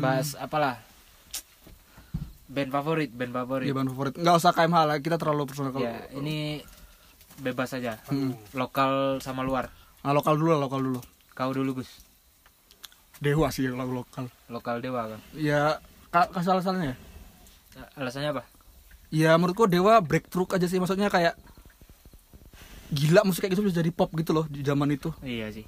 [0.00, 0.80] Bahas apalah?
[2.46, 3.66] Band favorit, band favorit.
[3.66, 4.14] Iya band favorit.
[4.14, 5.88] Nggak usah KMH lah, kita terlalu personal kalau.
[5.88, 6.62] Ya, ini
[7.40, 7.98] bebas saja.
[8.06, 8.36] Hmm.
[8.54, 9.72] Lokal sama luar.
[10.04, 11.00] Nah, lokal dulu lah, lokal dulu.
[11.34, 11.90] Kau dulu, Gus.
[13.18, 14.30] Dewa sih yang lagu lokal.
[14.46, 15.20] Lokal Dewa kan.
[15.34, 15.80] Ya,
[16.12, 16.96] ka- kasih alasannya ya.
[17.98, 18.42] Alasannya apa?
[19.10, 21.34] Ya menurutku Dewa breakthrough aja sih, maksudnya kayak
[22.90, 25.08] gila musik kayak gitu bisa jadi pop gitu loh di zaman itu.
[25.20, 25.64] Iya sih.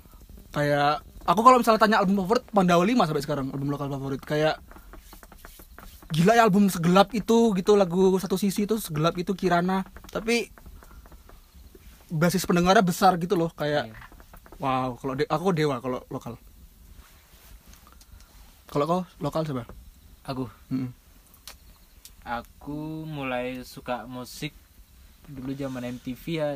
[0.50, 4.56] Kayak aku kalau misalnya tanya album favorit Pandawa 5 sampai sekarang album lokal favorit kayak
[6.06, 10.54] gila ya album segelap itu gitu lagu satu sisi itu segelap itu Kirana tapi
[12.06, 13.98] basis pendengarnya besar gitu loh kayak Iya.
[14.62, 16.38] wow kalau de- aku dewa kalau lokal
[18.70, 19.66] kalau kau lokal siapa
[20.22, 20.94] Aku Mm-mm.
[22.22, 24.54] aku mulai suka musik
[25.26, 26.48] dulu zaman MTV ya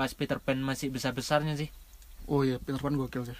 [0.00, 1.68] pas Peter Pan masih besar-besarnya sih.
[2.24, 3.36] oh iya Peter Pan gokil sih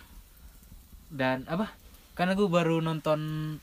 [1.09, 1.73] Dan apa?
[2.13, 3.57] Kan aku baru nonton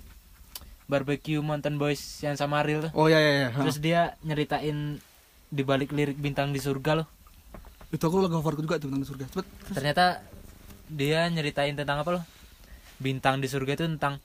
[0.89, 2.91] Barbecue Mountain Boys yang sama Ariel tuh.
[2.97, 3.49] oh iya iya, iya.
[3.53, 4.97] Terus dia nyeritain
[5.47, 7.07] di balik lirik bintang di surga loh.
[7.87, 9.75] itu aku lagu favoritku juga tuh tentang surga cepet terus.
[9.77, 10.05] Ternyata
[10.89, 12.23] dia nyeritain tentang apa loh?
[12.97, 14.17] Bintang di surga itu tentang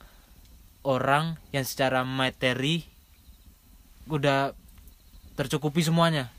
[0.81, 2.81] orang yang secara materi
[4.09, 4.51] udah
[5.37, 6.33] tercukupi semuanya.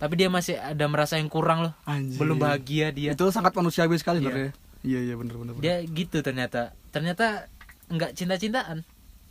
[0.00, 1.72] Tapi dia masih ada merasa yang kurang loh.
[1.84, 2.16] Anjir.
[2.16, 3.12] Belum bahagia dia.
[3.12, 4.24] itu sangat manusiawi sekali Iya.
[4.24, 5.62] sebenarnya iya iya bener bener, bener.
[5.62, 6.72] Dia gitu ternyata.
[6.88, 7.46] Ternyata
[7.86, 8.80] nggak cinta-cintaan.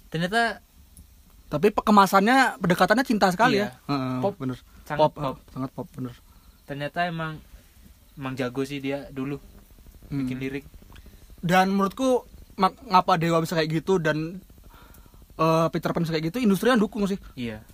[0.07, 0.61] Ternyata
[1.47, 3.73] tapi kemasannya pendekatannya cinta sekali Iya.
[3.89, 5.35] ya Pop, bener sangat pop, pop.
[5.49, 6.13] sangat pop bener
[6.63, 7.41] ternyata emang
[8.13, 9.41] emang jago sih dia dulu
[10.07, 10.21] Hmm.
[10.21, 10.65] bikin lirik.
[11.39, 14.37] dan menurutku ngapa dewa bisa kayak gitu dan
[15.35, 17.65] eh, Peter Pan bisa kayak gitu industrinya dukung sih Iya.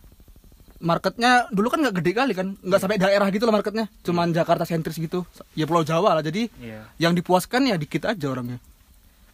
[0.77, 4.63] Marketnya dulu kan nggak gede kali kan nggak sampai daerah gitu loh marketnya cuman Jakarta
[4.63, 5.23] sentris gitu
[5.53, 6.83] ya Pulau Jawa lah jadi Iya.
[6.99, 8.59] yang dipuaskan ya dikit aja orangnya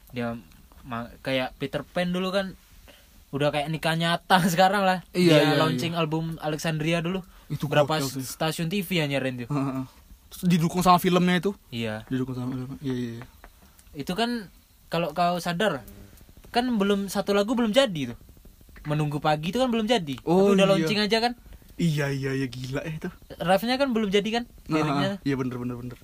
[0.09, 0.38] Dia
[0.81, 2.53] ma- kayak Peter Pan dulu kan
[3.31, 5.00] udah kayak nikah nyata sekarang lah.
[5.12, 7.24] Iya, dia iya, launching album Alexandria dulu.
[7.47, 9.50] Itu berapa gokil stasiun TV yang nyarin tuh.
[10.44, 12.03] Didukung sama filmnya itu Iya.
[12.06, 13.25] didukung sama filmnya iya iya iya.
[13.96, 14.52] Itu kan
[14.88, 15.79] kalau kau sadar
[16.50, 18.19] kan belum satu lagu belum jadi tuh.
[18.84, 20.16] Menunggu pagi itu kan belum jadi.
[20.24, 20.72] Oh, Tapi udah iya.
[20.74, 21.34] launching aja kan.
[21.75, 25.18] iya iya iya gila eh itu Rafnya kan belum jadi kan liriknya.
[25.22, 25.97] Iya bener bener bener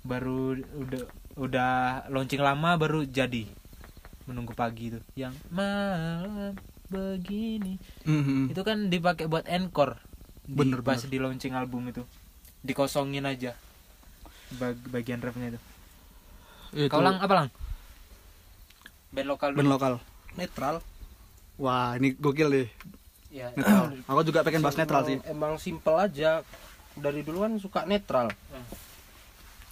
[0.00, 1.02] Baru udah
[1.34, 1.72] udah
[2.08, 3.44] launching lama baru jadi.
[4.24, 5.00] Menunggu pagi itu.
[5.14, 6.56] Yang malam
[6.88, 7.76] begini.
[8.02, 8.48] Mhm.
[8.48, 10.00] Itu kan dipakai buat encore.
[10.42, 11.08] Di- Bener, pas bener.
[11.08, 12.04] di launching album itu.
[12.62, 13.52] Dikosongin aja.
[14.50, 15.60] Bag- bagian refnya itu.
[16.74, 17.48] Itu Kau lang apa lang?
[19.08, 19.92] Band lokal band lokal
[20.34, 20.80] netral
[21.58, 22.68] wah ini gokil deh.
[23.28, 23.52] Ya.
[23.52, 23.92] netral.
[24.08, 25.18] Aku juga pengen bahas netral sih.
[25.28, 26.40] Emang simple aja
[26.96, 28.32] dari dulu kan suka netral.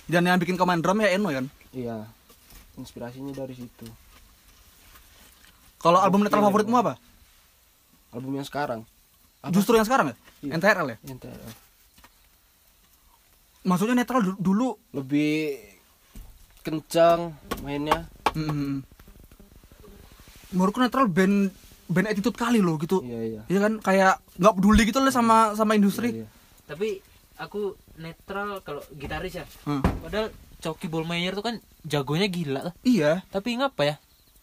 [0.06, 1.46] Dan yang bikin command drum ya Eno kan?
[1.72, 2.06] Iya
[2.76, 3.86] inspirasinya dari situ.
[5.80, 6.84] Kalau album netral Gokil, favoritmu Bang.
[6.84, 6.94] apa?
[8.16, 8.80] Album yang sekarang.
[9.44, 9.52] Apa?
[9.52, 10.16] justru yang sekarang ya?
[10.44, 10.52] Iya.
[10.60, 10.98] NTRL ya?
[11.04, 11.52] NTRL.
[13.66, 14.78] maksudnya netral du- dulu?
[14.94, 15.58] Lebih
[16.62, 17.34] kencang
[17.66, 18.06] mainnya.
[18.36, 18.86] Mm,
[20.54, 21.50] menurutku netral band
[21.86, 25.52] band attitude kali loh gitu iya iya Iya kan kayak nggak peduli gitu loh sama
[25.52, 26.28] sama industri Iya, iya.
[26.66, 26.88] Tapi
[27.36, 27.60] aku
[27.96, 29.46] netral kalau gitaris ya.
[29.62, 29.84] Hmm.
[30.00, 32.74] Padahal Coki Bolmayer tuh kan jagonya gila tuh.
[32.82, 33.96] iya Tapi ngapa ya?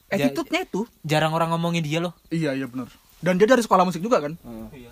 [0.09, 2.13] Ja- attitude-nya itu jarang orang ngomongin dia loh.
[2.29, 2.85] iya iya benar
[3.19, 4.67] dan dia dari sekolah musik juga kan Heeh.
[4.79, 4.91] Iya.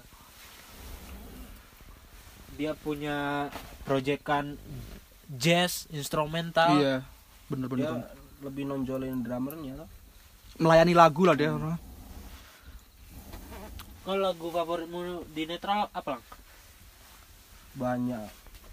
[2.53, 3.47] Dia punya
[3.83, 4.59] proyekan
[5.29, 6.75] jazz instrumental.
[6.75, 7.07] iya
[7.47, 8.09] bener bener, dia bener.
[8.41, 9.89] lebih nonjolin drummernya loh
[10.57, 11.75] melayani lagu lah dia orang
[14.01, 16.23] Kalau lagu favoritmu di netral apa lang?
[17.71, 18.27] banyak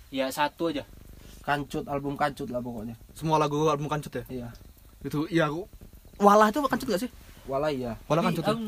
[0.08, 0.82] Ya satu aja.
[1.40, 4.48] kancut album kancut lah pokoknya semua lagu album kancut ya iya
[5.00, 5.64] itu iya aku
[6.18, 7.10] walah itu kancut gak sih
[7.46, 8.50] walah iya walah Tapi kancut ya?
[8.50, 8.62] aku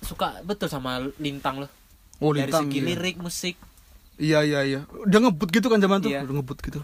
[0.00, 1.70] suka betul sama Lintang loh.
[2.16, 2.86] oh Dari Lintang, segi iya.
[2.88, 3.56] lirik, musik.
[4.16, 6.24] iya iya iya udah ngebut gitu kan zaman tuh Iya.
[6.24, 6.80] udah ngebut gitu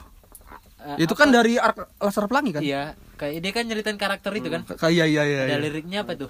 [0.80, 4.30] Eh, itu apa- kan dari Ar- Laskar Pelangi kan Iya, kayak dia kan nyeritain karakter
[4.32, 4.62] itu kan.
[4.64, 5.58] kayak iya iya iya, Ada iya.
[5.58, 6.28] liriknya apa tuh?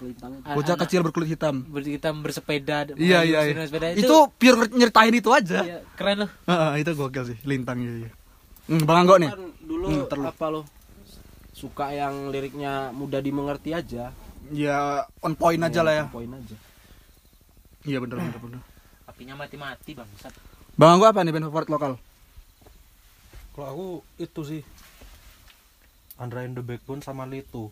[0.48, 3.54] Bocah kecil berkulit hitam ber- kita bersepeda iya iya, iya.
[3.62, 7.94] sepeda itu, pure nyeritain itu aja iya, keren loh Heeh, itu gokil sih lintang iya,
[8.02, 8.10] iya.
[8.66, 10.28] Hmm, bang Anggo nih kan dulu Hmm, terlalu.
[10.28, 10.60] apa lo
[11.52, 14.10] suka yang liriknya mudah dimengerti aja
[14.48, 14.78] ya
[15.20, 16.56] on point aja lah ya poin aja
[17.84, 18.60] iya bener bener bener
[19.04, 20.08] apinya mati-mati bang
[20.74, 21.92] bang Anggo apa nih band favorit lokal
[23.52, 23.86] Kalau aku
[24.16, 24.62] itu sih
[26.18, 27.70] Andra and the Backbone sama Leto.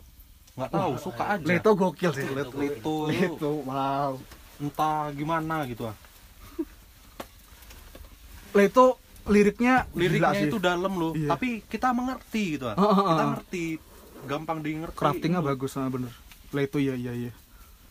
[0.55, 1.45] Nggak tahu, suka aja.
[1.45, 4.17] Leto gokil sih Leto Leto Leto wow
[4.57, 5.97] entah gimana gitu ah.
[8.53, 8.97] Leto
[9.27, 10.49] liriknya gila liriknya sih.
[10.49, 11.29] itu dalam loh Iya.
[11.29, 12.75] tapi kita mengerti gitu ah.
[12.75, 13.29] Ah, ah, kita ah.
[13.35, 13.65] ngerti
[14.25, 15.49] gampang di ngerti craftingnya Itu.
[15.51, 16.13] bagus nah bener
[16.49, 17.33] lah itu ya iya iya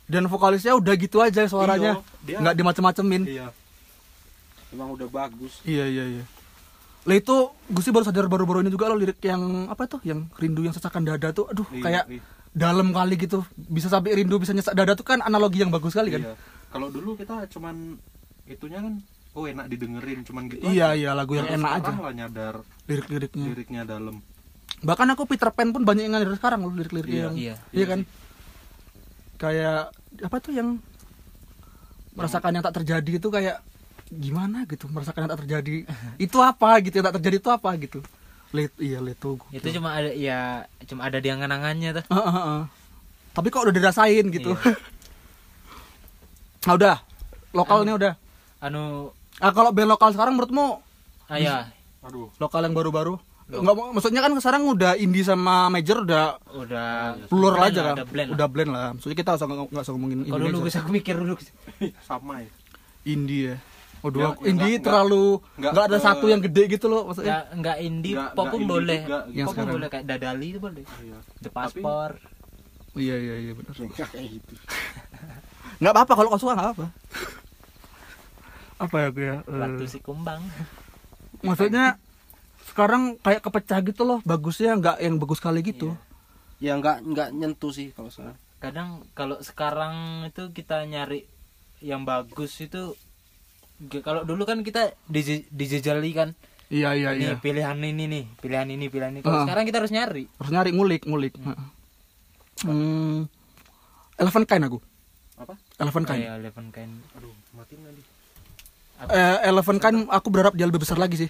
[0.05, 3.47] dan vokalisnya udah gitu aja suaranya Iya, dia- nggak dimacem-macemin iya
[4.73, 5.61] Emang udah bagus.
[5.61, 6.23] iya iya iya
[7.05, 7.35] lah itu
[7.69, 10.73] gue sih baru sadar baru-baru ini juga lo lirik yang apa tuh yang rindu yang
[10.73, 12.21] sesakan dada tuh aduh Iya, kayak iya.
[12.49, 16.17] dalam kali gitu bisa sampai rindu bisa nyesak dada tuh kan analogi yang bagus sekali
[16.17, 16.33] kan Iya.
[16.73, 18.01] kalau dulu kita cuman
[18.45, 19.05] itunya kan
[19.37, 20.97] oh enak didengerin cuman gitu iya aja.
[20.97, 22.55] iya lagu yang enak aja lah nyadar
[22.89, 24.25] lirik-liriknya liriknya dalam
[24.81, 27.55] bahkan aku Peter Pan pun banyak yang dari sekarang loh lirik-lirik Iya, yang iya.
[27.69, 27.99] iya kan
[29.35, 29.93] kayak
[30.25, 30.79] apa tuh yang
[32.15, 33.59] merasakan yang tak terjadi itu kayak
[34.15, 35.75] gimana gitu merasakan yang tak terjadi.
[36.15, 37.99] Itu apa gitu yang tak terjadi itu apa gitu.
[38.55, 42.05] Let, iya leto itu cuma ada ya cuma ada di angan-angannya tuh.
[42.07, 42.61] Ah, ah, ah.
[43.35, 44.55] tapi kok udah dirasain gitu?
[44.55, 44.71] Iya.
[46.69, 46.97] nah udah.
[47.51, 48.13] Lokalnya udah.
[48.63, 49.11] Anu.
[49.43, 50.79] Ah kalau band lokal sekarang menurutmu?
[51.27, 51.67] Ah ya
[52.05, 52.31] aduh.
[52.39, 53.19] Lokal yang baru-baru?
[53.45, 56.87] Enggak, maksudnya kan sekarang udah indie sama major udah udah
[57.29, 57.97] plural blend aja lah, kan?
[58.01, 58.87] udah blend udah blend lah.
[58.97, 61.37] Maksudnya kita usah nggak usah ngomongin kalau dulu bisa aku mikir dulu
[62.09, 62.49] sama ya.
[63.05, 63.55] Indie ya
[64.05, 65.25] oh dua yang indie nggak- terlalu
[65.55, 68.37] nggak nggak ada ke- satu yang gede gitu loh maksudnya ya enggak indie Nggak- pop
[68.39, 69.33] nggak pun indie boleh juga gitu.
[69.33, 69.73] Yang pop pun sekarang.
[69.73, 71.17] boleh kayak dadali itu boleh Iya.
[71.37, 72.15] the passport
[72.95, 74.53] iya iya iya benar Enggak kayak gitu.
[75.75, 76.85] nggak apa-apa kalau kau suka nggak apa
[78.77, 80.41] apa ya gue ya eh, batu si kumbang
[81.41, 81.95] maksudnya
[82.65, 85.95] sekarang kayak kepecah gitu loh bagusnya nggak yang bagus sekali gitu
[86.55, 88.39] Ya enggak enggak nyentuh sih kalau sekarang.
[88.57, 91.27] kadang kalau sekarang itu kita nyari
[91.79, 92.95] yang bagus itu
[94.01, 96.29] kalau dulu kan kita dije- dijejali kan.
[96.65, 97.37] Iya iya ini iya.
[97.37, 99.21] pilihan ini nih pilihan ini pilihan ini.
[99.21, 99.45] Kalau Ah.
[99.45, 100.25] sekarang kita harus nyari.
[100.33, 101.33] Harus nyari ngulik ngulik.
[102.61, 103.27] Hmm.
[104.15, 104.79] Eleven Kind aku.
[105.35, 105.53] Apa?
[105.77, 106.21] Eleven Kind.
[106.21, 106.93] Kayak Eleven Kind.
[107.13, 108.01] Aduh matiin tadi
[109.11, 111.29] eh, Eleven Kind aku berharap dia lebih besar lagi sih.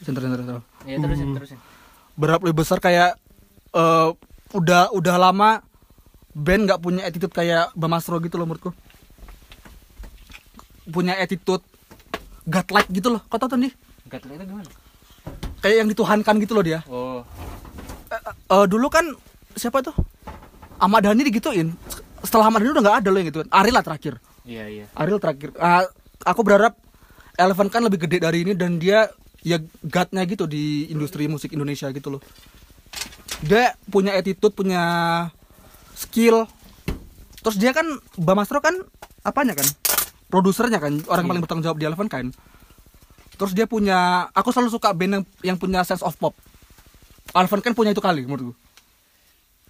[0.00, 0.56] Center, center, center.
[0.82, 1.36] ya terusin Hmm.
[1.36, 1.58] terusin.
[2.14, 3.20] Berharap lebih besar kayak
[3.70, 4.08] eh,
[4.50, 5.60] udah udah lama
[6.32, 8.70] band nggak punya attitude kayak Bamastro gitu loh menurutku
[10.90, 11.62] punya attitude
[12.50, 13.22] godlike gitu loh.
[13.30, 13.72] Kau tau tuh nih?
[14.10, 14.70] Tahu itu gimana?
[15.62, 16.80] Kayak yang dituhankan gitu loh dia.
[16.90, 17.22] Oh.
[18.50, 19.06] Eh, dulu kan
[19.54, 19.94] siapa tuh?
[20.80, 21.76] Ahmad Dhani digituin.
[22.26, 24.14] Setelah Ahmad Dhani udah nggak ada loh yang gituin Ariel lah terakhir.
[24.42, 24.84] Iya iya.
[24.96, 25.54] Ariel terakhir.
[25.60, 25.86] Ah,
[26.26, 26.74] aku berharap
[27.38, 29.08] Eleven kan lebih gede dari ini dan dia
[29.40, 32.22] ya godnya gitu di industri musik Indonesia gitu loh.
[33.46, 34.82] Dia punya attitude punya
[35.94, 36.44] skill.
[37.40, 37.86] Terus dia kan
[38.20, 38.76] Bamastro kan
[39.24, 39.64] apanya kan
[40.30, 42.26] produsernya kan orang yang paling bertanggung jawab di Eleven kan.
[43.34, 43.98] Terus dia punya
[44.30, 46.32] aku selalu suka band yang, yang punya sense of pop.
[47.30, 48.54] Eleven kan punya itu kali menurutku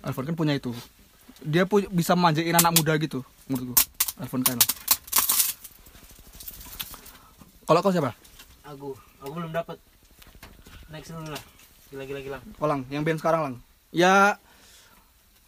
[0.01, 0.71] Eleven kan punya itu.
[1.41, 3.75] Dia pu- bisa manjain anak muda gitu menurutku
[4.17, 4.59] Eleven kan.
[7.65, 8.13] Kalau kau siapa?
[8.67, 8.93] Aku.
[9.21, 9.79] Aku belum dapat
[10.89, 11.43] next dulu lah.
[11.91, 13.55] Gila gila gila Kolang, yang band sekarang lang.
[13.91, 14.39] Ya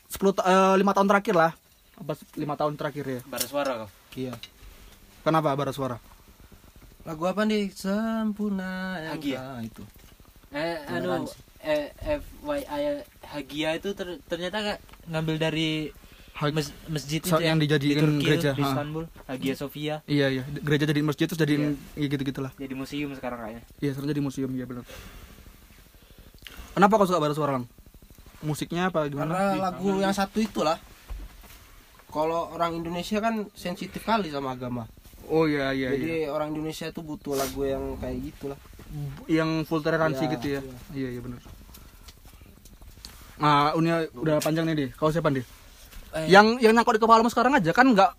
[0.08, 1.52] 10 ta- eh, lima tahun terakhir lah.
[1.94, 3.20] Apa lima tahun terakhir ya?
[3.24, 3.90] bara suara kau?
[4.12, 4.34] Iya.
[5.22, 5.96] Kenapa bara suara?
[7.02, 7.70] Lagu apa nih?
[7.70, 9.58] Sempurna Hagia.
[9.60, 9.82] itu.
[10.52, 11.24] eh anu
[11.64, 14.78] eh, FYI Hagia itu ter- ternyata gak
[15.08, 15.88] ngambil dari
[16.32, 18.68] Ha- mes- masjid itu yang ya, dijadiin di Turki gereja, di ha.
[18.68, 22.52] Istanbul Hagia Sophia Iya iya, gereja jadi masjid terus jadiin ya gitu gitulah.
[22.54, 24.84] jadi museum sekarang kayaknya Iya, sekarang jadi museum ya benar.
[26.72, 27.64] Kenapa kau suka bara suara lang?
[28.42, 29.28] Musiknya apa gimana?
[29.30, 30.76] Karena lagu yang satu itulah.
[32.08, 34.84] Kalau orang Indonesia kan sensitif kali sama agama.
[35.32, 36.28] Oh iya iya Jadi iya.
[36.28, 38.58] orang Indonesia tuh butuh lagu yang kayak gitulah.
[39.24, 40.60] Yang full toleransi Iya, gitu ya.
[40.60, 40.76] iya.
[40.92, 41.40] Iya iya benar.
[43.40, 44.88] Nah, udah udah panjang nih deh.
[44.92, 45.42] Kau siapa deh?
[46.12, 48.12] Eh, yang yang nyangkut di kepalamu sekarang aja kan nggak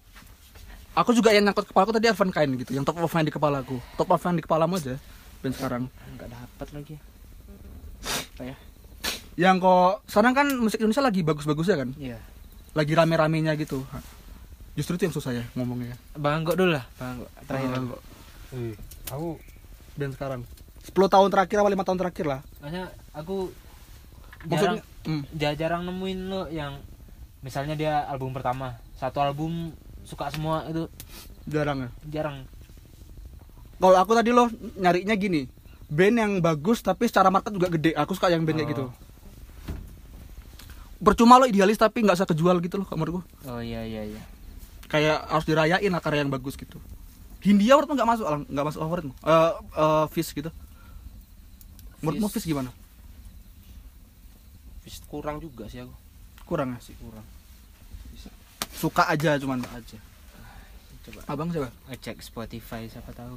[0.97, 3.77] aku juga yang nyangkut kepalaku tadi Evan Kain gitu yang top of mind di kepalaku
[3.93, 4.97] top of mind di kepalamu aja
[5.45, 5.83] band sekarang
[6.17, 6.95] nggak dapat lagi
[8.33, 8.55] apa ya
[9.37, 12.17] yang kok sekarang kan musik Indonesia lagi bagus-bagusnya kan iya
[12.73, 13.85] lagi rame-ramenya gitu
[14.73, 18.01] justru itu yang susah ya ngomongnya bang Anggo dulu lah bang Anggo terakhir Ah, kok.
[18.51, 18.73] eh
[19.07, 19.27] aku
[19.93, 20.41] band sekarang.
[20.83, 22.39] 10 tahun terakhir atau lima tahun terakhir lah?
[22.59, 23.53] Makanya aku
[24.43, 26.81] maksudnya jarang hmm, ja- jarang nemuin lo yang
[27.39, 28.75] misalnya dia album pertama.
[28.93, 29.71] Satu album
[30.03, 30.89] suka semua itu.
[31.45, 31.89] Jarang ya?
[32.11, 32.43] Jarang.
[33.75, 35.45] Kalau aku tadi loh nyarinya gini
[35.85, 37.93] band yang bagus tapi secara market juga gede.
[37.93, 38.73] Aku suka yang band kayak Oh.
[38.73, 38.85] gitu
[40.99, 43.21] percuma lo idealis tapi nggak usah kejual gitu loh menurutku.
[43.43, 44.23] Oh iya iya iya
[44.93, 46.77] kayak harus dirayain lah karya yang bagus gitu.
[47.41, 50.53] Hindia menurutmu nggak masuk nggak masuk favoritmu eh eh, Fish gitu.
[51.99, 52.45] Menurutmu Fish.
[52.45, 52.69] Fish gimana?
[54.85, 55.93] Bis- Kurang juga sih aku.
[56.43, 56.79] kurang ya?
[56.79, 57.25] Masih kurang.
[58.73, 59.63] Suka aja cuman.
[59.71, 59.97] Aja.
[61.03, 61.19] coba.
[61.27, 61.71] Abang siapa?
[61.89, 63.35] Ngecek Spotify siapa tahu.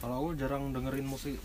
[0.00, 1.36] Kalau aku jarang dengerin musik.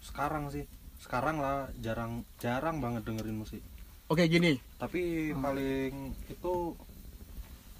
[0.00, 0.64] Sekarang sih.
[0.98, 3.60] Sekarang lah jarang jarang banget dengerin musik.
[4.08, 4.56] Oke gini.
[4.80, 6.52] Tapi paling itu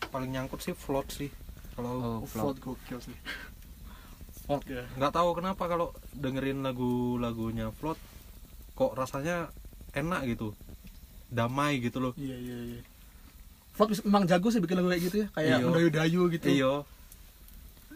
[0.07, 1.31] paling nyangkut sih float sih.
[1.75, 2.59] Kalau Oh, Float.
[2.59, 2.79] Float.
[2.79, 3.17] Gokil sih.
[4.43, 4.63] Float.
[4.65, 7.99] Ya nggak tahu kenapa kalau dengerin lagu-lagunya float
[8.73, 9.51] kok rasanya
[9.93, 10.55] enak gitu.
[11.29, 12.13] Damai gitu loh.
[12.15, 12.81] Iya iya iya.
[13.75, 15.57] Float memang jago sih bikin lagu kayak gitu ya kayak Iya.
[15.61, 16.47] mendayu-dayu gitu.
[16.49, 16.73] Iyo.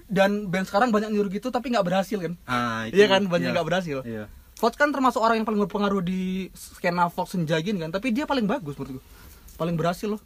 [0.07, 2.35] Dan band sekarang banyak niru gitu tapi nggak berhasil kan?
[2.45, 3.25] Ah iya kan?
[3.25, 4.05] Banyak nggak berhasil.
[4.05, 4.29] Iya.
[4.55, 7.91] Float kan termasuk orang yang paling berpengaruh di skena folk senja gini kan?
[7.91, 9.05] Tapi dia paling bagus menurut gue
[9.53, 10.21] paling berhasil loh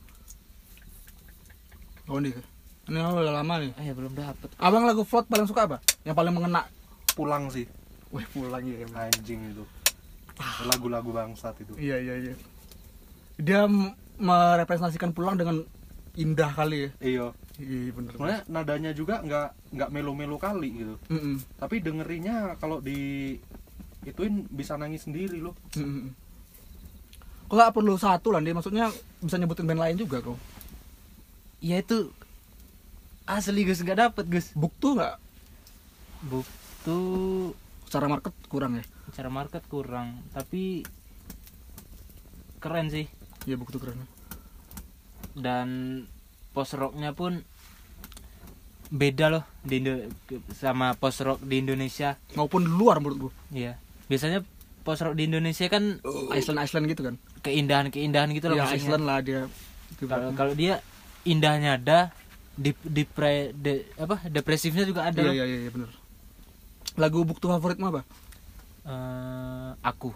[2.08, 2.34] oh nih
[2.86, 3.75] ini udah lama nih.
[3.82, 4.46] Eh belum dapet.
[4.62, 5.82] Abang lagu Float paling suka apa?
[6.06, 6.70] Yang paling mengena.
[7.18, 7.66] Pulang sih.
[8.14, 9.66] Wih pulang ya anjing itu.
[10.70, 11.75] Lagu-lagu bangsat itu.
[11.75, 12.34] Iya iya iya.
[13.42, 13.66] Dia
[14.22, 15.66] merepresentasikan pulang dengan
[16.14, 16.90] indah kali ya.
[17.02, 18.12] iyo Iya bener.
[18.14, 20.94] sebenarnya nadanya juga nggak nggak melo-melo kali gitu.
[21.08, 21.40] Mm-mm.
[21.56, 23.32] tapi dengerinnya kalau di
[24.04, 25.56] ituin bisa nangis sendiri loh.
[25.72, 26.12] Mm-mm.
[27.48, 28.92] Kok nggak perlu satu lah dia maksudnya
[29.25, 30.36] bisa nyebutin band lain juga kok.
[31.58, 32.12] Ya itu
[33.25, 35.16] asli Gus nggak dapet Gus Buktu nggak
[36.22, 36.98] buktu
[37.84, 38.84] secara market kurang ya?
[39.08, 40.82] cara market kurang tapi
[42.58, 43.06] keren sih
[43.44, 44.02] Iya buktu keren.
[45.32, 45.68] dan
[46.50, 47.44] post rocknya pun
[48.88, 50.08] beda loh di Indo-
[50.50, 53.32] sama post rock di Indonesia Maupun di luar menurut gua.
[53.50, 53.78] Iya.
[54.06, 54.42] Biasanya
[54.80, 55.98] post rock di Indonesia kan
[56.32, 57.14] Iceland Iceland gitu kan.
[57.40, 58.80] keindahan-keindahan gitu loh Iya musiknya.
[58.80, 59.40] Iceland lah dia.
[60.00, 60.82] Kalau kalau dia
[61.26, 61.99] indahnya ada,
[62.56, 65.21] di depre de- apa depresifnya juga ada.
[65.21, 65.90] Iya iya iya iya, bener.
[66.97, 68.02] Lagu buktu favoritmu apa?
[68.87, 70.14] Eh, aku.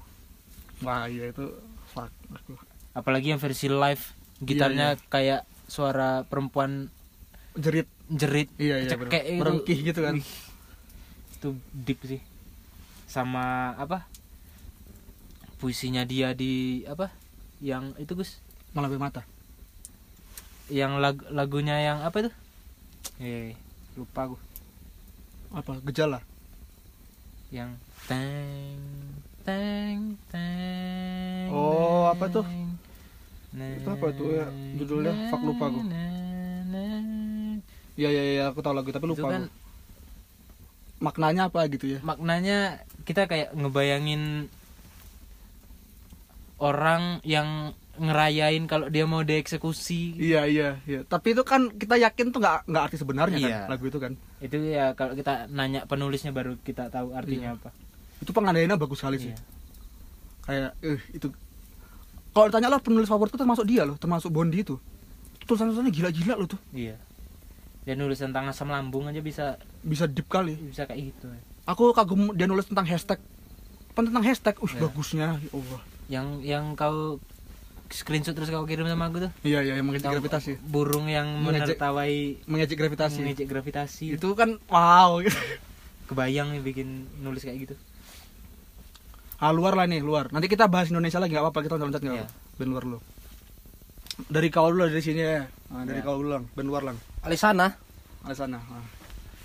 [0.80, 1.44] Wah iya itu
[1.92, 2.08] fuck.
[2.32, 2.56] aku.
[2.96, 4.02] Apalagi yang versi live,
[4.40, 6.88] gitarnya Iya, kayak suara perempuan
[7.54, 7.86] Jerit.
[8.10, 9.38] jerit, Iya iya cekek gitu.
[9.42, 10.14] Merengkih gitu kan.
[10.16, 10.26] Wih,
[11.36, 12.20] Itu deep sih.
[13.10, 14.06] Sama apa?
[15.60, 17.12] Puisinya dia di apa?
[17.60, 18.30] Yang itu Gus,
[18.72, 19.22] Malah mata.
[20.70, 22.30] Yang lag- lagunya yang apa itu?
[23.18, 23.52] Eh,
[23.94, 24.40] lupa gue.
[25.50, 25.82] Apa?
[25.84, 26.22] Gejala.
[27.50, 27.74] Yang
[28.06, 28.78] teng
[29.42, 29.98] teng
[30.30, 31.50] teng.
[31.50, 32.46] Oh, apa tuh?
[33.50, 34.46] Itu apa tuh ya?
[34.78, 35.12] Judulnya?
[35.28, 35.82] Fuck, lupa gua.
[37.98, 39.28] Iya iya iya aku tahu lagu tapi Itu lupa.
[39.28, 39.42] kan.
[41.00, 41.98] Maknanya apa gitu ya?
[42.04, 44.52] maknanya kita kayak ngebayangin
[46.60, 51.00] orang yang ngerayain kalau dia mau dieksekusi Iya iya iya.
[51.02, 53.48] Tapi itu kan kita yakin tuh nggak nggak arti sebenarnya Iya.
[53.60, 54.12] kan lagu itu kan.
[54.38, 57.56] itu ya kalau kita nanya penulisnya baru kita tahu artinya Iya.
[57.56, 57.68] apa
[58.18, 59.30] Itu pengandaiannya bagus sekali sih.
[59.30, 59.38] Iya.
[60.40, 61.28] Kayak eh itu
[62.30, 64.80] kalau ditanya lo penulis favoritku termasuk dia loh, termasuk Bondi itu.
[65.42, 66.60] Tulisan-tulisannya gila-gila loh tuh.
[66.70, 66.96] iya
[67.80, 70.52] dia nulis tentang asam lambung aja bisa Bisa deep kali.
[70.54, 71.32] bisa kayak gitu
[71.64, 73.18] Aku kagum dia nulis tentang hashtag.
[73.90, 74.54] Apa tentang hashtag?
[74.56, 74.80] Uh, Iya.
[74.80, 75.28] bagusnya.
[75.36, 75.80] Ya Allah.
[76.06, 77.18] yang yang kau
[77.90, 80.62] screenshot terus kau kirim sama aku tuh Iya iya yang mengejek gravitasi.
[80.62, 82.14] burung yang Mengejek- menertawai
[82.46, 83.18] Mengejek gravitasi.
[83.20, 85.18] mengejek gravitasi Itu kan wow.
[86.08, 87.74] kebayang nih bikin nulis kayak gitu
[89.36, 90.28] Ah, luar lah nih, luar.
[90.28, 92.28] Nanti kita bahas Indonesia lagi nggak apa-apa, kita loncat nggak Iya.
[92.28, 92.56] apa-apa.
[92.56, 92.98] Band luar lu.
[94.28, 95.48] Dari kau dulu dari sini ya.
[95.72, 96.04] Nah, dari Iya.
[96.04, 96.96] kau dulu lang, band luar lang.
[97.24, 97.72] Alisana
[98.20, 98.60] Alisana.
[98.60, 98.84] Nah.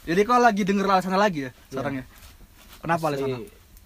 [0.03, 2.05] Jadi kau lagi denger Alisana lagi ya sekarang ya?
[2.77, 3.37] Kenapa Asli Alisana?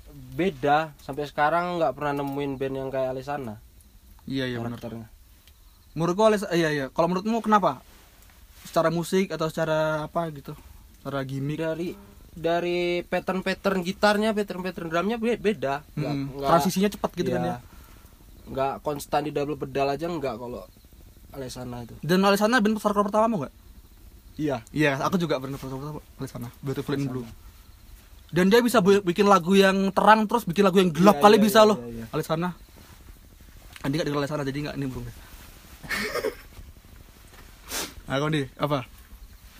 [0.10, 3.62] beda sampai sekarang nggak pernah nemuin band yang kayak Alisana
[4.30, 5.10] Iya iya karakternya
[5.90, 6.86] Menurutku Alisana iya iya.
[6.88, 7.82] Kalau menurutmu kenapa?
[8.62, 10.54] Secara musik atau secara apa gitu?
[11.02, 11.58] Secara gimmick?
[11.58, 11.90] dari
[12.30, 17.42] dari pattern pattern gitarnya pattern pattern drumnya be- beda Hmm, nggak- Transisinya cepat gitu kan
[17.42, 17.52] iya.
[17.52, 17.58] ya.
[18.48, 20.62] nggak konstan di double pedal aja nggak kalau
[21.30, 23.54] Alisana itu Dan Alisana band hardcore pertamamu nggak?
[24.40, 24.58] Iya.
[24.72, 27.28] Iya, aku juga pernah pertama Alisana, Beautiful in Blue.
[28.30, 31.44] Dan dia bisa bikin lagu yang terang terus bikin lagu yang gelap Iya, kali iya,
[31.44, 31.78] bisa iya, loh.
[31.82, 32.06] iya, iya.
[32.10, 32.50] Alisana.
[33.80, 35.06] Andi nggak denger Alisana jadi nggak nimbrung.
[38.06, 38.80] Nah, kau nih apa?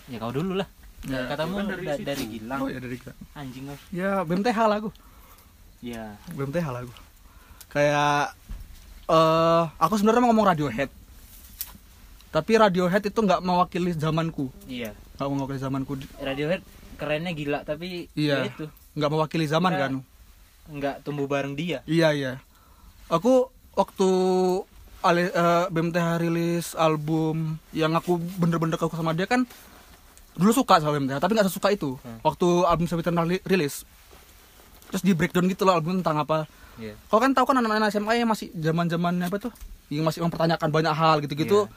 [0.04, 0.66] ya kau dulu lah
[1.00, 2.04] Ya, katamu kan dari da- situ.
[2.04, 3.16] dari Gilang Oh ya dari kita.
[3.32, 4.90] anjing kau Ya BMTH lah aku.
[5.80, 6.92] ya BMTH lah aku.
[7.68, 8.36] Kayak
[9.06, 10.90] eh aku sebenarnya mau ngomong Radiohead.
[12.28, 14.52] Tapi Radiohead itu nggak mewakili zamanku.
[14.66, 15.92] iya Nggak mewakili zamanku.
[16.16, 16.60] Radiohead
[16.94, 18.44] kerennya gila tapi Iya.
[18.44, 19.92] ya itu Nggak mewakili zaman Kita- kan.
[20.68, 22.32] nggak tumbuh bareng dia Iya iya.
[23.08, 23.48] Aku
[23.80, 24.10] waktu
[25.00, 29.48] Ale, eh, BMTH rilis album yang aku bener-bener kagum sama dia kan
[30.36, 31.96] dulu suka sama BMTH tapi nggak sesuka itu.
[32.04, 32.20] Hmm.
[32.20, 33.88] waktu album Sebetulnya rilis
[34.92, 36.44] terus di breakdown gitu loh album tentang apa.
[36.76, 36.98] Iya.
[37.08, 39.52] Kau kan tahu kan anak-anak SMA yang masih zaman zamannya apa tuh?
[39.88, 41.70] Yang masih mempertanyakan banyak hal gitu-gitu.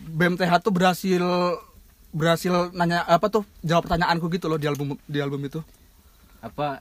[0.00, 1.22] BMTH tuh berhasil
[2.14, 5.60] berhasil nanya apa tuh jawab pertanyaanku gitu loh di album di album itu.
[6.40, 6.80] Apa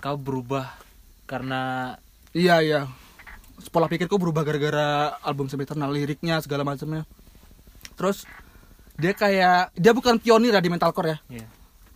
[0.00, 0.72] kau berubah
[1.28, 1.94] karena
[2.34, 2.80] Iya iya.
[3.72, 7.06] Pola pikirku berubah gara-gara album Sempiternal liriknya segala macamnya.
[7.94, 8.26] Terus
[8.94, 11.18] dia kayak dia bukan pionir ya di metalcore ya.
[11.42, 11.46] ya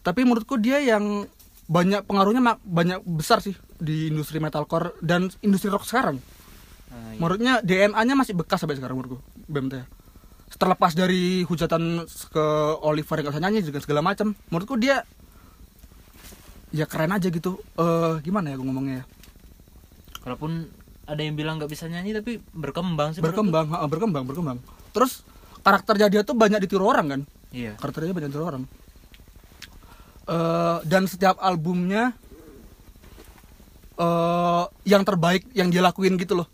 [0.02, 1.26] Tapi menurutku dia yang
[1.68, 6.18] banyak pengaruhnya mak- banyak besar sih di industri metalcore dan industri rock sekarang.
[6.88, 7.18] Nah, iya.
[7.20, 9.84] Menurutnya DNA-nya masih bekas sampai sekarang menurutku BMT.
[10.58, 12.46] Terlepas dari hujatan ke
[12.80, 15.04] Oliver yang nyanyi juga segala macam, menurutku dia
[16.72, 17.60] ya keren aja gitu.
[17.76, 19.06] Eh gimana ya gue ngomongnya ya?
[20.18, 20.68] kalaupun
[21.08, 24.58] ada yang bilang nggak bisa nyanyi tapi berkembang sih berkembang, ha, berkembang, berkembang.
[24.92, 25.24] Terus
[25.64, 27.20] karakternya dia tuh banyak ditiru orang kan?
[27.48, 28.62] iya Karakternya banyak ditiru orang.
[30.28, 32.12] Eh dan setiap albumnya
[33.96, 36.48] eh yang terbaik yang dia lakuin gitu loh.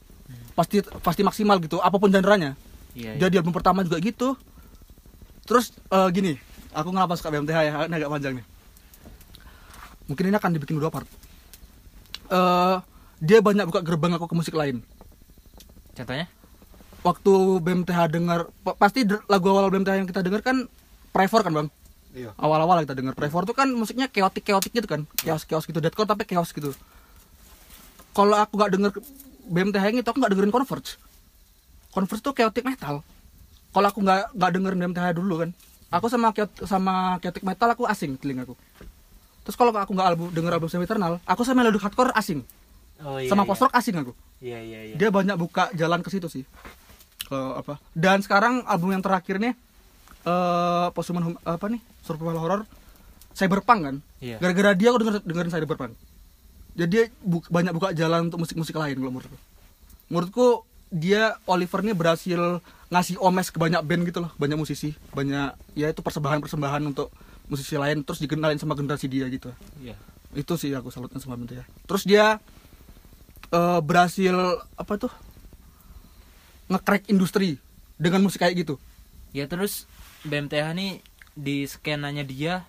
[0.54, 2.54] Pasti pasti maksimal gitu, apa pun genre-nya.
[2.94, 4.38] iya, Dia di album pertama juga gitu.
[5.50, 6.32] Terus eh, gini,
[6.70, 7.73] aku kenapa suka BMTH ya?
[7.90, 8.46] Ini agak panjang nih.
[10.06, 11.11] Mungkin ini akan dibikin dua part.
[12.30, 12.93] Eh
[13.25, 14.85] dia banyak buka gerbang aku ke musik lain.
[15.97, 16.28] contohnya
[17.04, 20.64] Waktu BMTH dengar pa- pasti lagu awal BMTH yang kita dengar kan
[21.12, 21.69] Prevor kan, Bang?
[22.16, 22.33] Iya.
[22.40, 25.04] Awal-awal kita dengar Prevor tuh kan musiknya chaotic-chaotic gitu kan.
[25.21, 26.73] Chaos-chaos gitu, deathcore tapi chaos gitu.
[28.16, 28.90] Kalau aku nggak denger
[29.52, 30.97] BMTH yang itu aku nggak dengerin Converge.
[31.93, 33.04] Converge tuh chaotic metal.
[33.75, 35.50] Kalau aku nggak nggak dengerin BMTH dulu kan,
[35.93, 36.33] aku sama
[36.64, 38.57] sama chaotic metal aku asing telingaku.
[39.45, 42.40] Terus kalau aku nggak album denger album Semi Eternal, aku sama melodic hardcore asing.
[43.04, 43.49] Oh iya sama iya.
[43.49, 44.12] post rock asing aku.
[44.40, 46.44] iya iya iya Dia banyak buka jalan ke situ sih.
[47.25, 47.76] Ke apa?
[47.92, 49.52] Dan sekarang album yang terakhir nih
[50.25, 51.80] eh Posthuman Hum- apa nih?
[52.00, 52.61] Survival horror
[53.32, 53.96] Cyberpunk kan?
[54.18, 54.38] Iya.
[54.38, 55.92] Gara-gara dia aku denger dengerin Cyberpunk.
[56.75, 59.38] Jadi dia bu- banyak buka jalan untuk musik-musik lain kalau menurutku.
[60.08, 60.46] Menurutku
[60.88, 65.90] dia Oliver ini berhasil ngasih omes ke banyak band gitu loh, banyak musisi, banyak ya
[65.90, 67.11] itu persembahan-persembahan untuk
[67.50, 69.50] musisi lain terus dikenalin sama generasi dia gitu.
[69.82, 69.99] iya
[70.30, 71.66] Itu sih aku salutnya sama ya.
[71.87, 72.38] Terus dia
[73.54, 74.34] eh, berhasil
[74.75, 75.12] apa tuh?
[76.66, 77.60] nge-crack industri
[77.95, 78.75] dengan musik kayak gitu.
[79.30, 79.84] ya terus
[80.23, 80.93] BMTH nih
[81.32, 82.64] di skenanya dia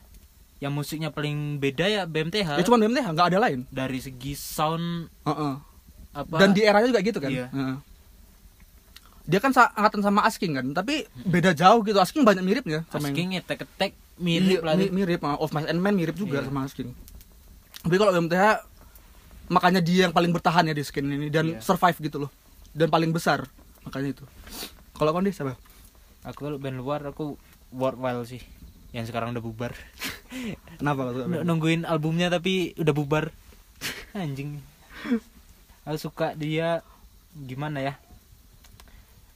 [0.58, 3.64] yang musiknya paling beda ya BMTH Ya cuma BMTH nggak ada lain.
[3.70, 5.54] dari segi sound Heeh.
[6.12, 7.30] apa Dan di eranya juga gitu kan.
[7.30, 7.48] Iya.
[7.50, 7.76] Heeh.
[9.26, 11.98] Dia kan angkatan sama Asking kan, tapi beda jauh gitu.
[11.98, 14.94] Asking banyak miripnya sama yang Asking ngetek ketek mirip Iya, mi- tuh.
[14.94, 16.46] mirip uh, Of Mice and Men mirip juga Iya.
[16.46, 16.92] sama Asking.
[17.80, 18.44] Tapi kalau BMTH
[19.48, 21.62] makanya dia yang paling bertahan ya di skin ini dan Iya.
[21.62, 22.32] survive gitu loh.
[22.72, 23.46] Dan paling besar
[23.82, 24.26] makanya itu.
[24.92, 25.56] Kalau Kondi siapa?
[26.24, 27.38] aku kalau band luar aku
[27.70, 28.42] Worthwhile sih
[28.90, 29.78] yang sekarang udah bubar
[30.82, 33.30] Kenapa kalau N- nungguin albumnya tapi udah bubar
[34.18, 34.58] anjing
[35.84, 36.82] aku suka dia
[37.32, 37.94] gimana ya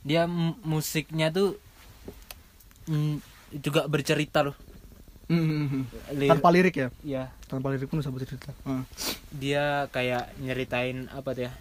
[0.01, 1.61] dia m- musiknya tuh
[2.87, 3.21] mm,
[3.59, 4.57] juga bercerita loh
[5.29, 6.87] Hmm, Lir- tanpa lirik ya?
[6.99, 8.49] ya Tanpa lirik pun bisa bercerita.
[8.59, 8.83] Heeh.
[9.31, 11.51] dia kayak nyeritain apa tuh ya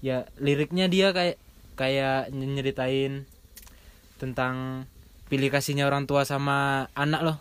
[0.00, 1.38] ya liriknya dia kayak
[1.74, 3.22] kayak nyeritain
[4.16, 4.86] tentang
[5.28, 6.58] pilih kasihnya orang tua sama
[6.92, 7.38] anak loh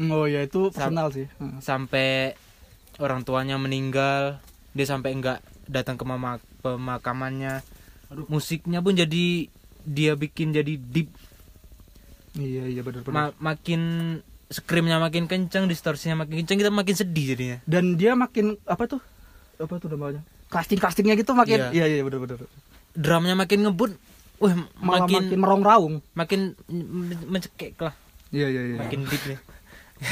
[0.00, 1.28] Oh ya itu Sam- personal sih.
[1.28, 1.60] Heeh.
[1.60, 2.32] sampai
[2.96, 4.40] orang tuanya meninggal
[4.72, 7.60] dia sampai enggak datang ke mama pemakamannya
[8.26, 9.52] musiknya pun jadi
[9.84, 11.12] dia bikin jadi deep
[12.30, 13.14] Iya iya benar benar.
[13.28, 13.82] Ma- makin
[14.48, 19.00] screamnya makin kencang distorsinya makin kencang kita makin sedih jadinya Dan dia makin apa tuh?
[19.56, 20.24] Apa tuh namanya?
[20.48, 21.84] Casting castingnya gitu makin Iya.
[21.84, 22.38] iya iya benar benar.
[22.92, 23.92] drumnya makin ngebut
[24.38, 25.94] wah Malah makin, makin merong raung.
[26.12, 27.92] makin men- mencekik lah
[28.28, 28.76] Iya iya iya.
[28.78, 29.38] makin deep nih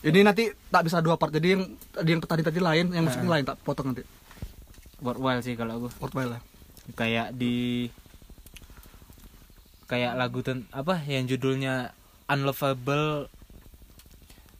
[0.00, 1.28] Ini nanti tak bisa dua part.
[1.28, 4.06] Jadi yang tadi yang tadi tadi lain, yang musiknya lain tak potong nanti.
[4.98, 6.40] worthwhile sih kalau aku Worthwhile lah.
[6.92, 7.86] kayak di
[9.88, 11.96] kayak lagu ten apa yang judulnya
[12.28, 13.26] unlovable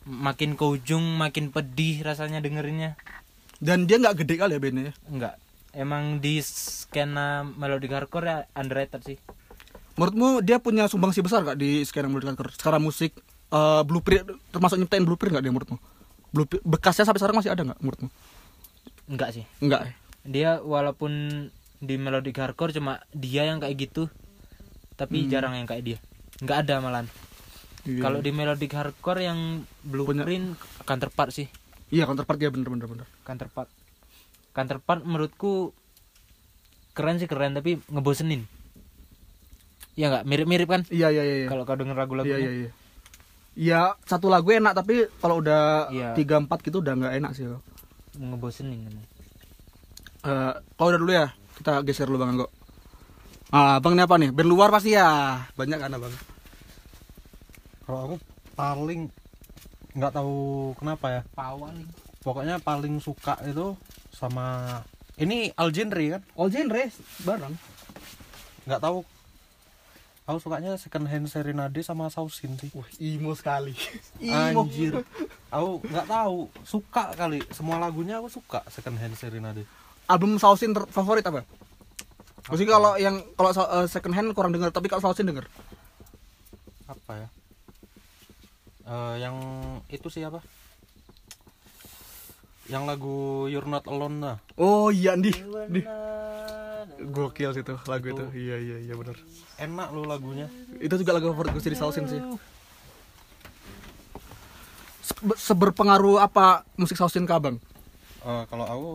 [0.02, 2.96] makin ke ujung makin pedih rasanya dengerinnya
[3.58, 4.94] Dan dia nggak gede kali ya bandnya ya.
[5.06, 5.34] enggak
[5.72, 9.18] emang di skena melodic hardcore ya underrated sih
[9.94, 12.54] Menurutmu dia punya sumbangsi besar gak di skena musik hardcore?
[12.54, 13.12] Secara musik
[13.50, 15.76] eh, blueprint termasuk nyiptain blueprint gak dia menurutmu?
[16.30, 18.08] Blueprint bekasnya sampai sekarang masih ada nggak menurutmu?
[19.08, 19.92] enggak sih Enggak ya.
[20.22, 21.12] dia walaupun
[21.78, 24.06] di melodic hardcore cuma dia yang kayak gitu
[24.98, 25.98] tapi jarang yang kayak dia
[26.42, 27.08] nggak ada malahan
[27.86, 28.02] Iya.
[28.02, 31.48] kalau di melodic hardcore yang blueprint counterpart sih
[31.88, 33.06] Iya counterpart dia bener bener bener.
[33.22, 33.70] counterpart
[34.52, 35.72] counterpart menurutku
[36.92, 38.44] keren sih keren tapi ngebosenin
[39.94, 41.36] ya nggak mirip-mirip kan Iya iya iya.
[41.38, 41.48] iya.
[41.48, 42.70] kalau kau denger lagu-lagunya Iya iya iya.
[43.58, 46.14] Ya satu lagu enak tapi kalau udah Iya.
[46.14, 47.46] tiga empat gitu udah nggak enak sih.
[48.14, 49.06] ngebosenin emang.
[50.20, 52.46] Eh, kau udah dulu ya kita geser dulu bang Anggo.
[53.48, 54.28] Ah bang ini apa nih?
[54.28, 55.40] Band luar pasti ya?
[55.56, 56.14] Banyak kan bang.
[57.88, 58.16] kalau aku
[58.52, 59.08] paling
[59.96, 60.36] nggak tahu
[60.76, 61.22] kenapa ya.
[61.32, 61.88] Pawaling.
[62.20, 63.72] pokoknya paling suka itu
[64.12, 64.80] sama
[65.16, 66.22] ini all genre kan?
[66.36, 66.92] All genre
[67.24, 67.54] bareng.
[68.68, 69.00] Nggak tahu.
[70.28, 72.68] Aku sukanya second hand serenade sama sausin sih.
[72.76, 73.72] Wah imo sekali.
[74.28, 75.00] Anjir.
[75.48, 76.52] Aku nggak tahu.
[76.68, 77.40] Suka kali.
[77.56, 79.64] Semua lagunya aku suka second hand serenade.
[80.04, 81.48] Album Sausin favorit apa
[82.48, 85.44] Maksudnya kalau yang kalau eh, second hand kurang denger tapi kalau Sausin denger?
[86.88, 87.28] Apa ya?
[88.88, 89.36] Eh, yang
[89.92, 90.40] itu sih apa?
[92.68, 95.32] Yang lagu You're Not Alone nah oh iya di
[95.72, 95.80] di
[97.12, 98.24] gokil sih tuh lagu itu.
[98.32, 99.16] Iya iya iya benar
[99.60, 100.48] enak loh lagunya.
[100.80, 102.20] Itu juga lagu favorit gue sih di Sausin sih.
[105.04, 107.56] Se- seberpengaruh apa musik Sausin ke abang?
[108.24, 108.92] Eh, kalau aku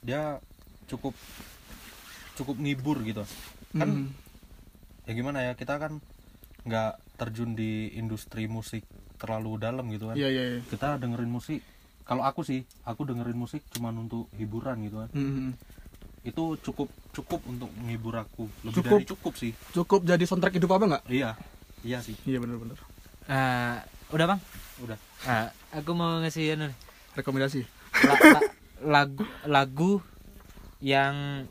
[0.00, 0.40] dia
[0.88, 1.12] cukup
[2.40, 3.22] cukup ngibur gitu.
[3.72, 4.06] Kan Hmm.
[5.04, 6.00] ya gimana ya kita kan
[6.62, 8.84] nggak terjun di industri musik
[9.16, 10.16] terlalu dalam gitu kan.
[10.16, 10.60] Iya iya iya.
[10.64, 11.60] Kita dengerin musik
[12.02, 15.10] kalau aku sih aku dengerin musik cuman untuk hiburan gitu kan.
[15.12, 15.52] Hmm.
[16.20, 18.44] itu cukup cukup untuk menghibur aku.
[18.60, 18.92] Lebih Cukup.
[18.92, 19.52] dari cukup sih.
[19.72, 21.04] Cukup jadi soundtrack hidup apa nggak?
[21.08, 21.32] Iya
[21.80, 22.12] iya sih.
[22.24, 22.76] Iya benar benar
[23.24, 24.40] Ah, udah bang.
[24.80, 24.98] udah.
[25.24, 26.76] Ah, aku mau ngasih anu nih.
[27.10, 27.64] rekomendasi.
[28.04, 28.52] La- la-
[28.84, 29.92] lagu lagu
[30.78, 31.48] yang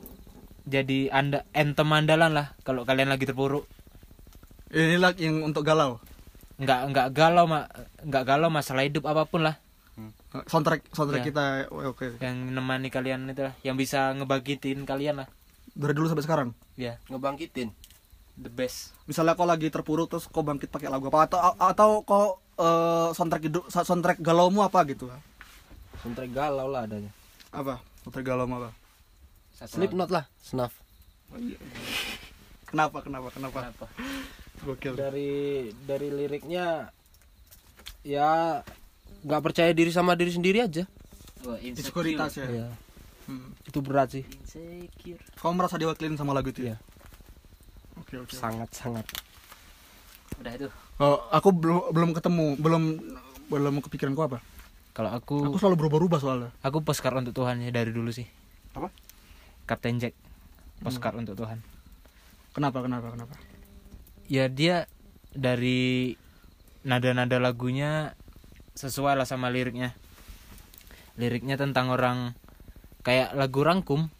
[0.66, 3.64] jadi anda anthem andalan lah kalau kalian lagi terpuruk.
[4.70, 5.98] Inilah yang untuk galau.
[6.60, 7.72] Nggak nggak galau mak.
[8.06, 9.58] Nggak galau masalah hidup apa pun lah.
[10.00, 11.28] Eh, soundtrack soundtrack Iya.
[11.28, 11.44] kita
[11.74, 15.28] oh, oke yang menemani kalian itu lah yang bisa ngebangkitin kalian lah.
[15.74, 16.48] Dari dulu sampai sekarang?
[16.78, 17.02] Ya.
[17.10, 17.74] Ngebangkitin?
[18.40, 18.96] The best.
[19.04, 21.28] Misalnya kau lagi terpuruk terus kau bangkit pakai lagu apa?
[21.28, 25.10] Atau atau kau eh, soundtrack hidup soundtrack galaumu apa gitu
[26.00, 27.12] soundtrack galau lah adanya.
[27.52, 27.82] Apa?
[28.06, 28.79] Soundtrack galaumu apa
[29.60, 30.72] Satu Slipknot lah Snuff.
[32.64, 33.58] Kenapa kenapa kenapa?
[33.68, 33.86] Kenapa?
[34.60, 34.92] gokil.
[34.96, 35.32] Dari
[35.84, 36.88] dari liriknya
[38.00, 38.60] ya
[39.20, 40.84] nggak percaya diri sama diri sendiri aja.
[41.44, 42.46] Wah, insekuritas ya?
[42.48, 42.68] Iya,
[43.28, 43.52] Hmm.
[43.64, 44.24] itu berat sih.
[44.26, 45.20] Insecure.
[45.40, 46.76] Kau merasa diwakilin sama lagu itu ya?
[46.76, 46.76] Iya.
[48.00, 49.04] oke oke sangat sangat
[50.40, 50.68] udah itu.
[50.96, 52.82] Oh, aku belum belum ketemu belum
[53.52, 54.40] belum kepikiran kau apa?
[54.96, 56.50] Kalau aku aku selalu berubah-ubah soalnya.
[56.64, 58.24] Aku postcard untuk Tuhan ya dari dulu sih.
[58.72, 58.88] Apa?
[59.70, 60.18] Kapten Jack
[60.82, 61.62] postcard untuk Tuhan.
[62.50, 63.38] Kenapa kenapa kenapa?
[64.26, 64.90] Ya dia
[65.30, 66.18] dari
[66.82, 68.18] nada-nada lagunya
[68.74, 69.94] sesuai lah sama liriknya.
[71.14, 72.34] Liriknya tentang orang
[73.06, 74.10] kayak lagu rangkum.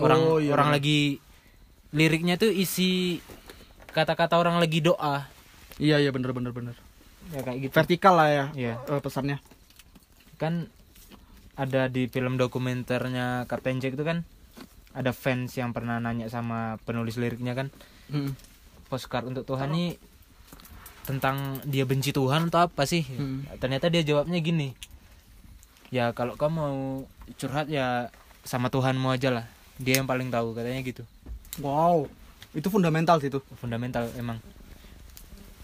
[0.00, 1.20] Orang Oh, iya, orang lagi
[1.92, 3.20] liriknya tuh isi
[3.92, 5.28] kata-kata orang lagi doa.
[5.76, 6.76] Iya iya bener bener bener.
[7.36, 7.72] Ya kayak gitu.
[7.76, 8.74] Vertikal lah ya Iya.
[8.80, 9.44] eh, pesannya.
[10.40, 10.72] Kan
[11.56, 14.24] ada di film dokumenternya Kapten Jack itu kan
[14.96, 17.68] ada fans yang pernah nanya sama penulis liriknya kan
[18.06, 18.32] Hmm.
[18.88, 19.98] postcard untuk Tuhan ini
[21.04, 23.02] tentang dia benci Tuhan atau apa sih?
[23.02, 23.42] Hmm.
[23.58, 24.74] ternyata dia jawabnya gini
[25.90, 26.78] ya kalau kamu mau
[27.34, 28.10] curhat ya
[28.42, 29.46] sama Tuhanmu aja lah.
[29.76, 31.02] Dia yang paling tahu katanya gitu.
[31.60, 32.06] Wow
[32.56, 33.42] itu fundamental sih itu.
[33.60, 34.40] Fundamental emang.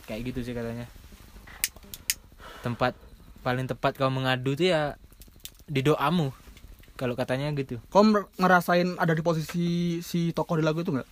[0.04, 0.84] Kayak gitu sih katanya.
[2.60, 2.92] Tempat
[3.40, 4.94] paling tepat kau mengadu tuh ya
[5.66, 6.30] di doamu
[6.98, 7.80] kalau katanya gitu.
[7.88, 11.08] Kau mer- ngerasain ada di posisi si tokoh di lagu itu nggak?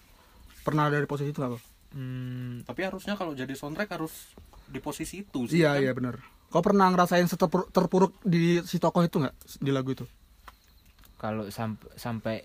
[0.66, 1.62] Pernah ada di posisi itu nggak kau?
[1.90, 4.30] hmm, tapi harusnya kalau jadi soundtrack harus
[4.70, 5.82] di posisi itu sih iya kan?
[5.82, 10.06] iya bener kau pernah ngerasain seterpuruk terpuruk di si tokoh itu nggak di lagu itu?
[11.18, 12.36] Kalau sampai sampai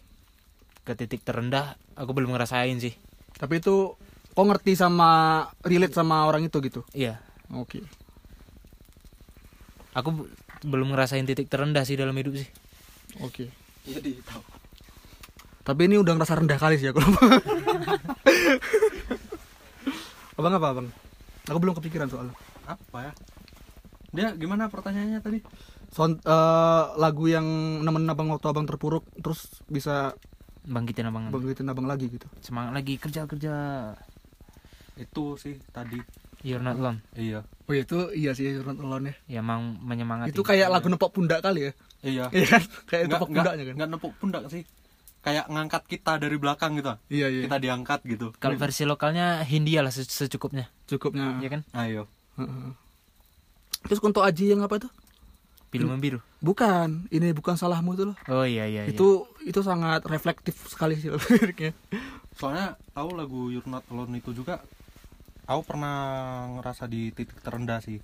[0.85, 2.93] ke titik terendah aku belum ngerasain sih.
[3.37, 3.93] Tapi itu
[4.35, 5.09] kau ngerti sama
[5.63, 6.81] relate sama orang itu gitu?
[6.93, 7.21] Iya.
[7.53, 7.81] Oke.
[9.95, 10.27] Aku b-
[10.65, 12.49] belum ngerasain titik terendah sih dalam hidup sih
[13.23, 13.45] oke.
[13.85, 14.55] Jadi tahu
[15.65, 17.01] tapi ini udah ngerasa rendah kali sih aku
[20.37, 20.87] abang apa abang?
[21.49, 22.37] Aku belum kepikiran soalnya.
[22.69, 23.11] Apa ya?
[24.13, 25.41] Dia gimana pertanyaannya tadi?
[25.89, 27.47] Sound, eh, lagu yang
[27.81, 30.13] nemenin abang waktu abang terpuruk terus bisa
[30.69, 31.33] bangkitin abang.
[31.33, 32.29] bangkitin abang lagi gitu.
[32.45, 33.55] Semangat lagi kerja kerja.
[35.01, 35.97] Itu sih tadi.
[36.45, 37.01] You're not alone.
[37.17, 37.41] Iya.
[37.65, 40.29] Oh itu iya sih You're Not Alone ya ya emang menyemangati.
[40.29, 41.73] Itu kayak lagu nepok pundak kali ya
[42.05, 42.25] iya.
[42.29, 42.61] Iya kan?
[42.89, 43.75] Kayak nggak nggak pundaknya kan?
[43.75, 44.63] nggak nepuk pundak sih.
[45.19, 46.93] Kayak ngangkat kita dari belakang gitu.
[47.09, 47.41] Iya iya.
[47.49, 48.29] Kita diangkat gitu.
[48.37, 50.69] Kalau versi lokalnya Hindia lah se- secukupnya.
[50.85, 51.61] Cukupnya ya kan?
[51.73, 52.05] Ayo
[52.37, 52.69] Heeh.
[53.85, 54.89] terus untuk Aji yang apa itu?
[55.73, 56.19] Film membiru.
[56.39, 57.09] Bukan.
[57.09, 58.17] Ini bukan salahmu itu loh.
[58.29, 58.93] Oh iya iya iya.
[58.93, 61.09] itu itu sangat reflektif sekali sih
[61.41, 61.73] liriknya.
[62.37, 64.61] Soalnya tahu lagu You're Not Alone itu juga
[65.45, 65.97] aku pernah
[66.57, 68.01] ngerasa di titik terendah sih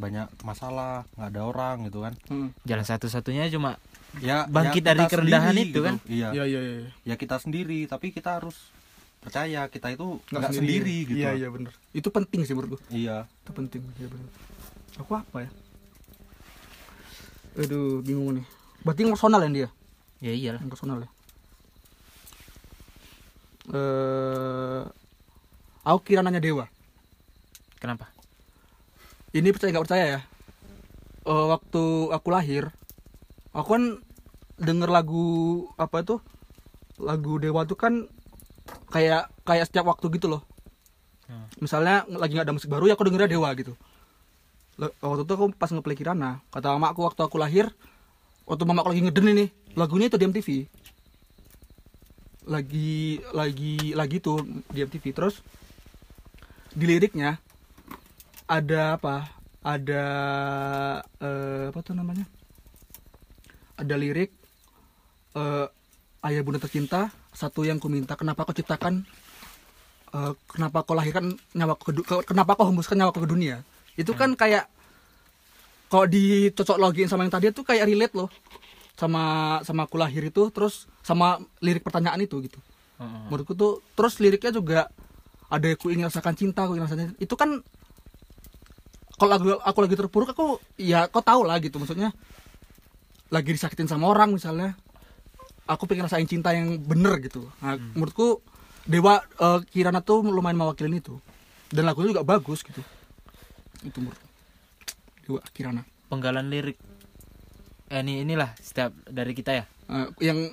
[0.00, 2.16] banyak masalah nggak ada orang gitu kan.
[2.32, 2.48] Heeh.
[2.64, 3.76] jalan satu-satunya cuma
[4.18, 5.94] ya Bangkit ya dari kerendahan sendiri itu kan?
[6.08, 6.28] iya.
[6.34, 8.56] Iya iya iya ya kita sendiri tapi kita harus
[9.20, 10.96] percaya kita itu nggak nggak sendiri.
[11.06, 11.20] gitu.
[11.20, 11.76] Iya iya bener.
[11.92, 13.28] Itu penting sih menurutku iya.
[13.44, 14.28] Itu penting iya bener.
[14.98, 15.50] Aku apa ya?
[17.60, 18.46] Aduh bingung nih.
[18.82, 19.68] Berarti yang personal ya dia?
[20.24, 20.60] Ya iyalah.
[20.64, 21.08] Yang personal ya?
[23.70, 24.82] Eh
[25.84, 26.66] aku kira nanya dewa.
[27.80, 28.08] Kenapa
[29.36, 30.20] ini percaya nggak percaya ya?
[31.28, 32.72] Eh, waktu aku lahir
[33.50, 33.84] aku kan
[34.60, 35.26] denger lagu
[35.76, 36.16] apa itu?
[37.00, 38.06] Lagu dewa tuh kan
[38.92, 40.42] kayak kayak setiap waktu gitu loh.
[41.30, 41.46] Hmm.
[41.62, 43.78] misalnya lagi nggak ada musik baru ya aku dengernya dewa gitu.
[44.80, 46.42] Waktu itu aku pas ngeplay Kirana.
[46.50, 47.70] Kata mama aku waktu aku lahir
[48.50, 49.46] waktu mama aku lagi ngeden ini
[49.78, 50.48] lagunya itu di MTV
[52.50, 54.42] lagi lagi lagi tuh
[54.74, 55.38] di MTV terus
[56.74, 57.38] di liriknya
[58.50, 59.16] ada apa?
[59.62, 60.04] Ada
[61.22, 62.26] eh, apa tuh namanya?
[63.78, 64.34] Ada lirik
[65.38, 65.66] eh,
[66.26, 69.06] ayah bunda tercinta satu yang ku minta kenapa kau ciptakan
[70.10, 71.94] eh, kenapa kau lahirkan nyawa ke,
[72.26, 73.62] kenapa kau hembuskan nyawa ke dunia?
[73.94, 74.66] Itu kan kayak
[75.86, 78.30] kalau dicocok login sama yang tadi tuh kayak relate loh.
[78.98, 82.58] Sama sama aku lahir itu terus sama lirik pertanyaan itu gitu.
[83.00, 83.32] Heeh.
[83.32, 84.92] menurutku tuh terus liriknya juga
[85.48, 87.64] ada aku ingin rasakan cinta aku ingin rasakan itu kan
[89.20, 92.16] kalau lagu aku lagi terpuruk aku ya kau tahu lah gitu maksudnya.
[93.28, 94.80] Lagi disakitin sama orang misalnya.
[95.68, 97.44] Aku pengen rasain cinta yang bener gitu.
[97.60, 98.40] Nah, menurutku
[98.88, 101.20] dewa eh, Kirana tuh lumayan mewakilin itu.
[101.68, 102.80] Dan lagunya juga bagus gitu.
[103.84, 104.18] Itu menurut
[105.28, 105.84] dewa Kirana.
[106.08, 106.80] Penggalan lirik.
[107.92, 109.64] Eh, ini inilah setiap dari kita ya.
[109.92, 110.48] Eh, yang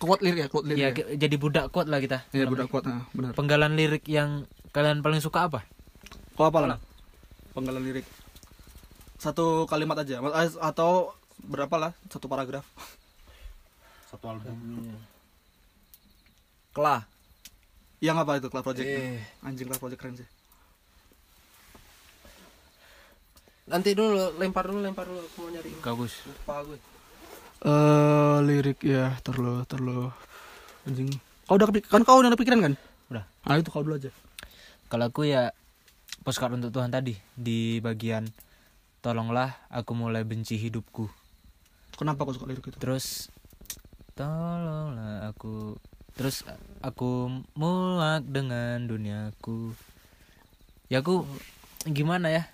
[0.00, 2.24] kuat lirik ya kuat lirik ya ya, jadi budak kuat lah kita.
[2.32, 3.36] Ya budak kuat nah, benar.
[3.36, 5.68] Penggalan lirik yang kalian paling suka apa?
[6.34, 6.80] Kau apa lah?
[7.50, 8.06] Penggalan lirik.
[9.20, 11.12] Satu kalimat aja eh, atau
[11.44, 11.92] berapa lah?
[12.08, 12.64] Satu paragraf.
[14.10, 14.56] satu album
[16.74, 17.06] Kelah.
[18.00, 18.88] Yang apa itu Club Project?
[18.88, 19.20] Eh.
[19.44, 20.28] Anjing Club Project keren sih.
[23.70, 25.70] Nanti dulu lempar dulu lempar dulu aku mau nyari.
[25.78, 26.78] bagus Lupa gue.
[27.60, 30.10] Eh lirik ya, terlalu terlalu
[30.88, 31.06] anjing.
[31.46, 32.74] Kau udah kan kau udah ada pikiran kan?
[33.14, 33.24] Udah.
[33.46, 34.10] Ah itu kau dulu aja.
[34.90, 35.54] kalau aku ya
[36.22, 37.16] postcard untuk Tuhan tadi.
[37.36, 38.28] Di bagian
[39.00, 41.08] tolonglah aku mulai benci hidupku.
[41.96, 42.76] Kenapa kau suka lirik itu?
[42.80, 43.28] terus
[44.16, 45.76] tolonglah aku.
[46.16, 46.44] Terus
[46.84, 49.72] aku muak dengan duniaku.
[50.92, 51.24] Ya aku
[51.88, 52.44] gimana ya?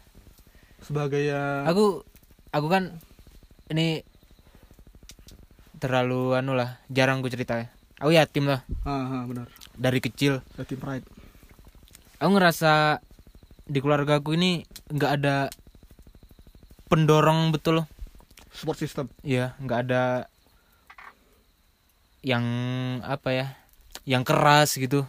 [0.83, 2.05] Sebagai ya aku
[2.55, 3.01] aku kan
[3.73, 4.07] ini
[5.77, 7.67] terlalu anu lah jarang ku cerita ya.
[7.97, 8.61] Aku yatim lah.
[8.85, 9.49] Ah, ah, benar.
[9.77, 10.45] dari kecil.
[10.61, 11.07] Yatim pride.
[12.17, 13.05] aku ngerasa
[13.67, 15.51] di keluarga aku ini nggak ada
[16.87, 17.87] pendorong betul loh
[18.57, 19.13] Support system.
[19.21, 20.33] Iya, nggak ada
[22.25, 22.41] yang
[23.05, 23.47] apa ya,
[24.09, 25.05] yang keras gitu.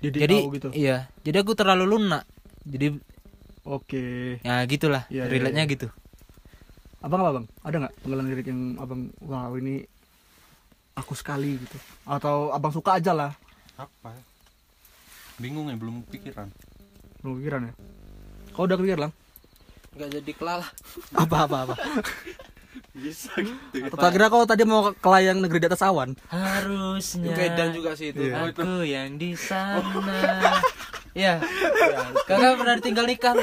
[0.00, 0.68] Jadi, jadi gitu.
[0.72, 2.24] iya, jadi aku terlalu lunak.
[2.64, 2.96] Jadi
[3.68, 4.40] Oke.
[4.40, 5.72] ya gitulah, Iya, iya, relate-nya iya.
[5.76, 5.92] gitu.
[7.04, 7.46] Abang apa bang?
[7.60, 9.84] Ada nggak penggalan lirik yang abang wow ini
[10.96, 11.76] aku sekali gitu?
[12.08, 13.36] Atau abang suka aja lah?
[13.78, 14.22] apa ya
[15.38, 16.50] bingung ya belum pikiran
[17.22, 17.72] Belum pikiran ya?
[18.54, 19.12] Kau udah pikir lang?
[19.94, 20.70] Enggak jadi kelah lah.
[21.18, 21.74] Apa apa apa?
[22.98, 26.18] bisa gitu Atau tak kira kau tadi mau ke layang negeri di atas awan?
[26.30, 28.26] Harusnya Medan juga sih itu.
[28.26, 28.50] Iya.
[28.50, 29.82] aku yang di sana.
[31.14, 31.38] ya,
[32.26, 33.38] kakak pernah tinggal nikah.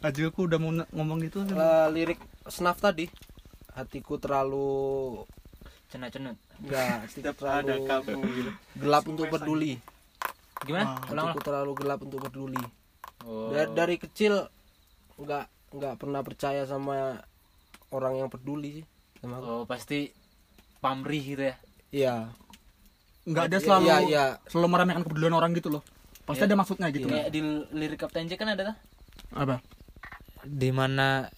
[0.00, 1.44] Aja aku udah mau ngomong gitu.
[1.44, 3.08] Eh, lirik Snaf tadi.
[3.72, 5.20] Hatiku terlalu
[5.92, 6.36] Cenat-cenut.
[6.60, 9.76] enggak setiap terlalu ada kamu gitu gelap untuk peduli.
[10.62, 10.98] Gimana?
[11.10, 12.62] Ulang Hatiku terlalu gelap untuk peduli.
[13.26, 13.50] Oh.
[13.50, 14.46] Dari, dari kecil
[15.18, 17.22] enggak enggak pernah percaya sama
[17.94, 18.86] orang yang peduli sih
[19.22, 19.46] sama aku.
[19.46, 20.10] Oh, pasti
[20.82, 21.56] pamrih gitu ya.
[21.92, 22.14] Iya.
[23.22, 24.24] nggak ada Iya, selalu iya, iya.
[24.50, 25.82] selalu meremehkan kepedulian orang gitu loh.
[26.26, 26.50] Pasti Iya.
[26.50, 27.06] ada maksudnya gitu.
[27.06, 28.76] Kayak di lirik Kapten Jack kan ada tuh.
[29.38, 29.62] Apa?
[30.42, 31.30] di mana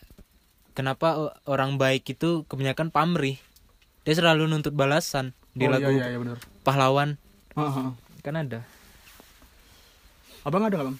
[0.72, 3.36] kenapa orang baik itu kebanyakan pamrih
[4.04, 6.38] dia selalu nuntut balasan di oh, lagu iya, iya, iya, benar.
[6.64, 7.20] pahlawan
[7.54, 7.90] Ah, ah, ah.
[8.24, 8.64] kan ada
[10.44, 10.98] Abang ada nggak bang?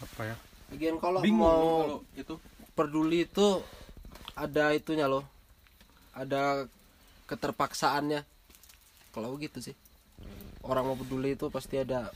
[0.00, 0.36] apa ya
[0.70, 2.34] Lagian kalau bingung mau kalau itu
[2.78, 3.60] peduli itu
[4.38, 5.26] ada itunya loh.
[6.14, 6.64] Ada
[7.26, 8.22] keterpaksaannya.
[9.10, 9.74] Kalau gitu sih.
[10.62, 12.14] Orang mau peduli itu pasti ada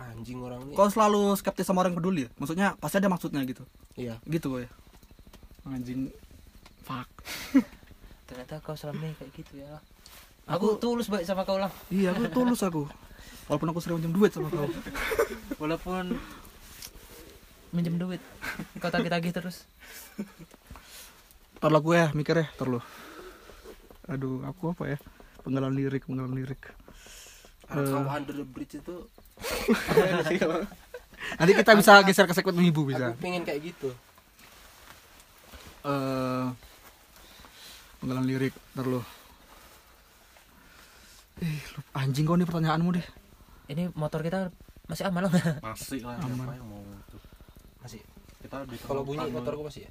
[0.00, 0.74] anjing orang ini.
[0.74, 2.30] Kau selalu skeptis sama orang peduli ya?
[2.40, 3.62] Maksudnya pasti ada maksudnya gitu.
[3.94, 4.16] Iya.
[4.24, 4.70] Gitu ya.
[5.68, 6.08] Anjing.
[6.82, 7.08] Fuck.
[8.30, 9.82] ternyata kau selama ini kayak gitu ya
[10.50, 12.90] aku, tulus baik sama kau lah Iya, aku tulus aku.
[13.46, 14.66] Walaupun aku sering minjem duit sama kau.
[15.62, 16.18] walaupun
[17.70, 18.18] minjem duit
[18.82, 19.64] kau tagih-tagih terus
[21.60, 22.80] Ntar gue ya mikir ya, ntar lu.
[24.08, 24.98] Aduh, aku apa ya?
[25.44, 26.72] Penggalan lirik, penggalan lirik.
[27.68, 28.96] Kau under the bridge itu
[31.38, 33.12] Nanti kita bisa geser ke segmen ibu bisa.
[33.14, 33.92] aku pengen kayak gitu
[35.80, 36.46] eh
[38.00, 39.00] penggalan lirik ntar lu
[41.40, 43.06] eh lu anjing kau nih pertanyaanmu deh.
[43.66, 44.52] Ini motor kita
[44.86, 45.32] masih aman loh.
[45.66, 46.36] masih lah Aman.
[46.36, 46.82] siapa yang mau
[47.80, 48.00] masih.
[48.40, 49.90] Kita di kalau bunyi terlalu- motorku masih ya?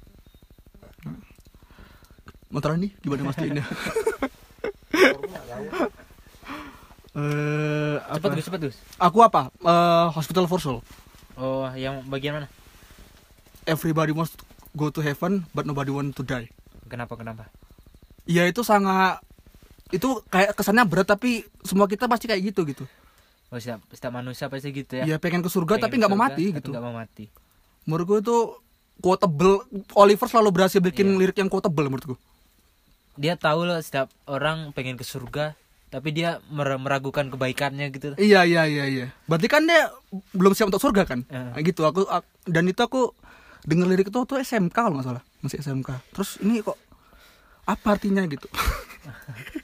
[2.50, 2.90] Motor ini?
[2.98, 3.50] Gimana nggak tahu
[7.10, 8.36] eh Cepet apa?
[8.38, 8.76] Gus, cepet Gus.
[8.96, 9.50] aku apa?
[9.50, 10.78] Eh, hospital for soul.
[11.34, 12.48] Oh, yang bagian mana?
[13.68, 16.50] everybody wants to go to heaven but nobody want to die.
[16.86, 17.46] Kenapa kenapa?
[18.26, 19.22] Iya itu sangat
[19.90, 22.84] itu kayak kesannya berat tapi semua kita pasti kayak gitu gitu.
[23.50, 25.04] Oh, setiap, setiap manusia pasti gitu ya.
[25.04, 26.70] Ya pengen ke surga Pengen tapi nggak mau mati tapi gitu.
[26.70, 27.24] nggak mau mati.
[27.82, 28.36] Menurutku itu
[28.98, 31.18] quotable Oliver selalu berhasil bikin Iya.
[31.18, 32.14] lirik yang quotable menurutku.
[33.14, 38.14] Dia tahu loh setiap orang pengen ke surga, tapi dia mer- meragukan kebaikannya gitu.
[38.14, 39.06] Iya iya iya iya.
[39.24, 39.90] Berarti kan dia
[40.30, 41.26] belum siap untuk surga kan?
[41.26, 43.10] Nah, gitu aku, ak- dan itu aku
[43.60, 45.90] denger lirik itu tuh SMK kalau nggak salah masih SMK.
[46.12, 46.78] Terus ini kok
[47.66, 48.46] apa artinya gitu?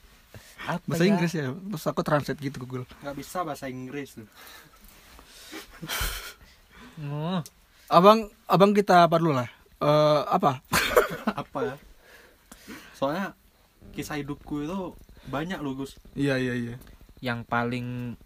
[0.68, 1.08] Apa Bahasa ya?
[1.08, 1.46] Inggris ya.
[1.50, 2.84] Terus aku translate gitu Google.
[3.00, 4.26] nggak bisa bahasa Inggris tuh
[6.98, 7.40] Oh,
[7.86, 9.46] Abang abang kita apa dulu lah?
[9.76, 10.58] Eh apa?
[11.42, 11.76] apa ya
[12.92, 13.36] soalnya
[13.92, 16.74] kisah hidupku itu banyak loh Gus Iya iya iya.
[17.20, 18.16] yang paling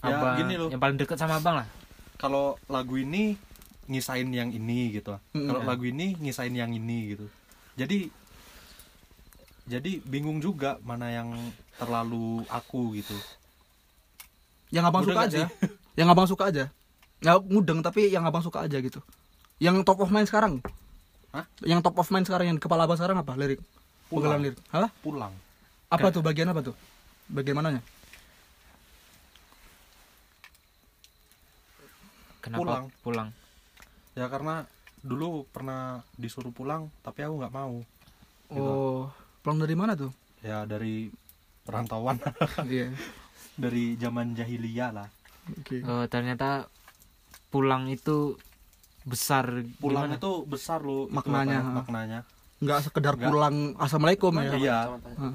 [0.00, 0.68] Ya, abang, gini loh.
[0.68, 1.68] yang paling dekat sama abang lah.
[2.16, 3.36] kalau lagu ini
[3.86, 5.66] ngisain yang ini gitu Mm, kalau ya.
[5.66, 7.26] lagu ini ngisain yang ini gitu
[7.76, 8.10] jadi
[9.70, 11.30] jadi bingung juga mana yang
[11.78, 13.14] terlalu aku gitu
[14.70, 15.42] Yang abang Udah suka aja.
[15.98, 16.64] yang abang suka aja.
[17.22, 19.02] Nggak mudeng tapi yang abang suka aja gitu.
[19.58, 20.62] Yang top of mind sekarang.
[21.34, 21.42] Hah?
[21.62, 23.58] Yang top of mind sekarang yang di kepala abang sekarang apa lirik?
[24.06, 24.38] Pulang.
[24.38, 24.58] Lirik.
[24.70, 24.90] Hah?
[25.02, 25.34] pulang
[25.90, 26.74] Apa tuh bagian apa tuh?
[27.26, 27.82] Bagian mananya?
[32.40, 32.84] Kenapa Pulang.
[33.02, 33.28] pulang?
[34.18, 34.66] ya karena
[35.06, 37.78] dulu pernah disuruh pulang tapi aku nggak mau
[38.50, 38.66] Gitu.
[38.66, 39.06] Oh,
[39.40, 40.10] pulang dari mana tuh?
[40.40, 41.12] ya dari
[41.62, 42.16] perantauan
[42.66, 42.92] Iya.
[43.54, 45.08] dari zaman jahiliyah lah
[45.50, 45.82] Oke.
[45.82, 46.68] Oh, ternyata
[47.48, 48.38] pulang itu
[49.02, 50.16] besar pulang gimana?
[50.16, 51.76] itu besar loh itu Maknanya, apa, ha.
[51.76, 52.20] maknanya
[52.60, 53.28] Nggak sekedar Nggak.
[53.28, 54.52] pulang assalamualaikum ya.
[54.54, 54.78] Iya.
[55.16, 55.34] Hah.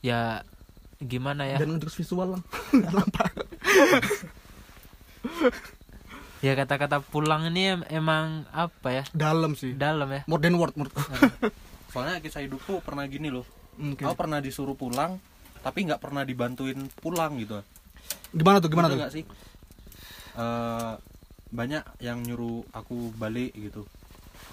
[0.00, 0.20] ya
[0.98, 1.56] gimana ya?
[1.56, 2.42] Dan untuk visual lah.
[6.40, 9.04] Ya kata-kata pulang ini em- emang apa ya?
[9.12, 9.76] Dalam sih.
[9.76, 10.24] Dalam ya.
[10.24, 11.04] More than word menurutku.
[11.90, 13.44] Soalnya kisah hidupku pernah gini loh
[13.76, 14.00] Oke.
[14.00, 15.18] aku pernah disuruh pulang
[15.60, 17.60] tapi nggak pernah dibantuin pulang gitu
[18.30, 18.68] Gimana tuh?
[18.68, 19.00] Gimana Betul tuh?
[19.00, 19.24] nggak sih
[20.32, 20.92] Eh,
[21.50, 23.82] banyak yang nyuruh aku balik gitu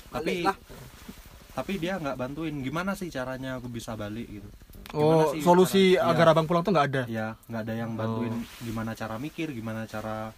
[0.09, 0.57] tapi lah.
[1.53, 4.49] tapi dia nggak bantuin gimana sih caranya aku bisa balik gitu
[4.89, 6.33] Oh, Gimana sih solusi cara- agar Iya.
[6.33, 7.03] abang pulang tuh nggak ada.
[7.07, 10.31] ya nggak ada yang bantuin gimana cara mikir gimana cara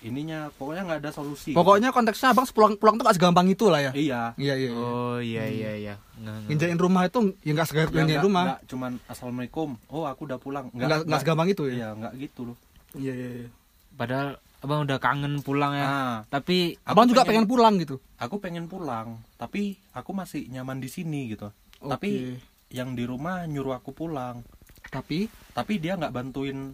[0.00, 3.80] ininya pokoknya nggak ada solusi Pokoknya konteksnya abang pulang pulang tuh gak segampang itu lah
[3.80, 3.92] ya.
[3.92, 4.66] iya Iya iya.
[4.66, 4.70] iya.
[4.72, 5.94] Oh iya iya iya.
[6.16, 6.48] Nggak, nggak.
[6.48, 8.44] Nginjain rumah itu ya nggak segampang Ya, nginjain rumah.
[8.46, 11.74] nggak cuman assalamualaikum oh aku udah pulang Nggak nggak segampang itu ya.
[11.74, 12.56] iya nggak gitu loh
[12.92, 13.28] Iya iya.
[13.38, 13.48] iya.
[13.92, 14.28] Padahal
[14.60, 15.84] abang udah kangen pulang ya.
[15.84, 17.96] nah Tapi Abang juga pengen pulang gitu.
[18.16, 22.44] aku pengen pulang tapi aku masih nyaman di sini gitu tapi Oke.
[22.70, 24.44] yang di rumah nyuruh aku pulang
[24.86, 26.72] Tapi tapi dia nggak bantuin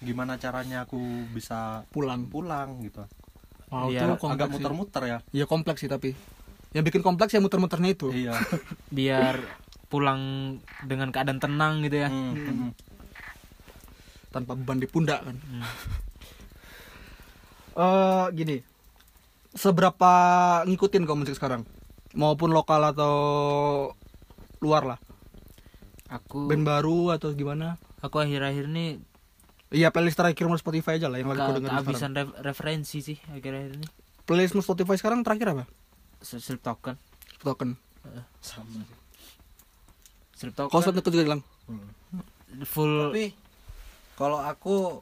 [0.00, 0.96] gimana caranya aku
[1.30, 2.26] bisa pulang.
[2.26, 3.04] pulang gitu
[3.70, 4.54] Wow, Iya, itu agak kompleks sih.
[4.58, 6.10] muter-muter ya Iya kompleks sih tapi.
[6.74, 8.08] Yang bikin kompleks ya muter-muternya itu.
[8.10, 8.34] iya
[8.96, 9.38] biar
[9.86, 10.20] pulang
[10.82, 12.08] dengan keadaan tenang gitu ya.
[12.10, 12.70] Hmm, hmm.
[14.30, 15.36] Tanpa beban di pundak kan.
[15.38, 15.62] Hmm.
[17.70, 18.56] Eh gini.
[19.50, 20.12] Seberapa
[20.66, 21.62] ngikutin kau musik sekarang?
[22.14, 23.14] Maupun lokal atau
[24.58, 24.98] luar lah.
[26.10, 27.78] Aku Band baru atau gimana?
[28.00, 28.96] aku akhir-akhir ini
[29.70, 31.84] Iya playlist terakhir menurut Spotify aja lah yang lagi ke, kau dengerin sekarang.
[31.86, 33.86] kehabisan ref- referensi sih akhir-akhir ini.
[34.20, 35.64] Playlist menurut Spotify sekarang terakhir apa?
[36.20, 36.98] Slip token.
[37.38, 37.70] Token.
[38.40, 38.82] sama
[40.32, 41.42] Slip Kau token itu juga bilang.
[42.64, 43.30] full tapi
[44.14, 44.98] kalau aku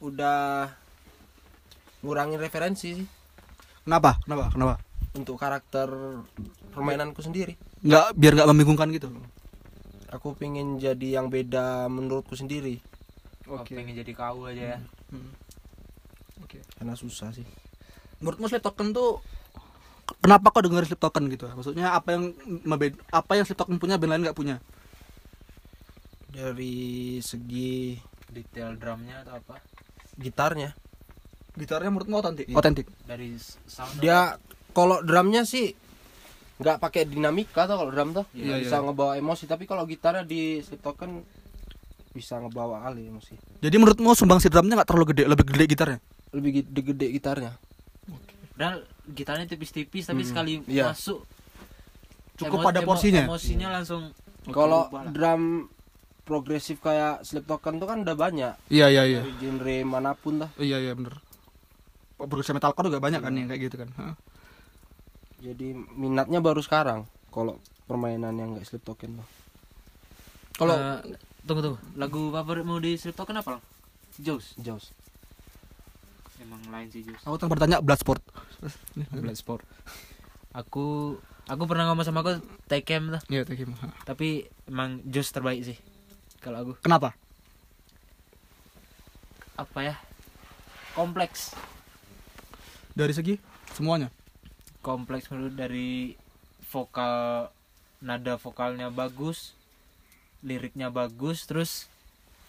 [0.00, 0.66] udah
[2.02, 3.06] ngurangin referensi sih
[3.82, 4.18] Kenapa?
[4.20, 4.50] Kenapa?
[4.50, 4.74] Kenapa?
[5.12, 5.86] untuk karakter
[6.70, 9.12] permainanku sendiri Nggak biar nggak membingungkan gitu.
[10.08, 12.80] aku pengen jadi yang beda menurutku sendiri
[13.50, 14.78] oh, pengen jadi kau aja ya.
[16.42, 16.58] Oke.
[16.78, 17.46] karena susah sih
[18.22, 19.18] Menurutmu Sleep Token tuh
[20.22, 21.50] kenapa kau dengerin Sleep Token gitu?
[21.50, 22.30] Maksudnya apa yang
[23.10, 24.62] apa yang Sleep Token punya band lain nggak punya?
[26.32, 27.92] dari segi
[28.32, 29.60] Detail drumnya atau apa?
[30.16, 30.72] gitarnya
[31.52, 32.48] Gitarnya menurutmu otentik?
[32.48, 32.56] Iya.
[32.56, 32.88] Otentik.
[33.04, 33.36] Dari
[33.68, 34.40] sound dia
[34.72, 35.76] kalau drumnya sih
[36.56, 38.84] nggak pakai dinamika tuh kalau drum tuh Iya, bisa iya.
[38.88, 41.20] ngebawa emosi tapi kalau gitarnya di Sleep Token
[42.12, 45.98] bisa ngebawa kali masih Jadi menurutmu sumbangsi drumnya nggak terlalu gede, lebih gede gitarnya?
[46.30, 47.52] lebih gede-gede gitarnya
[48.52, 50.88] Dan gitarnya tipis-tipis tapi sekali Iya.
[50.88, 51.24] masuk
[52.34, 53.22] Cukup emo- pada emo- porsinya.
[53.22, 54.12] Emosinya langsung
[54.46, 55.12] kalau berubah lah.
[55.12, 55.42] drum
[56.22, 59.20] progresif kayak Sleep Token tuh kan udah banyak Iya iya iya.
[59.20, 61.16] dari genre mana pun lah Iya iya bener.
[62.14, 63.88] Progresi metalcore juga banyak kan yang kayak gitu kan.
[63.94, 64.14] Hah.
[65.38, 69.28] jadi minatnya baru sekarang kalau permainan yang nggak Sleep Token tuh
[70.54, 71.00] Kalau Eh,
[71.42, 73.62] tunggu tunggu lagu favoritmu di Sleep Token apa Lang?
[74.16, 74.92] Jaws Jaws
[76.38, 78.22] emang lain sih Jaws aku tadi bertanya Bloodsport.
[79.14, 79.62] Bloodsport
[80.52, 83.66] aku aku pernah ngomong sama aku Tekem lah Iya you.
[83.80, 83.92] Hah.
[84.04, 85.78] tapi emang Jaws terbaik sih
[86.38, 87.14] kalau aku Kenapa?
[89.54, 89.94] apa ya
[90.92, 91.54] kompleks
[92.92, 93.34] Dari segi
[93.72, 94.12] semuanya.
[94.80, 96.12] kompleks menurut dari
[96.68, 97.48] vokal
[97.98, 99.54] nada vokalnya bagus
[100.42, 101.86] liriknya bagus terus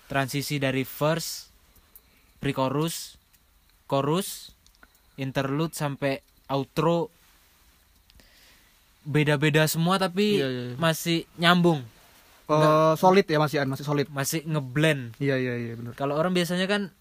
[0.05, 1.47] transisi dari verse
[2.37, 3.15] pre-chorus
[3.85, 4.51] chorus
[5.15, 7.13] interlude sampai outro
[9.03, 10.75] beda-beda semua tapi Iya, iya, iya.
[10.77, 11.83] masih nyambung
[12.43, 14.07] Eh, solid ya masih masih solid.
[14.09, 15.95] masih ngeblend Iya iya iya benar.
[15.95, 16.91] kalau orang biasanya kan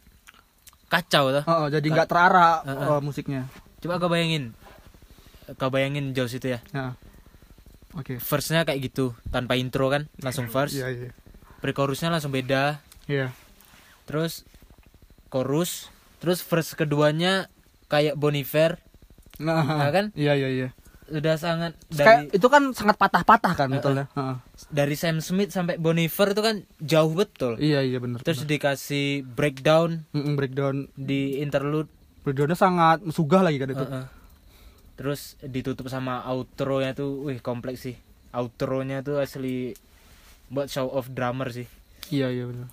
[0.87, 2.89] kacau tuh Oh, jadi nggak terarah Heeh.
[2.89, 3.43] eh, musiknya.
[3.81, 4.55] coba kau bayangin
[5.57, 6.95] kau bayangin Jaws itu ya Nah.
[7.93, 8.17] Oke.
[8.17, 11.11] verse-nya kayak gitu tanpa intro kan langsung verse Iya iya.
[11.59, 13.31] pre-chorusnya langsung beda Iya.
[14.05, 14.49] terus
[15.29, 15.89] chorus
[16.19, 17.49] terus verse keduanya
[17.87, 18.79] kayak Bonifer
[19.35, 20.13] Nah, Nah, kan?
[20.13, 20.69] Iya iya iya.
[21.09, 23.77] udah sangat Kayak dari itu kan sangat patah-patah kan Heeh.
[23.77, 24.07] betulnya.
[24.11, 24.37] Heeh.
[24.71, 28.21] dari Sam Smith sampai Bonifer itu kan jauh betul Iya iya benar.
[28.21, 31.91] terus dikasih breakdown Mm-mm, breakdown di interlude
[32.23, 33.83] breakdownnya sangat sugah lagi kan itu.
[33.83, 34.05] Heeh.
[34.95, 37.97] Terus ditutup sama outro-nya tuh wih kompleks sih.
[38.31, 39.73] Outro-nya tuh asli
[40.49, 41.67] buat show off drummer sih.
[42.09, 42.69] Iya iya benar.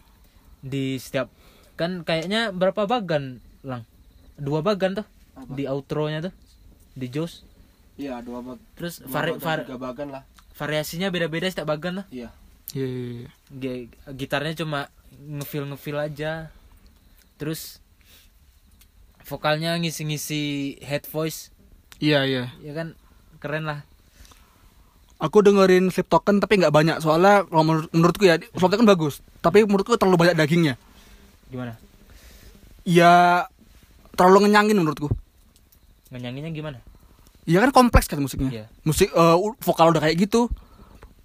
[0.59, 1.31] di setiap
[1.75, 3.87] kan kayaknya berapa bagan lang?
[4.35, 5.47] Dua bagan tuh Apa?
[5.47, 6.35] di outro-nya tuh
[6.91, 7.47] di Jaws
[7.95, 10.23] iya dua bag terus dua vari, bagan, var- tiga bagan lah.
[10.51, 12.05] variasinya beda-beda setiap bagan lah.
[12.11, 12.27] Iya.
[12.75, 13.29] Iya iya iya.
[13.49, 16.51] Gi- gitarnya cuma ngefeel ngefeel aja.
[17.39, 17.79] Terus
[19.23, 20.41] vokalnya ngisi-ngisi
[20.83, 21.53] head voice
[21.99, 22.43] Iya iya.
[22.63, 22.95] ya kan
[23.43, 23.83] keren lah
[25.19, 29.19] Aku dengerin Sleep Token tapi nggak banyak soalnya kalau menurut, menurutku ya Sleep Token bagus
[29.43, 30.79] tapi menurutku terlalu banyak dagingnya.
[31.51, 31.75] gimana
[32.87, 33.45] Ya
[34.15, 35.11] terlalu ngenyangin menurutku.
[36.09, 36.79] ngenyanginya gimana
[37.49, 38.49] Iya kan kompleks kan musiknya.
[38.53, 38.65] Iya.
[38.87, 40.47] Musik eh, vokal udah kayak gitu.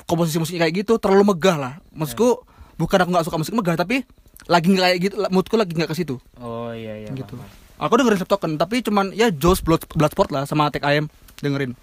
[0.09, 1.73] Komposisi musiknya kayak gitu terlalu megah lah.
[1.93, 2.43] Maksudku
[2.81, 4.03] bukan aku nggak suka musik megah tapi
[4.51, 6.19] lagi nggak kayak gitu moodku lagi nggak ke situ.
[6.43, 7.39] oh iya iya gitu.
[7.39, 7.64] paham.
[7.77, 11.75] Aku dengerin Sleep Token tapi cuman ya Joe's Blood Bloodsport lah sama Tek Ayam dengerin.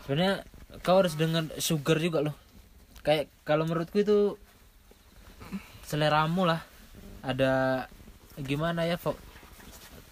[0.00, 0.44] sebenarnya
[0.80, 2.36] kau harus denger sugar juga loh
[3.00, 4.36] kayak kalau menurutku itu
[5.82, 6.60] seleramu lah
[7.20, 7.84] ada
[8.36, 9.16] gimana ya vo-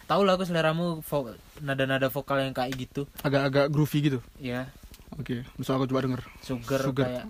[0.07, 4.19] tahu lah aku seleramu vo- nada-nada vokal yang kayak gitu Agak-agak groovy gitu.
[4.39, 4.71] ya
[5.13, 6.23] Oke, bisa aku coba denger.
[6.41, 7.05] sugar, Sugar.
[7.05, 7.25] kayak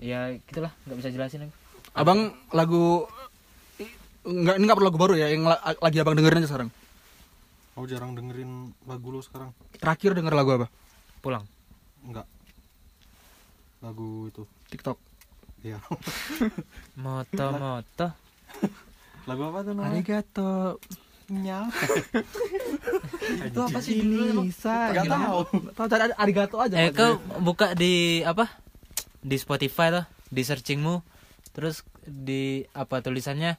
[0.00, 1.54] ya gitulah nggak bisa jelasin aku
[1.92, 3.06] Abang lagu
[4.22, 6.70] enggak ini enggak perlu lagu baru ya yang la- lagi Abang dengerin aja sekarang.
[7.72, 8.50] Aku jarang dengerin
[8.84, 9.50] lagu lo sekarang.
[9.76, 10.66] Terakhir denger lagu apa?
[11.20, 11.44] pulang
[12.02, 12.24] Enggak.
[13.80, 14.42] Lagu itu.
[14.68, 14.96] TikTok.
[15.60, 15.76] Iya.
[17.04, 18.08] moto moto
[19.24, 19.92] lagu apa tuh namanya?
[19.94, 20.80] Arigato.
[21.30, 21.70] Nyal.
[23.46, 24.42] Itu apa sih judulnya?
[24.42, 24.90] Bisa.
[24.90, 25.38] Nggak tahu.
[25.70, 26.74] Tahu cari arigato aja.
[26.74, 28.50] eh kau buka di apa
[29.20, 31.04] di Spotify tuh di searchingmu
[31.50, 33.54] terus di apa tulisannya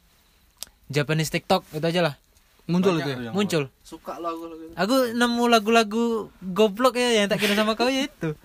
[0.91, 2.15] Japanese TikTok itu aja lah
[2.67, 3.31] muncul Banyak itu ya.
[3.33, 4.73] muncul suka lo aku lagu itu.
[4.77, 6.03] aku nemu lagu-lagu
[6.39, 8.29] goblok ya yang tak kira sama kau ya itu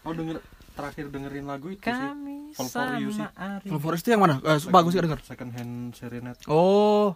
[0.00, 0.40] Kau denger
[0.72, 2.56] terakhir dengerin lagu itu kami sih.
[2.56, 3.22] Fall for you sih.
[3.36, 4.40] Ari Kalau Forest itu yang mana?
[4.40, 5.20] Eh, bagus sih denger.
[5.22, 6.40] Second hand serenade.
[6.48, 7.14] Oh.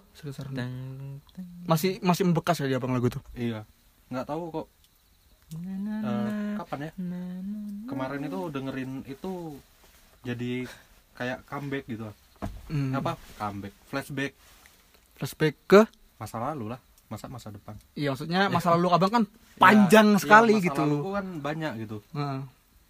[0.52, 0.68] Dang,
[1.32, 3.24] dang, Masih masih membekas ya di abang lagu tuh.
[3.32, 3.64] Iya.
[4.12, 4.66] Nggak tahu kok
[5.56, 5.96] eh, na,
[6.60, 6.92] kapan ya.
[7.88, 9.32] Kemarin itu dengerin itu
[10.22, 10.68] jadi
[11.16, 12.12] kayak comeback gitu.
[12.68, 12.92] Hmm.
[12.94, 13.16] Apa?
[13.36, 14.32] Comeback, flashback
[15.14, 15.80] Flashback ke
[16.18, 17.78] masa lalu lah, masa masa depan.
[17.94, 19.24] Iya maksudnya masa lalu abang kan
[19.56, 20.82] panjang Ya, sekali iya, masa gitu.
[20.82, 21.96] laluku kan banyak gitu.
[22.12, 22.40] Heeh.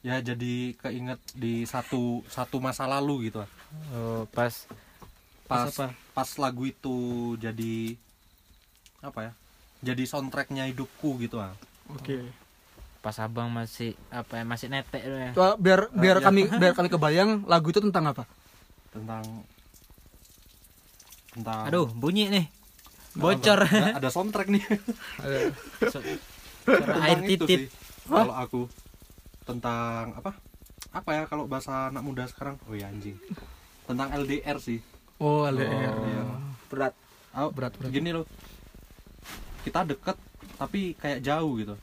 [0.05, 3.45] Ya jadi keinget di satu satu masa lalu gitu.
[3.93, 4.53] oh pas
[5.45, 5.87] Pas Pas apa?
[6.17, 6.97] pas lagu itu
[7.37, 7.97] jadi
[9.05, 9.33] apa ya?
[9.85, 11.53] Jadi soundtracknya hidupku gitu ah.
[11.93, 12.25] Oke.
[13.05, 15.31] pas abang masih apa ya masih netek tuh ya
[15.61, 16.25] biar biar iya.
[16.25, 18.25] kami biar kami kebayang lagu itu tentang apa?
[18.95, 19.25] Tentang
[21.29, 22.47] tentang aduh bunyi nih.
[23.15, 23.63] Bocor.
[23.63, 24.63] Ada, ada soundtrack nih.
[25.93, 26.03] So-
[26.97, 27.61] air titit.
[27.61, 27.69] sih,
[28.05, 28.61] Kalau aku
[29.45, 30.33] tentang apa?
[30.95, 32.55] apa ya kalau bahasa anak muda sekarang?
[32.65, 33.19] Oh ya anjing.
[33.85, 34.79] Tentang LDR sih.
[35.17, 36.07] Oh LDR Oh.
[36.07, 36.23] iya.
[36.67, 36.95] berat.
[37.35, 37.91] Oh, Berat, berat.
[37.91, 38.25] gini loh.
[39.61, 40.15] Kita deket
[40.55, 41.75] tapi kayak jauh gitu.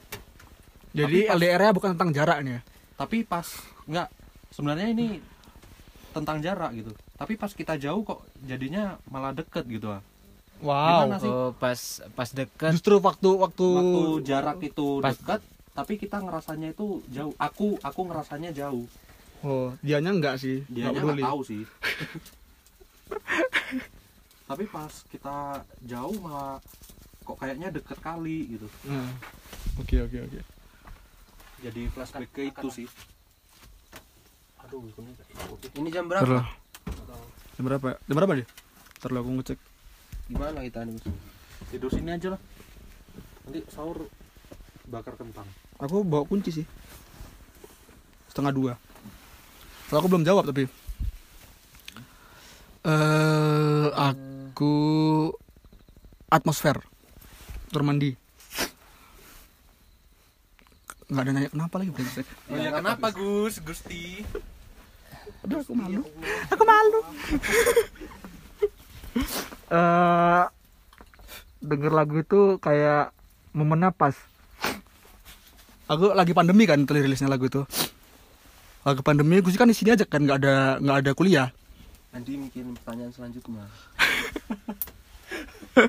[0.92, 2.62] Jadi LDR-nya bukan tentang jarak nih ya
[2.94, 3.48] tapi pas
[3.84, 4.08] nggak.
[4.50, 5.18] Sebenarnya ini
[6.12, 6.92] tentang jarak gitu.
[7.16, 10.02] Tapi pas kita jauh kok jadinya malah deket gitu ah.
[10.62, 11.10] Wow.
[11.10, 11.32] Gimana sih?
[11.32, 11.80] oh pas
[12.14, 12.72] pas deket.
[12.78, 15.42] Justru waktu waktu waktu jarak itu Pas- deket
[15.72, 17.34] tapi kita ngerasanya itu jauh.
[17.40, 18.86] Aku aku ngerasanya jauh.
[19.42, 20.62] Oh dianya enggak sih?
[20.70, 21.22] Dia Nggak peduli.
[21.24, 21.64] nggak tahu sih.
[24.52, 26.60] Tapi pas kita jauh malah
[27.24, 28.68] kok kayaknya deket kali gitu.
[28.84, 29.08] Nah.
[29.80, 30.40] oke oke oke.
[31.62, 32.88] Jadi flashback ke itu sih
[34.80, 35.12] ini
[35.76, 36.24] ini jam berapa?
[36.24, 36.46] Terus.
[37.60, 37.86] jam berapa?
[37.92, 37.98] Ya?
[38.08, 38.48] jam berapa dia?
[39.02, 39.60] Ntar aku ngecek.
[40.32, 40.96] Gimana kita nih
[41.74, 42.42] tidur sini aja lah.
[43.44, 44.08] Nanti sahur
[44.88, 45.48] bakar kentang.
[45.82, 46.66] Aku bawa kunci sih.
[48.32, 48.74] Setengah dua.
[49.90, 50.70] Soalnya aku belum jawab tapi.
[52.88, 54.74] Eh aku
[56.32, 56.80] atmosfer.
[57.74, 58.22] Kamar mandi.
[61.12, 63.60] Nggak ada nanya kenapa lagi brengsek oh ya kenapa Gus?
[63.60, 64.24] Gusti
[65.42, 66.02] aduh aku malu.
[66.50, 67.00] aku malu.
[69.72, 70.44] Eh
[71.64, 73.16] denger lagu itu kayak
[73.56, 74.16] momen pas
[75.88, 77.64] aku lagi pandemi kan rilisnya lagu itu.
[78.84, 81.48] Lagi pandemi gue sih kan di sini aja kan nggak ada nggak ada kuliah.
[82.12, 83.66] Nanti mikirin pertanyaan selanjutnya.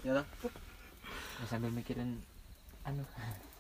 [0.07, 0.27] Ya lah
[1.51, 2.23] sambil mikirin
[2.87, 3.03] anu.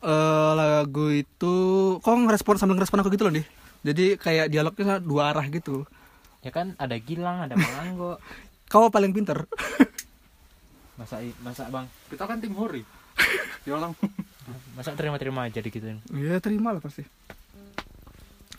[0.02, 1.54] Eh lagu itu
[1.98, 3.46] kok ngerespon sambil ngerespon aku gitu loh nih
[3.82, 5.86] jadi kayak dialognya dua arah gitu.
[6.42, 8.18] Ya kan ada Gilang ada Malanggo
[8.72, 9.46] kau paling pinter.
[10.98, 11.86] Masa masa bang?
[12.10, 12.86] Kita kan tim hori.
[13.68, 13.94] Orang.
[14.74, 17.06] Masa terima terima aja digituin Iya terima lah pasti.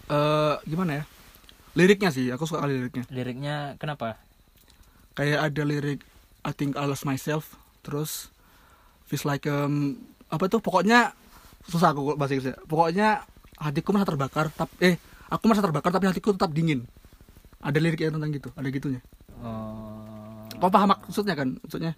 [0.08, 1.04] Eh gimana ya?
[1.74, 3.04] Liriknya sih aku suka kali liriknya.
[3.12, 4.20] Liriknya kenapa?
[5.16, 6.00] Kayak ada lirik
[6.44, 8.32] I think I lost myself terus
[9.08, 10.00] feels like um,
[10.32, 10.60] apa tuh?
[10.60, 11.16] Pokoknya
[11.68, 13.08] susah aku bahasa Inggrisnya pokoknya
[13.60, 14.96] hatiku merasa terbakar tapi eh
[15.34, 16.86] aku merasa terbakar tapi hatiku tetap dingin.
[17.64, 19.02] Ada liriknya tentang gitu ada gitunya.
[19.42, 21.58] Oh, kau paham maksudnya kan?
[21.66, 21.98] Maksudnya?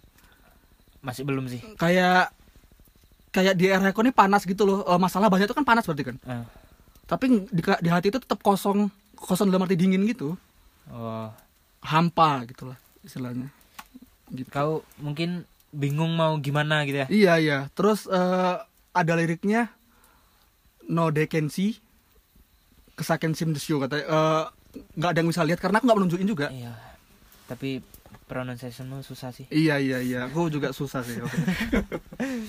[1.04, 1.60] Masih belum sih.
[1.76, 2.32] Kayak
[3.30, 4.78] kayak di era ini panas gitu loh.
[4.88, 6.16] Eh, masalah banyak itu kan panas berarti kan?
[6.24, 6.44] Eh,
[7.04, 10.34] tapi di, di hati itu tetap kosong kosong dalam arti dingin gitu.
[10.88, 11.28] Oh.
[11.84, 13.52] Hampa gitu lah istilahnya.
[14.32, 14.48] Gitu.
[14.48, 17.06] Kau mungkin bingung mau gimana gitu ya?
[17.12, 17.58] Iya iya.
[17.76, 18.56] Terus eh,
[18.96, 19.68] ada liriknya
[20.88, 21.28] no they
[23.04, 24.44] see the show katanya Eh,
[24.96, 26.48] nggak ada yang bisa lihat karena aku nggak menunjukin juga.
[26.52, 26.72] Iya
[27.46, 27.78] tapi
[28.26, 29.46] pronunciationmu susah sih.
[29.54, 30.20] Iya iya iya.
[30.26, 31.38] Aku juga susah sih oke.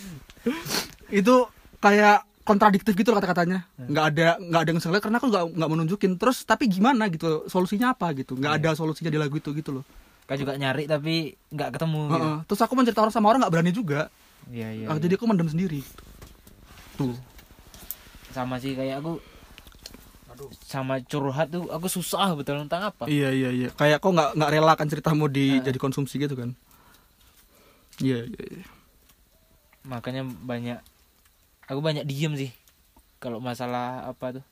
[1.22, 1.36] itu
[1.78, 3.70] kayak kontradiktif gitu loh kata-katanya.
[3.78, 6.12] Nggak ada nggak ada yang bisa lihat karena aku nggak nggak menunjukin.
[6.18, 7.46] Terus tapi gimana gitu?
[7.46, 8.34] Solusinya apa gitu?
[8.34, 9.86] Nggak ada solusinya di lagu itu gitu loh.
[10.28, 12.26] Kau juga nyari tapi nggak ketemu gitu.
[12.26, 12.38] Heeh.
[12.52, 14.10] terus aku menceritakan sama orang nggak berani juga.
[14.50, 15.02] Iya iya, Ah, iya.
[15.04, 15.86] jadi aku mendem sendiri.
[16.98, 17.14] Tuh.
[18.34, 19.22] Sama sih kayak aku
[20.62, 23.70] sama curhat tuh aku susah betul tentang apa Iya iya iya.
[23.72, 25.64] Kayak kok nggak nggak relakan ceritamu di Ah.
[25.64, 26.54] jadi konsumsi gitu kan?
[27.98, 28.44] Iya iya.
[28.54, 28.66] iya.
[29.84, 30.80] makanya banyak
[31.66, 32.52] aku banyak diem sih
[33.18, 34.46] kalau masalah apa tuh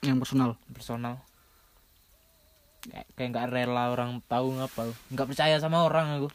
[0.00, 0.50] Yang personal.
[0.68, 1.14] personal
[2.82, 6.28] kayak kayak nggak rela orang tahu ngapa nggak percaya sama orang aku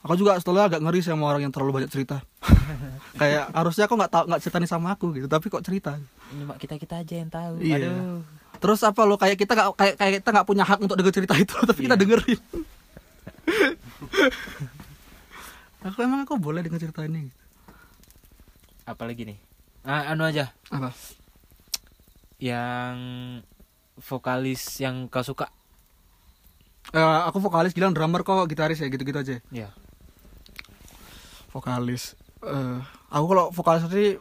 [0.00, 2.20] Aku juga setelah agak ngeri sama orang yang terlalu banyak cerita.
[3.20, 5.96] kayak harusnya aku nggak tahu nggak ceritain sama aku gitu, tapi kok cerita.
[6.44, 7.74] Mak kita kita aja yang tahu Iya.
[7.80, 8.20] aduh
[8.54, 11.32] Terus apa lo kayak kita nggak kayak kayak kita nggak punya hak untuk denger cerita
[11.36, 12.00] itu, tapi kita Iya.
[12.00, 12.38] dengerin.
[15.82, 17.28] aku emang aku boleh denger cerita ini.
[18.84, 19.36] apalagi nih
[19.82, 20.92] ah, anu aja Apa?
[22.36, 22.94] yang
[23.98, 25.48] vokalis yang kau suka
[26.86, 29.34] Eh, aku vokalis bilang drummer kok gitaris ya gitu-gitu aja.
[29.50, 29.66] ya
[31.50, 32.78] vokalis eh
[33.08, 34.14] aku kalau vokalis tadi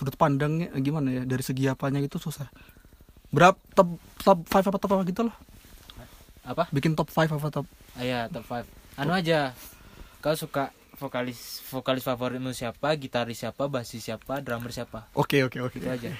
[0.00, 2.48] sudut pandangnya eh, gimana ya dari segi apanya gitu susah.
[3.28, 5.36] Berapa top top five apa top apa gitu loh.
[6.40, 6.72] Apa?
[6.72, 7.68] Bikin top five apa top?
[7.94, 8.64] Ah, ya top 5
[8.96, 9.52] anu aja.
[10.24, 12.96] Kau suka vokalis vokalis favoritmu siapa?
[12.96, 13.68] Gitaris siapa?
[13.68, 14.40] Basis siapa?
[14.40, 15.04] Drummer siapa?
[15.12, 15.76] Oke oke oke.
[15.76, 16.16] Itu aja.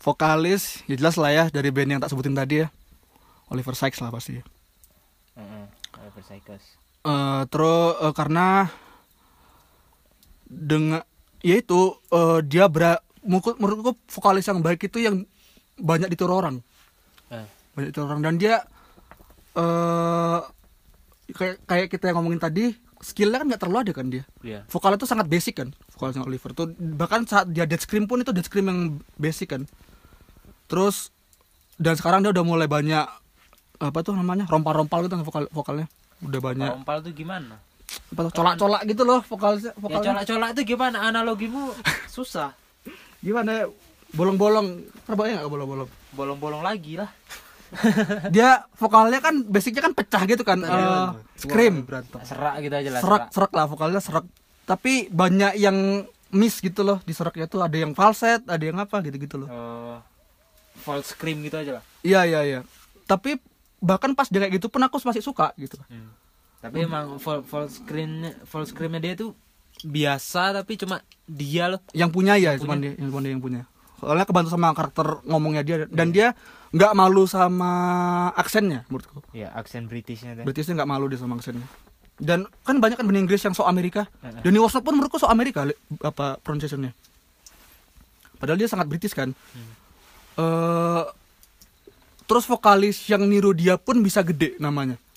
[0.00, 2.68] Vokalis ya jelas lah ya dari band yang tak sebutin tadi ya.
[3.50, 4.38] Oliver Sykes lah pasti.
[5.38, 5.64] Heeh,
[6.02, 6.64] Oliver Sykes.
[7.00, 8.68] eh terus eh, karena
[10.44, 11.00] dengan
[11.40, 15.24] ya itu eh, dia ber menurutku, vokalis yang baik itu yang
[15.76, 16.56] banyak ditiru orang.
[17.28, 17.44] Eh,
[17.76, 18.22] banyak ditiru orang.
[18.24, 18.64] Dan dia
[19.50, 20.40] eh
[21.30, 24.24] kayak kayak kita yang ngomongin tadi skillnya kan nggak terlalu ada kan dia.
[24.44, 24.60] Iya.
[24.68, 26.52] vokal itu sangat basic kan vokalnya Oliver.
[26.52, 28.80] Tuh bahkan saat dia dead scream pun itu dead scream yang
[29.16, 29.64] basic kan.
[30.68, 31.10] Terus
[31.80, 33.06] dan sekarang dia udah mulai banyak
[33.80, 35.88] apa tuh namanya rompal-rompal gitu vokal vokalnya.
[36.20, 36.68] Udah banyak.
[36.68, 37.56] Rompal tuh gimana?
[38.10, 40.98] Apa tuh colak-colak gitu loh vokal Ya vokalnya colak-colak itu gimana?
[41.04, 41.70] Analogimu
[42.06, 42.52] susah.
[43.20, 43.64] gimana ya?
[44.10, 47.06] bolong-bolong ya nggak bolong-bolong Bolong-bolong lagi lah.
[48.34, 51.08] dia vokalnya kan basicnya kan pecah gitu kan eh,
[51.38, 53.00] scream berantem Serak gitu aja lah.
[53.00, 54.26] serak serak lah vokalnya serak
[54.66, 58.98] tapi banyak yang miss gitu loh di seraknya tuh ada yang falset ada yang apa
[59.00, 59.96] gitu gitu loh Oh,
[60.76, 61.82] false scream gitu aja lah.
[62.02, 62.60] iya iya iya
[63.06, 63.38] tapi
[63.78, 65.78] bahkan pas dia kayak gitu pun aku masih suka gitu
[66.60, 69.32] Tapi emang full, full screen full screennya dia tuh
[69.80, 71.80] biasa tapi cuma dia loh.
[71.96, 73.62] yang punya ya cuma dia yang cuma dia yang punya.
[74.00, 76.36] Soalnya kebantu sama karakter ngomongnya dia dan dia
[76.72, 77.72] nggak malu sama
[78.36, 79.24] aksennya menurutku.
[79.32, 80.44] Ya aksen Britishnya tuh.
[80.44, 81.64] Britishnya nggak malu dia sama aksennya.
[82.20, 84.04] Dan kan banyak kan bahasa Inggris yang so Amerika.
[84.44, 85.64] Wasnop pun menurutku so Amerika
[86.04, 86.92] apa pronunciationnya.
[88.36, 89.32] Padahal dia sangat British kan.
[90.36, 91.04] Eh
[92.28, 95.00] terus vokalis yang niru dia pun bisa gede namanya.
[95.00, 95.09] Hmm.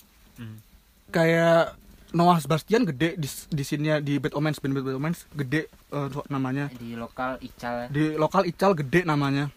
[1.14, 1.78] Kayak
[2.14, 6.70] Noah Sebastian gede di di sini di Bad Omens band Bad Omens gede so- namanya.
[6.74, 7.90] Di lokal Ical.
[7.90, 9.50] di lokal Ical gede namanya.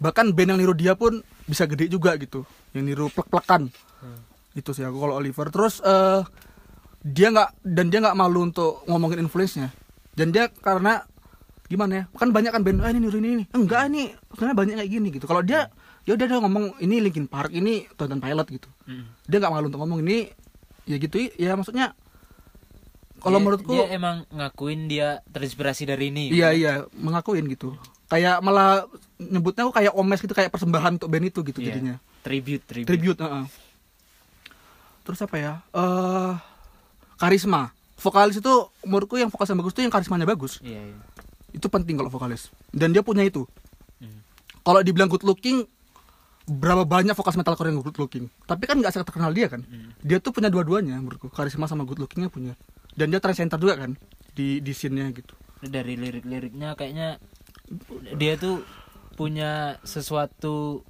[0.00, 2.44] Bahkan band yang niru dia pun bisa gede juga gitu.
[2.76, 3.68] Yang niru plek-plekan.
[4.52, 5.48] Itu sih aku kalau Oliver.
[5.48, 6.20] Terus eh
[7.04, 9.72] dia nggak dan dia nggak malu untuk ngomongin influence-nya.
[10.12, 11.04] Dan dia karena
[11.64, 13.44] gimana ya kan banyak kan band ah ini niru ini, ini.
[13.56, 15.24] Enggak ini sebenarnya banyak kayak gini gitu.
[15.24, 15.72] Kalau dia
[16.04, 18.68] ya udah dia ngomong ini Linkin Park ini Tonton Pilot gitu.
[18.84, 19.08] Hmm.
[19.24, 20.28] dia nggak malu untuk ngomong ini
[20.84, 21.92] ya gitu ya maksudnya
[23.18, 26.28] kalau Dia- menurutku dia emang ngakuin dia terinspirasi dari ini.
[26.28, 27.72] Iya iya mengakuin gitu.
[28.04, 28.84] Kayak malah
[29.16, 31.66] nyebutnya kok kayak omes gitu kayak persembahan untuk band itu gitu Iya.
[31.72, 31.94] jadinya.
[32.20, 32.88] Tribute, tribute.
[32.88, 33.18] Tribute.
[33.18, 33.44] heeh.
[35.02, 35.52] Terus apa ya?
[35.70, 36.32] Eh
[37.16, 37.72] karisma.
[37.96, 40.60] Vokalis itu menurutku yang vokalis yang bagus tuh yang karismanya bagus.
[40.60, 40.98] Iya, iya.
[41.50, 42.52] Itu penting kalau vokalis.
[42.68, 43.48] Dan dia punya itu.
[43.96, 44.20] Hmm.
[44.60, 45.64] Kalau dibilang good looking
[46.44, 48.28] berapa banyak vokalis metalcore yang good looking.
[48.44, 49.64] Tapi kan nggak terkenal dia kan.
[49.64, 49.96] Hmm.
[50.04, 51.32] Dia tuh punya dua-duanya menurutku.
[51.32, 52.52] Karisma sama good lookingnya punya.
[52.94, 53.96] Dan dia trendsetter juga kan
[54.36, 55.32] di di scene-nya gitu.
[55.64, 57.16] Dari lirik-liriknya kayaknya
[58.20, 58.60] dia tuh
[59.16, 60.84] punya sesuatu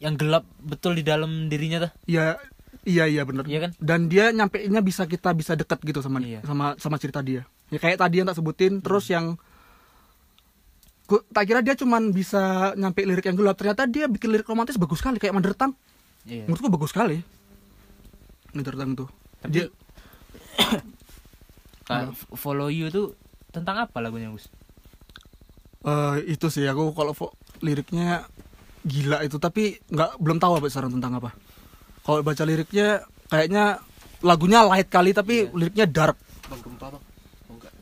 [0.00, 1.92] yang gelap betul di dalam dirinya tuh.
[2.08, 2.40] Iya,
[2.88, 3.44] iya iya bener.
[3.44, 3.70] Iya kan?
[3.76, 6.40] Dan dia nyampeinnya bisa kita bisa dekat gitu sama Iya.
[6.48, 7.44] sama sama cerita dia.
[7.68, 9.36] Ya kayak tadi yang tak sebutin, terus yang
[11.10, 12.38] Gua, tak kira dia cuman bisa
[12.72, 15.74] nyampe lirik yang gelap, ternyata dia bikin lirik romantis bagus sekali kayak Mother Tongue.
[16.22, 16.46] Iya.
[16.46, 17.18] Menurutku bagus sekali.
[18.52, 19.08] Mother Tongue tuh.
[19.40, 19.64] Tapi- dia
[21.82, 23.18] Kayak follow you tuh
[23.50, 24.46] tentang apa lagunya, Gus?
[25.80, 28.28] eh, itu sih aku kalau fo- liriknya
[28.80, 31.32] gila itu tapi nggak belum tahu apa sekarang tentang apa.
[32.00, 33.80] Kalau baca liriknya kayaknya
[34.20, 35.52] lagunya light kali tapi Iya.
[35.52, 36.16] liriknya dark.
[36.46, 37.02] bang gempa bang
[37.46, 37.72] oh, enggak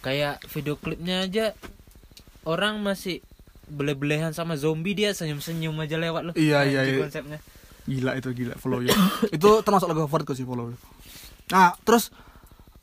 [0.00, 1.54] Kayak video klipnya aja
[2.46, 3.20] orang masih
[3.66, 6.34] bele-belehan sama zombie dia senyum-senyum aja lewat loh.
[6.38, 7.02] Iya, iya, iya.
[7.02, 7.42] konsepnya.
[7.86, 8.94] Gila itu gila follow you.
[9.36, 10.78] itu termasuk lagu favoritku sih follow you.
[11.50, 12.14] Nah, terus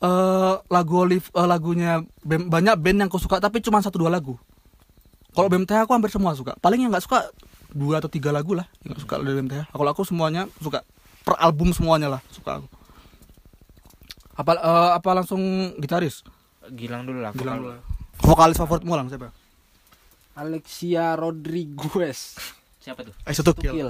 [0.04, 4.12] eh lagu Olive eh, lagunya band- banyak band yang aku suka tapi cuma satu dua
[4.12, 4.36] lagu.
[5.34, 6.54] Kalau BMTH aku hampir semua suka.
[6.60, 7.26] Paling yang nggak suka
[7.74, 9.72] dua atau tiga lagu lah yang suka dari BMTH.
[9.72, 10.84] Kalau aku semuanya suka
[11.24, 12.68] per album semuanya lah suka aku.
[14.36, 15.40] Apa eh, apa langsung
[15.80, 16.20] gitaris?
[16.72, 17.32] Gilang dulu lah.
[17.32, 17.56] Vokal.
[17.60, 17.72] dulu.
[18.24, 19.32] Vokalis favoritmu lang siapa?
[20.34, 22.34] Alexia Rodriguez
[22.78, 23.14] Siapa tuh?
[23.22, 23.70] Eh, Sutukil.
[23.70, 23.88] Tukil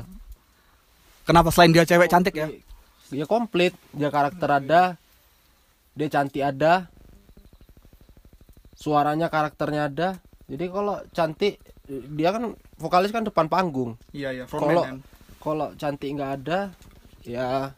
[1.24, 2.48] Kenapa selain dia cewek cantik ya?
[3.06, 4.82] dia komplit dia karakter ada
[5.92, 6.88] dia cantik ada
[8.74, 10.08] suaranya karakternya ada
[10.44, 14.88] jadi kalau cantik dia kan vokalis kan depan panggung Iya iya, Kalau-
[15.38, 16.72] kalau cantik nggak ada
[17.22, 17.70] ya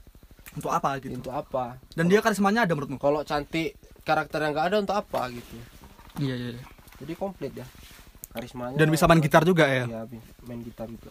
[0.55, 1.13] Untuk apa gitu?
[1.13, 2.97] untuk apa Dan dia karismanya ada menurutmu?
[2.97, 5.55] kalau cantik karakter yang nggak ada untuk apa gitu
[6.17, 6.49] Iya iya.
[6.55, 6.63] iya.
[6.97, 7.67] jadi komplit ya
[8.37, 9.89] karismanya Dan bisa main gitar juga ya?
[9.89, 10.01] Iya,
[10.45, 11.11] main gitar juga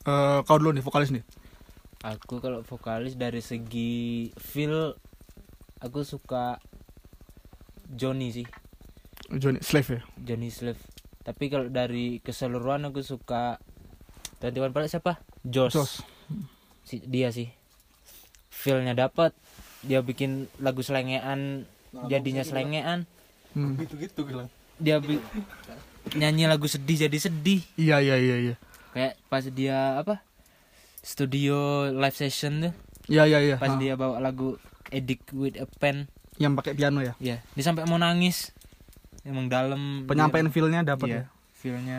[0.00, 1.20] Eh, kau dulu nih vokalis nih.
[2.00, 4.96] Aku kalau vokalis dari segi feel
[5.84, 6.56] aku suka
[7.84, 8.46] Johnny sih,
[9.28, 10.00] Johnny Slave ya.
[10.16, 10.80] Johnny Slave.
[11.20, 13.60] Tapi kalau dari keseluruhan aku suka
[14.40, 15.20] Twenty One Pilots siapa?
[15.44, 15.76] Josh.
[15.76, 16.00] Josh.
[16.88, 17.52] Si, dia sih.
[18.48, 19.36] Feelnya dapat.
[19.84, 21.68] Dia bikin lagu selengean
[22.08, 23.04] jadinya selengean.
[23.50, 23.74] Hmm.
[23.76, 24.46] gitu-gitu bilang
[24.80, 24.96] Dia
[26.12, 27.60] nyanyi lagu sedih jadi sedih.
[27.76, 28.54] Iya iya iya iya.
[28.90, 30.24] Kayak pas dia apa?
[31.00, 31.56] Studio
[31.88, 32.72] live session tuh.
[33.06, 33.56] Iya iya iya.
[33.56, 33.78] Pas Ha.
[33.78, 34.56] dia bawa lagu
[34.88, 36.10] Addict with a Pen.
[36.34, 37.12] yang pakai piano ya.
[37.20, 38.56] Ya, dia sampai mau nangis.
[39.22, 41.24] Emang dalam Penyampaian dia- feel-nya dapat iya, ya.
[41.52, 41.98] feel-nya.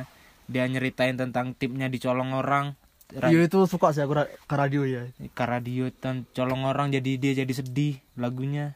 [0.49, 2.73] Dia nyeritain tentang timnya dicolong orang.
[3.11, 5.05] Ra- Iya itu suka sih aku ke radio ya.
[5.13, 8.73] ke radio dan colong orang jadi dia jadi sedih lagunya.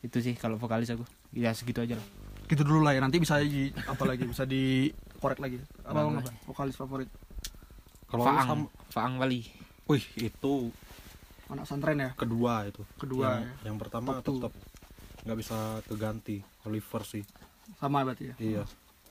[0.00, 1.08] Itu sih kalau vokalis aku.
[1.32, 2.06] Ya segitu aja lah.
[2.46, 3.00] Gitu dulu lah ya.
[3.02, 5.58] Nanti bisa di apa lagi bisa di korek lagi.
[5.82, 7.10] Apa Bang, apa vokalis favorit.
[8.06, 8.46] Kalau Faang.
[8.46, 9.42] sam- Faang Wali
[9.86, 10.70] wih itu
[11.46, 12.10] anak santren ya?
[12.18, 12.82] kedua itu.
[12.98, 13.70] Kedua, yang, ya.
[13.70, 14.52] yang pertama Top tetap
[15.26, 17.22] nggak bisa keganti Oliver sih.
[17.78, 18.34] Sama berarti ya?
[18.38, 18.62] Iya.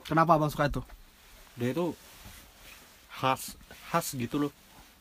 [0.04, 0.84] Kenapa bang suka itu?
[1.56, 1.96] Dia itu
[3.12, 3.56] khas
[3.92, 4.52] khas gitu loh.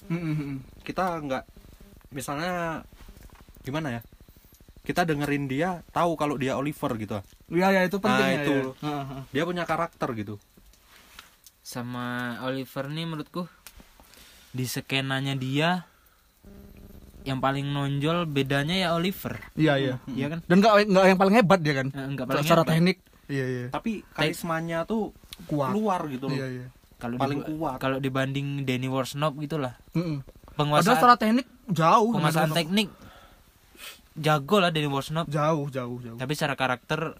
[0.07, 0.61] Mm-mm.
[0.85, 1.45] kita nggak
[2.13, 2.85] misalnya
[3.65, 4.01] gimana ya
[4.85, 7.17] kita dengerin dia tahu kalau dia Oliver gitu
[7.49, 8.53] Iya ya itu penting Ah, ya, itu.
[8.55, 8.65] ya.
[8.83, 9.21] Heeh.
[9.33, 10.37] dia punya karakter gitu
[11.61, 12.07] sama
[12.43, 13.49] Oliver nih menurutku
[14.51, 15.89] di skenanya dia
[17.23, 19.95] yang paling nonjol bedanya ya Oliver Iya iya.
[20.07, 21.89] Iya kan Dan nggak nggak yang paling hebat dia kan.
[21.89, 22.71] Eh, enggak paling Secara hebat.
[22.71, 22.97] teknik.
[23.25, 23.67] Iya iya.
[23.71, 25.73] tapi karismanya tuh Kuat.
[25.73, 26.67] keluar gitu loh Iya iya.
[26.95, 27.77] kalau paling diba- kuat.
[27.79, 30.21] kalau dibanding Danny Worsnop gitulah Mm-mm.
[30.21, 32.13] Padahal penguasaan secara teknik jauh.
[32.13, 32.89] penguasaan teknik
[34.15, 36.17] jago lah Danny Worsnop Jauh jauh jauh.
[36.17, 37.19] tapi secara karakter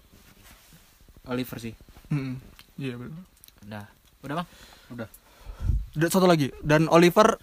[1.25, 1.73] Oliver sih
[2.07, 2.37] Mm-mm.
[2.75, 3.19] Iya benar.
[3.61, 3.85] udah
[4.21, 4.47] udah bang
[4.91, 5.07] udah
[5.91, 7.39] Dan satu lagi dan Oliver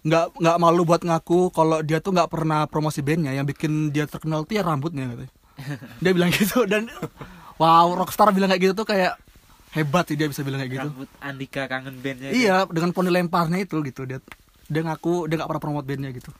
[0.00, 4.04] nggak nggak malu buat ngaku kalau dia tuh nggak pernah promosi bandnya yang bikin dia
[4.04, 5.32] terkenal tuh ya rambutnya katanya.
[6.02, 6.88] dia bilang gitu dan
[7.56, 9.20] wow rockstar bilang kayak gitu tuh kayak
[9.70, 10.88] hebat sih dia bisa bilang kayak gitu.
[10.88, 14.18] rambut Andika kangen bandnya Iya dengan poni lemparnya itu gitu dia
[14.64, 16.32] dia ngaku dia nggak pernah promote bandnya gitu.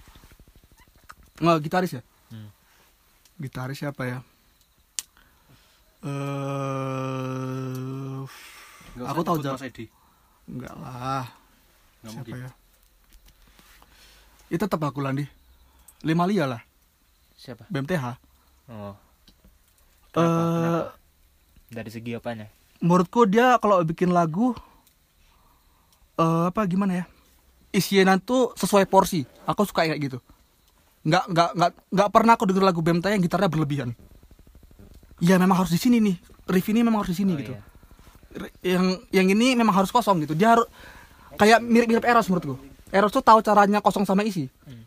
[1.37, 2.03] Nggak gitaris ya?
[2.31, 2.51] Hmm.
[3.41, 4.19] Gitaris siapa ya?
[6.01, 7.01] Eh
[8.97, 9.37] Nggak Aku tahu.
[9.43, 9.87] Mas Edi
[10.51, 11.31] enggak lah.
[12.03, 12.51] nggak Siapa mungkin ya?
[14.51, 15.23] Itu tetap aku Landi.
[16.01, 16.65] Lima Lia lah,
[17.37, 18.17] siapa BMTH.
[18.73, 20.43] oh Eh Kenapa?
[20.49, 20.81] Kenapa?
[21.71, 22.49] dari segi apanya
[22.81, 24.57] menurutku dia kalau bikin lagu
[26.17, 27.07] eh apa gimana ya?
[27.71, 29.23] Isinya tuh sesuai porsi.
[29.47, 30.19] Aku suka kayak gitu.
[31.01, 33.91] Nggak nggak nggak nggak pernah aku denger lagu BMTH yang gitarnya berlebihan.
[35.21, 36.17] Ya memang harus di sini nih.
[36.47, 37.53] Riff ini memang harus di sini Oh, gitu.
[37.53, 37.63] iya.
[38.77, 40.33] Yang yang ini memang harus kosong gitu.
[40.35, 40.67] Dia harus
[41.37, 42.57] kayak mirip-mirip Eros menurutku.
[42.91, 44.51] Eros tuh tahu caranya kosong sama isi.
[44.67, 44.83] Hmm.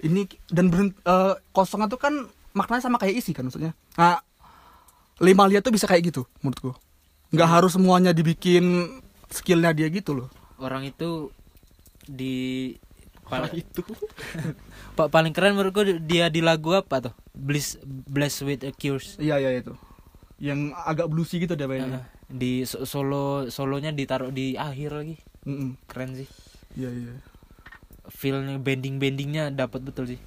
[0.00, 2.12] Ini dan berhenti, eh, kosongan tuh kan
[2.52, 3.72] maknanya sama kayak isi kan maksudnya.
[3.94, 4.20] Nah,
[5.18, 6.74] lima liat tuh bisa kayak gitu menurutku.
[7.30, 8.96] Nggak harus semuanya dibikin
[9.28, 10.28] skillnya dia gitu loh.
[10.54, 11.34] orang itu
[12.06, 12.70] di
[13.26, 13.50] pal-
[14.94, 19.36] Pa- paling keren menurutku dia di lagu apa tuh Bliss Bless with a Curse Iya
[19.36, 19.74] iya itu.
[20.38, 22.00] Yang agak bluesy gitu dia mainnya.
[22.00, 22.06] Heeh.
[22.26, 25.76] di so- solo solonya ditaruh di akhir lagi Mm-mm.
[25.84, 26.24] keren sih
[26.72, 27.12] Iya iya.
[28.08, 30.20] feelnya bending bendingnya dapat betul sih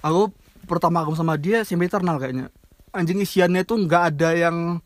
[0.00, 0.30] Aku
[0.64, 2.50] pertama aku sama dia Simple Eternal kayaknya.
[2.90, 4.78] Anjing isiannya tuh nggak ada yang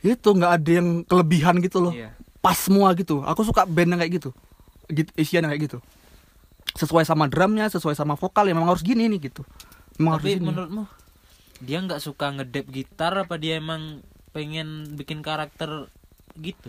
[0.00, 1.90] itu nggak ada yang kelebihan gitu loh.
[1.90, 3.22] iya Pas semua gitu.
[3.22, 4.30] Aku suka band yang kayak gitu.
[4.86, 5.78] Git- Isian yang kayak gitu.
[6.76, 9.42] Sesuai sama drumnya, sesuai sama vokal ya memang harus gini nih gitu.
[9.96, 10.46] Memang harus tapi gini.
[10.46, 10.84] menurutmu
[11.56, 15.88] dia nggak suka ngedep gitar apa dia emang pengen bikin karakter
[16.36, 16.68] gitu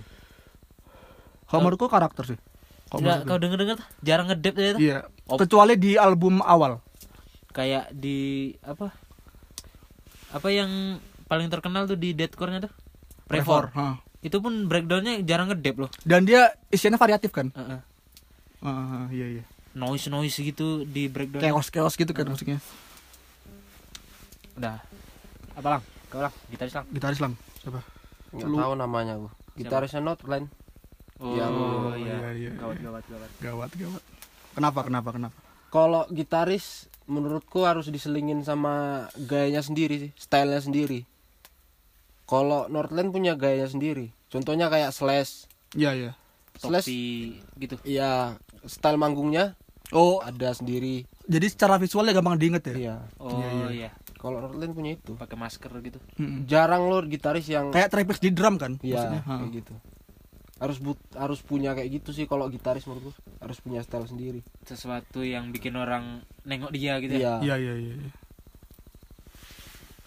[1.43, 2.39] Kalau menurutku karakter sih.
[2.88, 3.28] Kalau Nggak, menurutku.
[3.30, 4.99] kau denger denger jarang ngedep tuh Iya.
[5.28, 6.80] Op- Kecuali di album awal.
[7.51, 8.93] kayak di apa
[10.30, 12.74] apa yang paling terkenal tuh di deathcore-nya tuh
[13.26, 13.74] Prevor
[14.22, 17.49] itu pun breakdownnya jarang ngedep loh Dan dia isiannya variatif kan?
[17.51, 17.80] Heeh.
[18.62, 19.43] Ah, iya iya.
[19.78, 22.58] Noise noise gitu di breakdown Chaos chaos gitu kan maksudnya.
[24.58, 24.82] udah
[25.54, 27.34] apa lang kau lang gitaris lang Gitaris lang.
[27.62, 27.80] Siapa?
[28.28, 30.50] nggak Lu- tahu namanya aku gitarisnya Northland
[31.18, 31.54] oh Yang-
[31.98, 32.52] iya iya, iya.
[32.56, 34.04] gawat gawat gawat Gawat gawat.
[34.54, 35.38] Kenapa kenapa kenapa?
[35.68, 41.06] kalau gitaris menurutku harus diselingin sama gayanya sendiri sih stylenya sendiri
[42.26, 46.12] kalau Northland punya gayanya sendiri contohnya kayak Slash Iya iya.
[46.58, 49.54] Slash topi gitu ya style manggungnya
[49.90, 52.76] Oh, ada sendiri jadi secara visualnya gampang diinget ya?
[52.76, 53.68] iya oh Iya, iya.
[53.72, 56.44] iya kalau Northland punya itu pakai masker gitu Mm-mm.
[56.44, 58.76] jarang loh gitaris yang Kayak trapeze di drum kan?
[58.80, 59.74] Iya, kayak gitu.
[60.58, 63.14] Harus but harus punya kayak gitu sih kalau gitaris menurutku.
[63.38, 64.42] Harus punya style sendiri.
[64.64, 67.38] sesuatu yang bikin orang nengok dia gitu Iya.
[67.40, 67.94] ya Iya iya iya.
[68.02, 68.12] iya.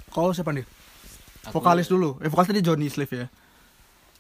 [0.08, 0.66] Kau siapa nih?
[1.46, 2.18] Aku- Vokalis dulu.
[2.18, 3.26] Eh vokalis tadi Johnny Slave ya.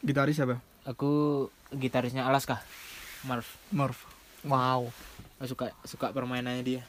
[0.00, 0.62] Gitaris siapa?
[0.80, 2.62] aku gitarisnya Alaska
[3.22, 4.00] Marv Murph.
[4.42, 4.88] Wow.
[5.40, 6.82] Aku suka suka permainannya dia.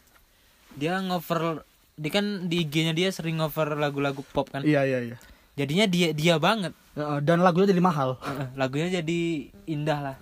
[0.75, 1.63] Dia ngover
[1.95, 4.61] dia kan di IG-nya dia sering ngover lagu-lagu pop kan?
[4.61, 5.17] Iya iya iya.
[5.55, 6.75] jadinya dia dia banget.
[7.23, 8.19] Dan lagunya jadi mahal.
[8.59, 10.17] Lagunya jadi indah lah.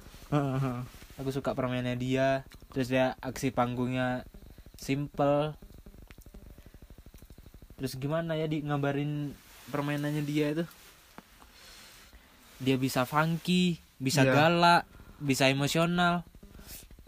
[1.18, 2.28] Aku suka permainannya dia
[2.70, 4.30] terus dia aksi panggungnya
[4.78, 5.58] simple.
[7.82, 9.34] Terus gimana ya di ngabarin
[9.74, 10.66] permainannya dia itu?
[12.62, 14.32] Dia bisa funky bisa Iya.
[14.32, 14.84] galak
[15.20, 16.24] bisa emosional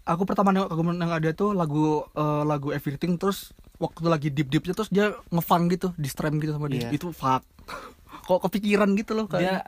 [0.01, 4.49] Aku pertama nengok lagu yang ada tuh lagu eh, lagu Everything terus waktu lagi deep
[4.49, 6.89] deepnya terus dia ngefang gitu di stream gitu sama dia.
[6.89, 6.97] Iya.
[6.97, 7.45] Itu fuck.
[8.25, 9.61] kok kepikiran gitu loh dia kayak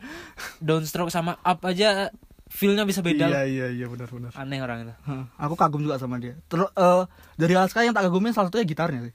[0.61, 2.13] downstroke sama up aja
[2.53, 3.43] feelnya bisa beda iya loh.
[3.49, 7.03] iya iya benar benar aneh orang itu Hah, aku kagum juga sama dia terus eh,
[7.34, 9.13] dari Alaska yang tak kagumin salah satunya gitarnya sih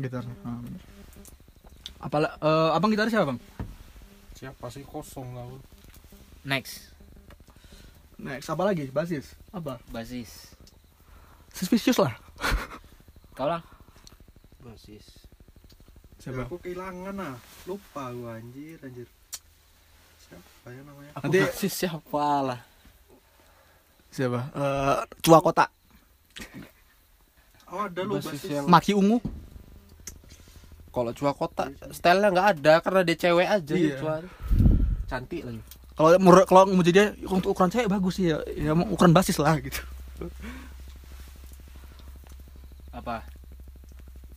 [0.00, 0.82] gitarnya ah, benar.
[1.98, 3.38] Apala, eh, abang gitaris siapa bang
[4.32, 5.60] siapa sih kosong kau
[6.48, 6.96] next
[8.18, 8.90] next apa lagi?
[8.90, 9.32] Basis.
[9.50, 9.78] Apa?
[9.88, 10.52] Basis.
[11.50, 12.14] Suspicious lah.
[13.36, 13.62] Kau lang
[14.58, 15.06] basis.
[16.18, 16.44] Siapa?
[16.44, 17.36] Aku kehilangan ah.
[17.64, 19.06] Lupa gua anjir anjir.
[20.20, 21.10] Siapa ya namanya?
[21.16, 22.60] Nanti basis siapa lah?
[24.10, 24.40] Siapa?
[24.52, 25.66] Eh, cua kota
[27.68, 28.50] oh ada lu Basis basis.
[28.50, 29.18] yang maki ungu.
[30.88, 33.88] Kalau cua kota stylenya nggak ada karena dia cewek aja Iya.
[33.88, 34.14] ya cua
[35.04, 35.60] cantik lagi
[35.98, 38.38] kalau menurut kalau mau jadi untuk ukuran cewek bagus sih ya.
[38.54, 39.82] Ya mau ukuran basis lah gitu.
[42.94, 43.26] Apa?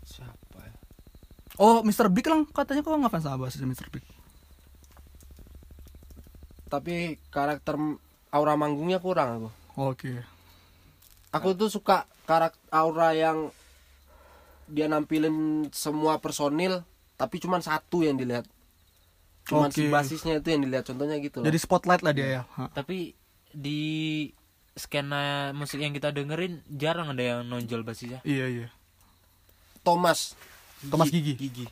[0.01, 0.73] Siapa ya?
[1.61, 2.09] Oh Mr.
[2.09, 3.93] Big lang katanya kok nggak fans sama basisnya Mr.
[3.93, 4.01] Big?
[6.65, 7.77] Tapi karakter
[8.33, 9.49] aura manggungnya kurang aku.
[9.93, 10.17] Oke.
[11.29, 13.53] Aku tuh suka karakter aura yang
[14.65, 16.81] dia nampilin semua personil
[17.21, 18.49] tapi cuman satu yang dilihat
[19.51, 19.91] cuman si Oke.
[19.91, 21.45] basisnya itu yang dilihat contohnya gitu loh.
[21.45, 22.41] jadi spotlight lah dia ya.
[22.55, 22.71] Ha.
[22.71, 23.11] tapi
[23.51, 23.81] di
[24.71, 28.23] skena musik yang kita dengerin jarang ada yang nonjol basisnya.
[28.23, 28.67] Iya iya.
[29.83, 30.39] Thomas
[30.81, 31.35] Thomas Gigi.
[31.35, 31.67] Gigi.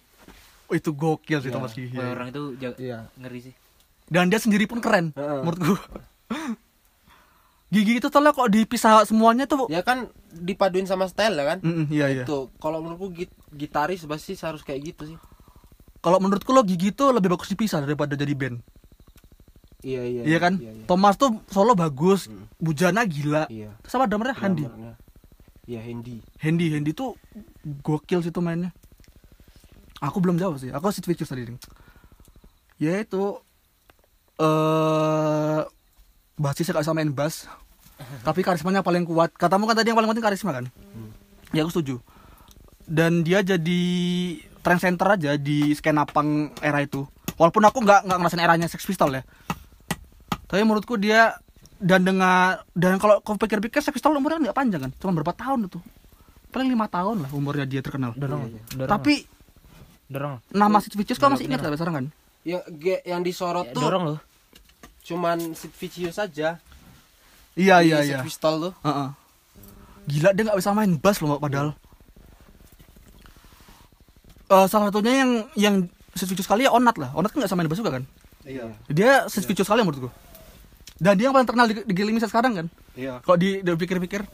[0.68, 1.56] Oh, itu gokil sih Iya.
[1.56, 1.96] Thomas Gigi.
[1.96, 2.42] Wah, orang itu
[2.78, 3.08] iya.
[3.16, 3.56] ngeri sih.
[4.06, 5.40] Dan dia sendiri pun keren Heeh.
[5.42, 5.80] menurut gua.
[7.70, 9.70] Gigi itu soalnya kok dipisah semuanya tuh.
[9.70, 11.58] Ya kan dipaduin sama style ya kan?
[11.62, 12.24] Mm-mm, iya iya.
[12.26, 15.18] Tuh kalau menurutku git- gitaris basis harus kayak gitu sih
[16.00, 18.60] kalau menurutku lo Gigi tuh lebih bagus dipisah daripada jadi band.
[19.80, 20.60] Iya iya iya kan?
[20.60, 20.84] iya, iya.
[20.88, 22.52] Thomas tuh solo bagus Hmm.
[22.60, 23.48] Bujana gila.
[23.48, 23.72] Iya.
[23.80, 24.68] Terus sama drummernya Handi.
[25.70, 27.16] Iya Handy Handy Handy tuh
[27.64, 28.76] gokil sih tuh mainnya.
[30.04, 30.72] Aku belum jawab sih.
[30.76, 31.48] Aku sih features tadi.
[32.80, 33.40] Ya itu
[34.40, 35.62] eh
[36.40, 37.52] basisnya gak bisa main bass
[38.28, 39.32] tapi karismanya paling kuat.
[39.36, 40.68] Katamu kan tadi yang paling penting karisma kan?
[41.56, 42.04] Ya aku setuju.
[42.84, 43.84] Dan dia jadi
[44.60, 47.08] trend center aja di skena punk era itu.
[47.36, 49.24] Walaupun aku nggak nggak ngerasain eranya Sex Pistol ya.
[50.46, 51.38] Tapi menurutku dia
[51.78, 54.92] dan dengan dan kalau kau pikir-pikir Sex Pistol umurnya nggak panjang kan?
[54.96, 55.80] Cuma berapa tahun itu?
[56.50, 58.12] Paling lima tahun lah umurnya dia terkenal.
[58.14, 59.14] Dorong Iya, dorong tapi
[60.06, 60.42] dorong.
[60.50, 62.06] nama Sid Vicious kau masih ingat sampai sekarang kan?
[62.42, 64.20] Yang ge- yang disorot Ya, tuh dorong loh
[65.00, 66.60] cuman Sid Vicious saja
[67.54, 67.98] iya Di iya.
[67.98, 68.74] Sex iya Pistol tuh.
[68.82, 69.10] Heeh.
[70.08, 71.78] gila dia nggak bisa main bass loh padahal
[74.50, 75.76] Eh, salah satunya yang yang
[76.18, 77.14] Sid Vicious kali ya Onat lah.
[77.14, 78.04] Onat kan nggak bisa main bass juga kan?
[78.42, 78.66] Iya.
[78.90, 80.10] Dia Sid Vicious kali menurutku.
[80.98, 82.68] Dan dia yang paling terkenal di, di Gilimis sekarang kan?
[82.98, 83.22] Iya.
[83.22, 84.26] Kalau di dipikir-pikir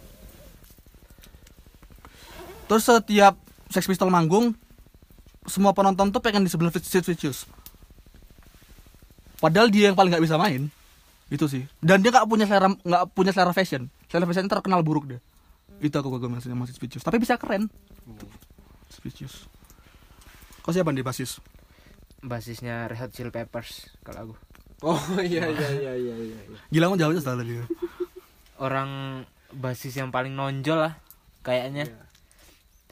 [2.66, 3.38] terus setiap
[3.70, 4.56] Sex Pistol manggung
[5.46, 7.44] semua penonton tuh pengen di sebelah Sid Vicious.
[9.44, 10.72] Padahal dia yang paling nggak bisa main.
[11.28, 11.68] Itu sih.
[11.84, 13.92] Dan dia nggak punya selera nggak punya selera fashion.
[14.08, 15.20] Selera fashion terkenal buruk dia.
[15.84, 17.04] Itu aku kagum maksudnya masih Vicious.
[17.04, 17.68] Tapi bisa keren.
[18.88, 19.52] Sid Vicious
[20.66, 21.38] kau siapa di basis?
[22.26, 24.36] Basisnya Red Hot Chili Peppers kalau aku.
[24.82, 26.38] Oh iya iya iya iya iya.
[26.74, 27.62] Gila mau jawabnya salah dia.
[28.58, 29.22] Orang
[29.54, 30.98] basis yang paling nonjol lah
[31.46, 31.86] kayaknya.
[31.86, 32.02] Iya.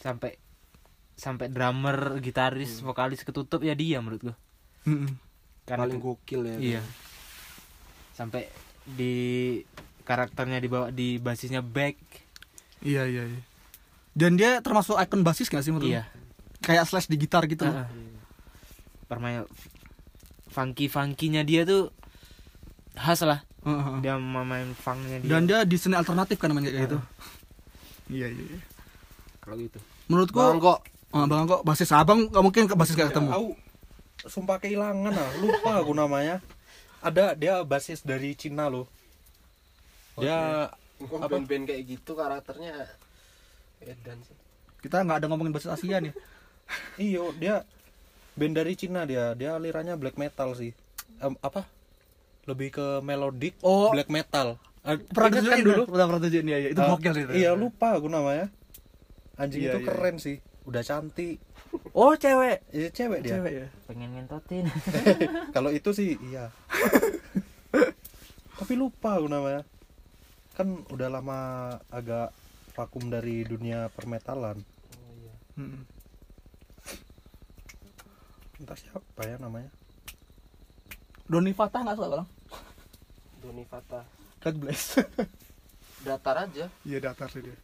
[0.03, 0.35] sampai
[1.15, 4.35] sampai drummer gitaris vokalis ketutup ya dia menurut gua.
[5.65, 6.57] Karena paling gokil ya.
[6.61, 6.81] Iya.
[8.13, 8.53] Sampai
[8.85, 9.57] di
[10.05, 11.97] karakternya dibawa di basisnya back
[12.85, 13.41] iya iya iya.
[14.13, 15.95] Dan dia termasuk ikon basis gak sih menurut lu?
[15.97, 16.05] iya
[16.63, 17.85] kayak slash di gitar gitu Heeh.
[19.11, 19.43] permain
[20.53, 21.89] funky funkinya dia tuh
[22.93, 23.41] khas lah.
[23.65, 24.05] Heeh.
[24.05, 25.29] dia main funknya dia.
[25.33, 26.97] Dan dia di seni alternatif kan namanya kayak gitu.
[28.11, 28.59] Iya iya iya.
[29.41, 29.79] kalau gitu.
[30.11, 30.79] Menurutku bang kok
[31.15, 33.29] oh, bang kok basis abang nggak mungkin ke basis gak ketemu.
[33.33, 33.47] Aku
[34.29, 35.29] sumpah kehilangan ah.
[35.41, 36.37] Lupa aku namanya.
[37.03, 38.85] Ada dia basis dari Cina loh.
[40.19, 40.69] Dia
[41.01, 42.87] kok band-band kayak gitu karakternya
[43.81, 44.37] edan sih.
[44.83, 46.13] Kita nggak ada ngomongin basis Asia nih
[46.97, 47.63] iyo dia
[48.33, 49.33] band dari Cina dia.
[49.37, 50.73] Dia alirannya black metal sih.
[51.21, 51.65] Em, apa?
[52.49, 53.93] Lebih ke melodic Oh.
[53.93, 54.59] black metal.
[54.83, 55.83] Ah, pernah kan dulu?
[55.87, 56.47] Pernah pernah tunjukin.
[56.51, 56.69] Iya, iya.
[56.75, 57.31] itu gokil sih itu.
[57.39, 58.51] iya lupa aku namanya.
[59.39, 60.37] Anjing Iya, itu iya, keren sih.
[60.67, 61.39] Udah cantik.
[61.95, 62.67] Oh cewek.
[62.75, 63.39] Iya cewek dia.
[63.39, 63.67] Cewek ya?
[63.87, 64.65] Pengen ngentotin.
[65.55, 66.51] Kalau itu sih iya.
[68.59, 69.63] Tapi lupa aku namanya.
[70.53, 71.39] Kan udah lama
[71.89, 72.35] agak
[72.75, 74.59] vakum dari dunia permetalan.
[75.57, 75.92] Mm-mm.
[78.63, 79.67] Entah siapa ya namanya
[81.23, 82.27] Doni Fatah nggak suka bang
[83.39, 83.99] Doni Fata
[84.39, 85.03] God bless
[86.07, 87.57] datar aja iya datar sih dia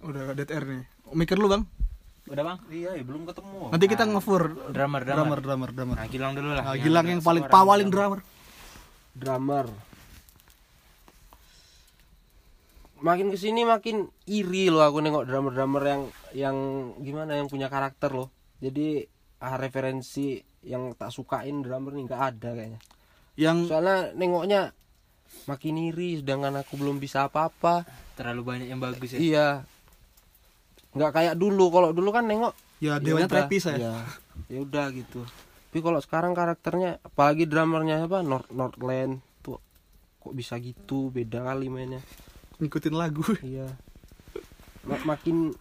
[0.00, 0.82] udah dead air nih
[1.14, 1.62] mikir lu bang
[2.26, 2.58] Udah bang?
[2.70, 5.38] iya ya belum ketemu Nanti kita ngefur Drummer, drummer, drummer.
[5.42, 5.96] drummer, drummer.
[5.98, 6.62] Nah, Gilang dulu lah.
[6.62, 8.20] Nah, Gilang yang paling seorang pawaling drummer.
[9.18, 9.66] drummer.
[9.66, 9.66] drummer
[13.00, 16.02] makin ke sini makin iri loh aku nengok drummer drummer yang
[16.36, 16.56] yang
[17.00, 18.28] gimana yang punya karakter loh.
[18.60, 19.04] Jadi
[19.40, 22.80] ah, referensi yang tak sukain drummer nih nggak ada kayaknya.
[23.40, 24.60] Yang soalnya nengoknya
[25.48, 27.88] makin iri sedangkan aku belum bisa apa-apa.
[28.14, 29.18] Terlalu banyak yang bagus ya.
[29.18, 29.48] iya.
[30.92, 31.72] Nggak kayak dulu.
[31.72, 33.76] Kalau dulu kan nengok ya ya dewanya udah, trapis ya.
[33.76, 33.94] ya
[34.52, 35.24] ya udah gitu.
[35.70, 39.56] Tapi kalau sekarang karakternya apalagi drummernya apa North Northland tuh
[40.20, 41.08] kok bisa gitu?
[41.08, 42.04] Beda kali mainnya
[42.60, 43.24] Ngikutin lagu.
[43.42, 43.66] iya
[44.84, 45.52] Ma- makin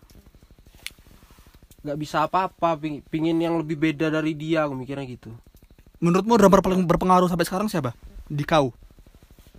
[1.80, 5.32] nggak bisa apa-apa ping- pingin yang lebih beda dari dia aku mikirnya gitu
[6.00, 7.92] Menurutmu drummer paling berpengaruh sampai sekarang siapa?
[8.24, 8.72] Di kau.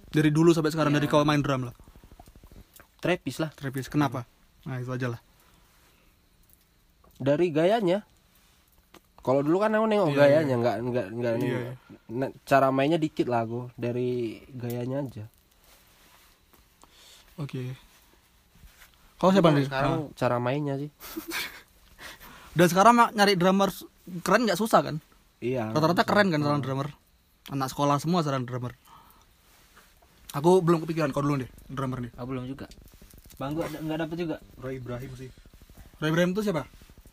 [0.09, 1.75] Dari dulu sampai sekarang dari kau main drum lah.
[3.01, 3.89] trapis lah Trapis.
[3.89, 4.25] Kenapa?
[4.65, 5.21] Nah, itu aja lah.
[7.17, 8.01] dari gayanya
[9.21, 11.75] kalau dulu kan aku nengok Iya, gayanya nggak nggak nggak Iya, nengok.
[12.11, 15.25] Nah, cara mainnya dikit lah aku dari gayanya aja
[17.41, 17.73] Oke.
[19.17, 19.65] Kau siapa nih?
[19.65, 20.89] sekarang cara mainnya sih
[22.57, 23.69] Dan sekarang mak- nyari drummer
[24.21, 24.97] keren nggak susah kan?
[25.41, 26.89] iya Rata-rata keren kan seorang drummer.
[27.49, 28.77] Anak sekolah semua seorang drummer.
[30.31, 32.13] Aku belum kepikiran kau dulu deh drummer nih.
[32.15, 32.67] Aku belum juga.
[33.35, 34.37] Bang gua nggak dapet juga.
[34.57, 35.31] Roy Ibrahim sih
[35.99, 36.65] Ray Ibrahim itu siapa?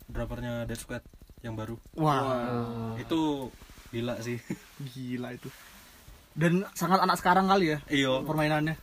[0.08, 1.04] drummernya Dead Squad
[1.44, 3.52] yang baru Wah, itu
[3.88, 4.40] gila sih
[4.80, 5.52] gila itu.
[6.32, 8.80] Dan sangat anak sekarang kali ya iya permainannya.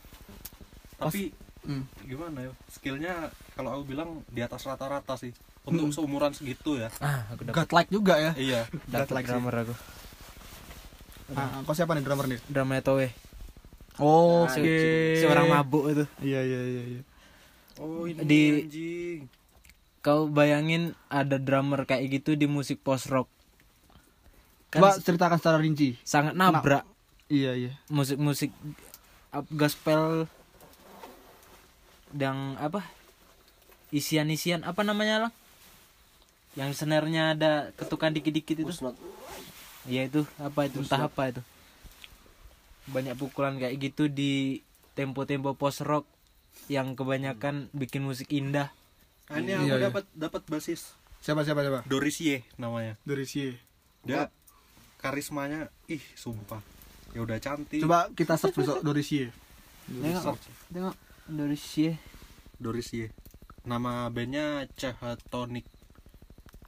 [0.98, 1.82] Tapi Hmm.
[2.00, 3.14] gimana ya skillnya
[3.52, 5.34] kalau aku bilang di atas rata-rata sih
[5.64, 7.58] untuk seumuran segitu ya Ah, aku dapet.
[7.58, 8.32] Godlike juga ya.
[8.36, 9.34] iya Dapet like sih.
[9.34, 9.74] drummer aku.
[11.28, 12.38] Ah, kau siapa nih drummer nih?
[12.46, 13.08] Drummer Towe.
[13.98, 16.04] Oh, Si, si- si orang mabuk itu.
[16.20, 17.02] Iya iya iya iya.
[17.76, 19.20] oh ini Di- anjing
[19.98, 23.26] Kau bayangin ada drummer kayak gitu di musik post rock.
[24.68, 25.98] Kan Coba ceritakan secara rinci.
[26.00, 26.86] sangat nabrak
[27.26, 27.72] Iya iya.
[27.88, 28.54] musik-musik
[29.32, 30.30] up- gospel
[32.14, 32.86] yang apa
[33.90, 35.32] isian-isian apa namanya lah?
[36.56, 38.72] Yang snare-nya ada ketukan dikit-dikit itu.
[39.86, 40.80] Ya itu apa itu?
[40.82, 41.42] Entah apa itu.
[42.90, 44.62] Banyak pukulan kayak gitu di
[44.96, 46.06] tempo-tempo post rock
[46.72, 48.72] yang kebanyakan bikin musik indah.
[49.28, 49.84] Ah, ini Iya, aku iya.
[49.90, 50.94] dapat dapat basis.
[51.20, 51.82] Siapa siapa siapa?
[51.84, 52.94] Dorisie namanya.
[53.02, 53.52] Dari si.
[54.06, 54.30] dia
[55.02, 56.62] karismanya ih sumpah.
[57.10, 57.82] Ya udah cantik.
[57.82, 59.26] Coba kita search besok Dorisi.
[59.86, 60.34] tengok
[60.74, 60.94] tengok
[61.26, 61.92] dari sih
[62.56, 63.10] Dorisie
[63.66, 65.66] nama bandnya Cehatonic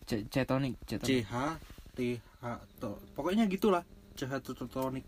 [0.04, 1.34] cetonic cetonic C H
[1.94, 1.98] T
[2.42, 2.44] H
[2.82, 3.86] to- pokoknya gitulah
[4.18, 5.06] Cehatonic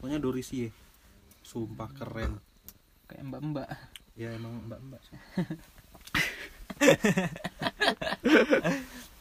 [0.00, 0.72] pokoknya Dorisie
[1.44, 2.38] sumpah keren.
[3.10, 3.68] Kayak mbak-mbak.
[4.14, 5.00] Ya emang mbak mbak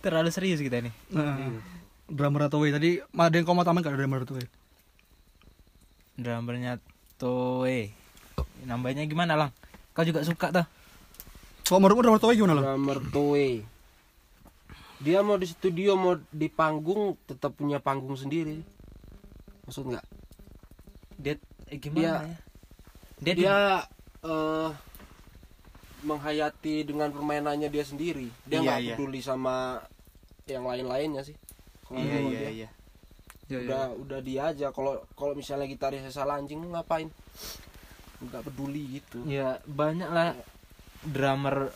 [0.03, 1.59] terlalu serius kita nih Nah,
[2.07, 4.47] drummer tadi ada yang kau mau tambahin gak ada drummer atau way?
[6.15, 6.79] drummernya
[7.19, 7.91] Toe
[8.61, 9.51] nambahnya gimana lang?
[9.91, 10.65] Kau juga suka tuh
[11.63, 12.61] Kalau menurutmu drummer atau way gimana lo?
[12.63, 13.47] drummer Toe
[14.99, 18.59] dia mau di studio mau di panggung tetap punya panggung sendiri.
[19.63, 20.05] Maksud nggak?
[21.15, 22.35] Dia eh, gimana Dia- ya?
[23.19, 23.55] Dia, dia
[24.23, 24.69] eh,
[26.01, 28.27] menghayati dengan permainannya dia sendiri.
[28.43, 28.95] Dia Iya, nggak iya.
[28.95, 29.79] peduli sama
[30.45, 31.35] yang lain-lainnya sih.
[31.85, 32.51] Kalau iya iya dia.
[32.51, 32.69] iya
[33.49, 34.67] Iya, udah udah dia aja.
[34.69, 37.07] Kalau kalau misalnya gitarisnya salah anjing ngapain
[38.19, 39.23] nggak peduli gitu.
[39.23, 40.35] Ya banyak lah
[41.01, 41.71] drummer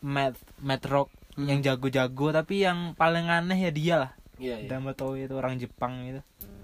[0.00, 1.48] mat mat rock Hmm.
[1.48, 4.10] yang jago-jago tapi yang paling aneh ya dia lah.
[4.36, 4.68] Iya iya.
[4.68, 6.20] Drummer Toe itu orang Jepang itu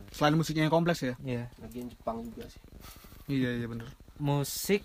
[0.08, 1.16] Selain musiknya yang kompleks ya?
[1.20, 2.60] ya lagian Jepang juga sih.
[3.26, 3.88] Iya iya bener.
[4.16, 4.84] musik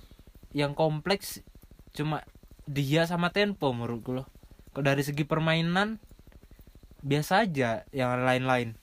[0.51, 1.43] yang kompleks
[1.91, 2.23] cuma
[2.63, 4.27] dia sama tempo menurutku loh.
[4.71, 5.99] Kalau dari segi permainan
[6.99, 8.79] biasa aja yang lain-lain.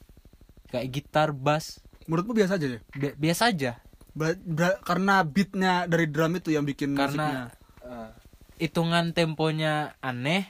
[0.69, 1.81] Kayak gitar bass.
[2.05, 2.79] Menurutmu biasa aja ya?
[2.93, 3.81] bi- biasa aja
[4.11, 7.43] Bra- karena beatnya dari drum itu yang bikin karena musiknya.
[7.81, 8.09] Ah,
[8.57, 10.45] hitungan temponya aneh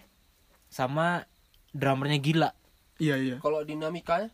[0.67, 1.29] sama
[1.69, 2.49] drummernya gila
[2.97, 3.35] Iya iya.
[3.37, 4.33] kalau dinamikanya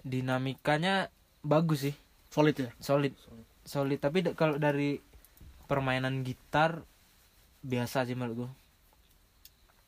[0.00, 1.94] dinamikanya bagus sih
[2.26, 2.70] Solid ya.
[2.78, 3.12] solid
[3.62, 4.96] solid tapi da- kalau dari
[5.66, 6.82] permainan gitar
[7.60, 8.50] biasa sih menurut gua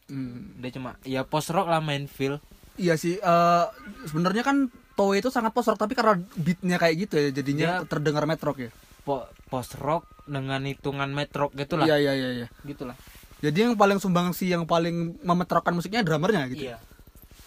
[0.05, 0.61] Hmm.
[0.61, 2.37] dia cuma ya post rock lah main feel
[2.75, 3.17] Iya sih.
[3.17, 3.65] eh
[4.05, 7.87] Sebenarnya kan Toei itu sangat post rock tapi karena beatnya kayak gitu ya jadinya Dia-
[7.87, 8.71] terdengar metrok ya.
[9.03, 12.31] po post rock dengan hitungan metrok gitulah Iya iya iya.
[12.35, 12.49] iya.
[12.63, 12.95] gitulah
[13.39, 16.63] Jadi yang paling sumbangsi yang paling memetrokkan musiknya drummernya gitu.
[16.65, 16.79] iya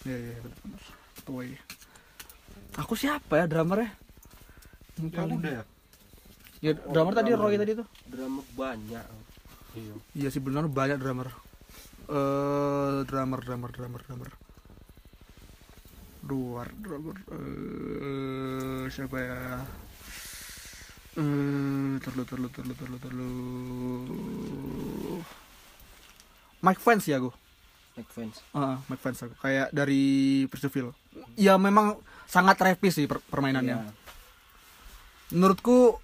[0.02, 0.80] Iya iya benar.
[1.22, 1.56] Toei.
[2.76, 3.90] Aku siapa ya drummernya?
[4.94, 5.64] Yang ya paling- udah ya
[6.58, 7.46] Ya drummer tadi drummer.
[7.46, 7.86] Roy tadi tuh.
[8.06, 9.04] drummer banyak
[9.74, 11.28] iya Iya sih benar banyak drummer.
[12.06, 14.30] eh drummer drummer drummer drummer
[16.26, 19.38] luar drummer eh siapa ya?
[21.16, 23.30] Eh terlalu terlalu terlalu terlalu terlalu.
[26.60, 27.32] Mike Vance ya gue
[27.96, 28.44] Like fans.
[28.52, 29.34] Ah, Mike Vance aku.
[29.40, 30.04] Kayak dari
[30.46, 30.92] Perseville
[31.32, 31.96] ya memang
[32.28, 33.72] sangat rapis sih per- permainannya.
[33.72, 33.92] Iya.
[35.28, 35.96] menurutku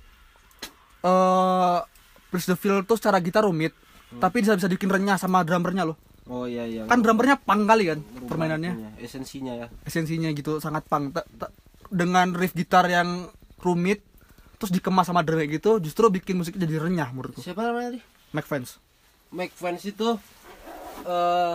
[1.03, 1.79] eh
[2.27, 3.77] Perseville tuh secara gitar rumit
[4.17, 5.97] tapi bisa bisa bikin renyah sama drummernya loh
[6.33, 6.89] Oh iya iya.
[6.89, 9.67] kan drummernya pang kali kan Merubah permainannya itunya, esensinya ya.
[9.85, 11.53] esensinya gitu sangat pang Ta- ta-
[11.93, 13.29] dengan riff gitar yang
[13.61, 14.01] rumit
[14.57, 18.01] terus dikemas sama drum gitu justru bikin musiknya jadi renyah menurutku Siapa namanya tadi?
[18.33, 18.71] Mike Vance
[19.29, 20.09] Mike Vance itu
[21.05, 21.55] eh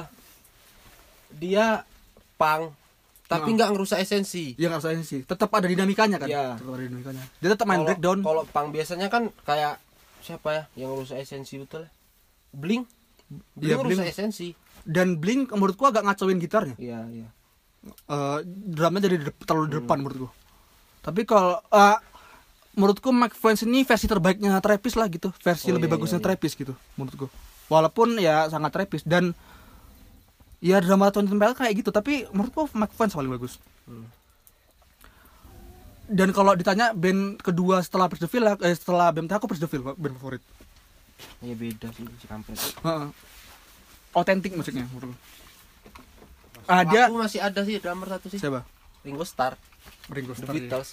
[1.33, 1.81] dia
[2.37, 2.69] pang
[3.27, 4.55] tapi nggak ngerusak esensi.
[4.55, 6.55] Iya nggak sih tetap ada dinamikanya kan Iya.
[6.55, 9.83] tetap ada dinamikanya dia tetap main Kalau- breakdown Kalau pang biasanya kan kayak
[10.23, 11.89] siapa ya yang ngerusak esensi betul ya?
[12.53, 12.87] Blink.
[13.27, 14.55] Blink Iya, ngerusak esensi.
[14.87, 17.27] Dan Blink menurutku agak ngacauin gitarnya Iya iya.
[17.87, 20.31] Eh, drumnya jadi de- terlalu di depan menurutku
[20.99, 21.97] tapi kalau eh,
[22.73, 26.23] menurutku Mike Vance ini versi terbaiknya Travis lah gitu versi Oh, lebih iya, bagusnya iya,
[26.23, 26.27] iya.
[26.31, 27.27] Travis gitu menurutku
[27.67, 29.35] walaupun ya sangat Travis dan
[30.57, 34.03] ya drama Tony Tempel kayak gitu tapi menurutku Mike Vance paling bagus Hmm.
[36.07, 40.43] dan kalau ditanya band kedua setelah Perseville eh, setelah BMT aku Perseville band favorit
[41.39, 42.55] Iya beda sih si kampret.
[44.11, 45.15] Otentik musiknya menurutku
[46.65, 48.37] ada Aku masih ada sih drummer satu sih.
[48.37, 48.67] siapa
[49.01, 49.55] Ringo Starr,
[50.07, 50.55] Ringo The Starr ya.
[50.59, 50.89] Beatles.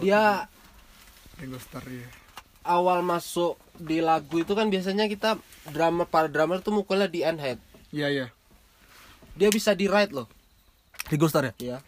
[0.00, 0.22] Dia
[1.36, 2.08] Ringo Starr ya
[2.64, 7.38] awal masuk di lagu itu kan biasanya kita drummer para drummer tuh mukulnya di end
[7.38, 7.58] head.
[7.88, 8.26] iya iya
[9.32, 10.26] Dia bisa di right loh.
[11.06, 11.78] Ringo Starr ya Ya.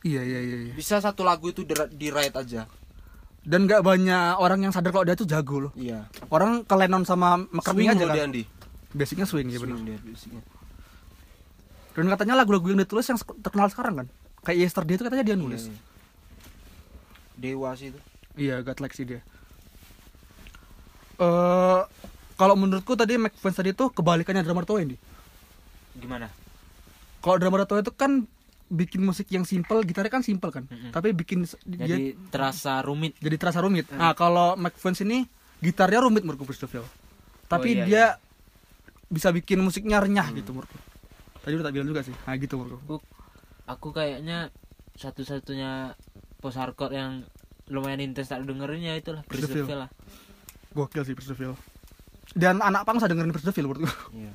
[0.00, 0.72] iya iya iya, iya.
[0.72, 2.64] Bisa satu lagu itu di, di right aja.
[3.40, 6.06] dan nggak banyak orang yang sadar kalau dia tuh jago loh Iya.
[6.28, 8.44] orang ke Lennon sama McCartney aja kan dia Andi.
[8.92, 10.42] Basicnya swing ya benar Swing dia basicnya.
[11.92, 14.06] dan katanya lagu-lagu yang ditulis yang terkenal sekarang kan
[14.40, 15.88] kayak Yesterday itu katanya dia nulis Iya, iya.
[17.36, 18.00] Dewa sih itu.
[18.36, 19.20] iya God Like sih dia
[21.18, 21.80] eh
[22.34, 24.98] kalau menurutku tadi Mike Vance tadi tuh kebalikannya drummer Toe nih
[25.94, 26.32] Gimana?
[27.18, 28.24] kalau drummer Toe itu kan
[28.66, 30.90] bikin musik yang simple gitarnya kan simple kan Mm-mm.
[30.90, 33.18] tapi bikin s- dia Jadi terasa rumit.
[33.18, 35.26] jadi terasa rumit nah kalau Mike Vance ini
[35.58, 36.86] gitarnya rumit menurutku Christopher
[37.44, 38.04] tapi iya, dia
[39.10, 40.78] bisa bikin musiknya renyah gitu menurutku
[41.40, 42.96] tadi udah tak bilang juga sih nah gitu menurutku Aku,
[43.66, 44.54] aku kayaknya
[44.94, 45.94] satu-satunya
[46.38, 47.12] post hardcore yang
[47.66, 49.22] lumayan intens tak dengerin ya itulah.
[49.22, 49.90] Priscilla lah.
[50.70, 51.54] gokil sih Christopher
[52.32, 54.32] dan anak pang saya dengerin Christopher menurutku Iya.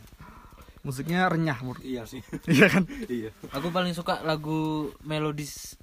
[0.82, 2.22] musiknya renyah menurut Iya sih.
[2.52, 3.32] iya kan iya.
[3.52, 5.76] Aku paling suka lagu melodis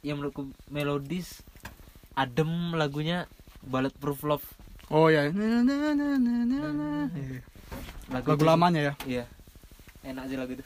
[0.00, 1.42] yang menurutku melodis
[2.14, 3.26] adem lagunya
[3.60, 4.46] Bulletproof Love.
[4.88, 7.10] oh ya Na,
[8.10, 9.24] Lagu, lagu itu lamanya ya Iya.
[10.02, 10.64] Enak sih lagu itu.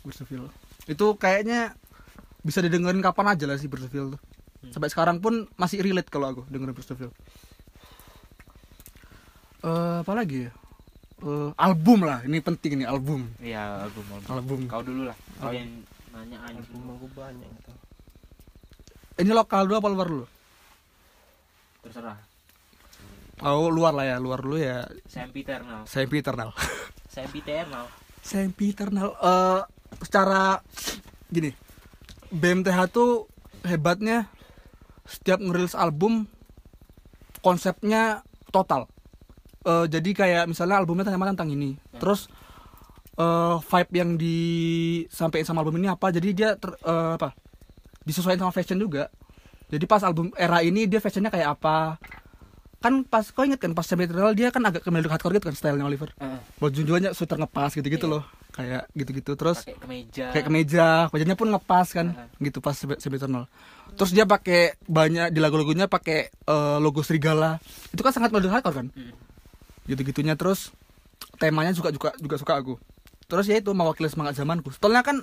[0.00, 0.48] Christopher
[0.84, 1.72] itu kayaknya
[2.44, 4.20] bisa didengerin kapan aja lah sih Christopher tuh
[4.68, 7.08] sampai sekarang pun masih relate kalau aku dengerin Christopher
[9.64, 10.52] eh apa lagi ya
[11.24, 14.28] Eh, album lah ini penting nih album Iya, album album.
[14.28, 15.16] album Kau dulu lah.
[15.40, 15.80] Kau yang
[16.12, 16.36] nanya.
[16.44, 17.72] Album aku banyak gitu.
[19.24, 20.26] ini lokal dulu apa luar dulu
[21.80, 22.18] Terserah.
[23.44, 24.88] Oh luar lah ya luar dulu ya.
[25.04, 25.84] Sempiternal.
[25.84, 26.50] Sempiternal.
[27.14, 27.84] Sempiternal.
[28.24, 29.08] Sempiternal.
[29.20, 29.60] Eh
[30.02, 30.58] secara
[31.30, 31.54] gini
[32.34, 33.30] BMTH tuh
[33.62, 34.26] hebatnya
[35.06, 36.26] setiap ngerilis album
[37.44, 38.88] konsepnya total.
[39.64, 41.76] Eh, jadi kayak misalnya albumnya tema tentang ini.
[42.00, 42.26] Terus
[43.14, 46.10] eh vibe yang disampaikan sama album ini apa?
[46.10, 47.36] Jadi dia ter- eh, apa?
[48.02, 49.12] Disesuaikan sama fashion juga.
[49.68, 51.96] Jadi pas album era ini dia fashionnya kayak apa
[52.84, 55.56] kan pas kau inget kan pas Sempiternal dia kan agak ke melodic hardcore gitu kan
[55.56, 56.12] stylenya Oliver.
[56.20, 56.38] Heeh.
[56.60, 58.28] baju-bajunya sweater ngepas gitu-gitu loh.
[58.52, 59.32] Kayak gitu-gitu.
[59.40, 60.26] Terus Pakai kemeja.
[60.36, 62.06] kayak kemeja bajunya pun ngepas kan
[62.36, 63.48] gitu pas Sempiternal
[63.94, 67.56] terus dia pakai banyak di lagu-lagunya pakai eh, logo serigala.
[67.94, 68.86] Itu kan sangat melodic hardcore kan?
[68.92, 69.14] Mm.
[69.88, 70.34] gitu-gitunya.
[70.36, 70.74] Terus
[71.40, 72.76] temanya juga juga juga suka aku.
[73.24, 74.68] Terus ya itu mewakili semangat zamanku.
[74.74, 75.16] Setelahnya kan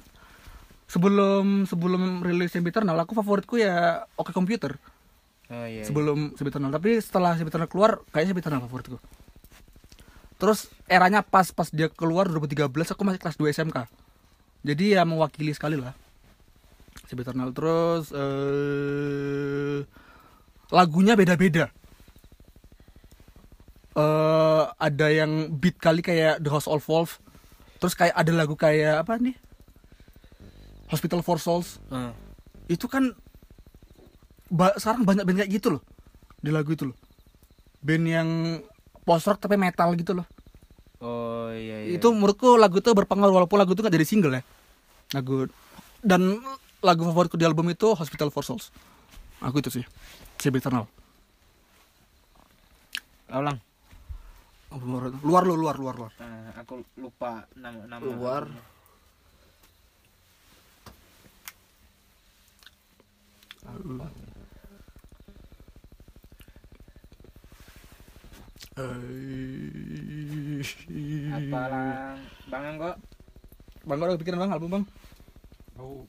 [0.89, 4.75] sebelum sebelum rilis Sempiternal aku favoritku ya Oke Computer
[5.51, 5.83] Oh iya.
[5.83, 5.83] iya.
[5.83, 8.97] sebelum Sempiternal tapi setelah Sempiternal keluar kayaknya Sempiternal favoritku.
[10.39, 13.77] Terus eranya pas pas dia keluar 2013 aku masih kelas 2 SMK
[14.65, 15.93] jadi ya mewakili sekali lah
[17.05, 19.83] Sempiternal terus eh
[20.71, 21.67] lagunya beda-beda.
[23.91, 27.19] Eh ada yang beat kali kayak The House of Wolf.
[27.83, 29.35] Terus kayak ada lagu kayak apa nih?
[30.87, 31.83] Hospital for Souls.
[31.91, 32.15] Heeh.
[32.71, 33.11] itu kan
[34.51, 35.81] ba- sekarang banyak band kayak gitu loh
[36.37, 36.97] di lagu itu loh
[37.79, 38.29] band yang
[39.01, 40.27] post rock tapi metal gitu loh
[41.01, 44.45] Oh iya iya Itu menurutku lagu itu berpengaruh walaupun lagu itu nggak jadi single ya.
[45.17, 45.49] Lagu
[46.05, 46.37] dan
[46.77, 48.69] lagu favoritku di album itu Hospital for Souls.
[49.41, 49.81] Aku itu sih.
[50.37, 50.85] CB Eternal.
[53.33, 53.57] ulang.
[55.25, 56.13] Luar lu, luar, luar, luar.
[56.21, 58.45] Nah, aku lupa nama nama Luar.
[63.65, 64.30] albumnya.
[71.31, 71.61] Apa
[72.47, 72.91] bang Anggo
[73.81, 74.83] Bang, kau udah kepikiran bang album bang?
[75.75, 76.05] Oh,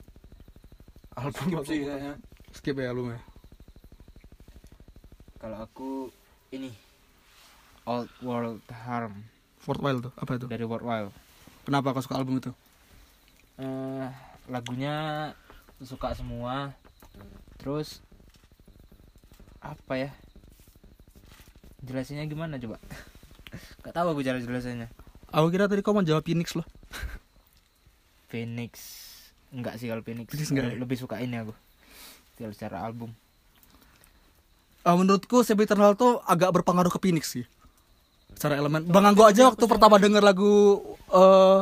[1.17, 2.13] Album sih kayaknya.
[2.53, 3.17] Skip ya albumnya.
[5.35, 5.89] kalau aku
[6.53, 6.69] ini
[7.83, 9.25] Old World Harm
[9.59, 10.45] Fort Wild tuh, apa itu?
[10.47, 11.11] dari World Wild
[11.65, 12.53] Kenapa kau suka album itu?
[13.53, 14.07] eh
[14.47, 15.29] lagunya
[15.77, 16.71] suka semua
[17.57, 17.99] terus
[19.59, 20.11] apa ya
[21.83, 22.79] jelasinnya gimana coba
[23.83, 24.87] Gak tahu aku cara jelasannya
[25.29, 26.65] Aku kira tadi kau mau jawab Phoenix loh.
[28.29, 28.71] Phoenix
[29.53, 30.77] enggak sih kalau Phoenix, Phoenix enggak ya?
[30.77, 31.53] lebih suka ini aku
[32.35, 33.13] kalau secara album
[34.83, 37.47] Ah, menurutku CB Eternal tuh agak berpengaruh ke Phoenix sih.
[38.35, 38.83] Secara elemen.
[38.83, 40.75] Bang Anggo aja waktu pertama denger lagu
[41.07, 41.61] eh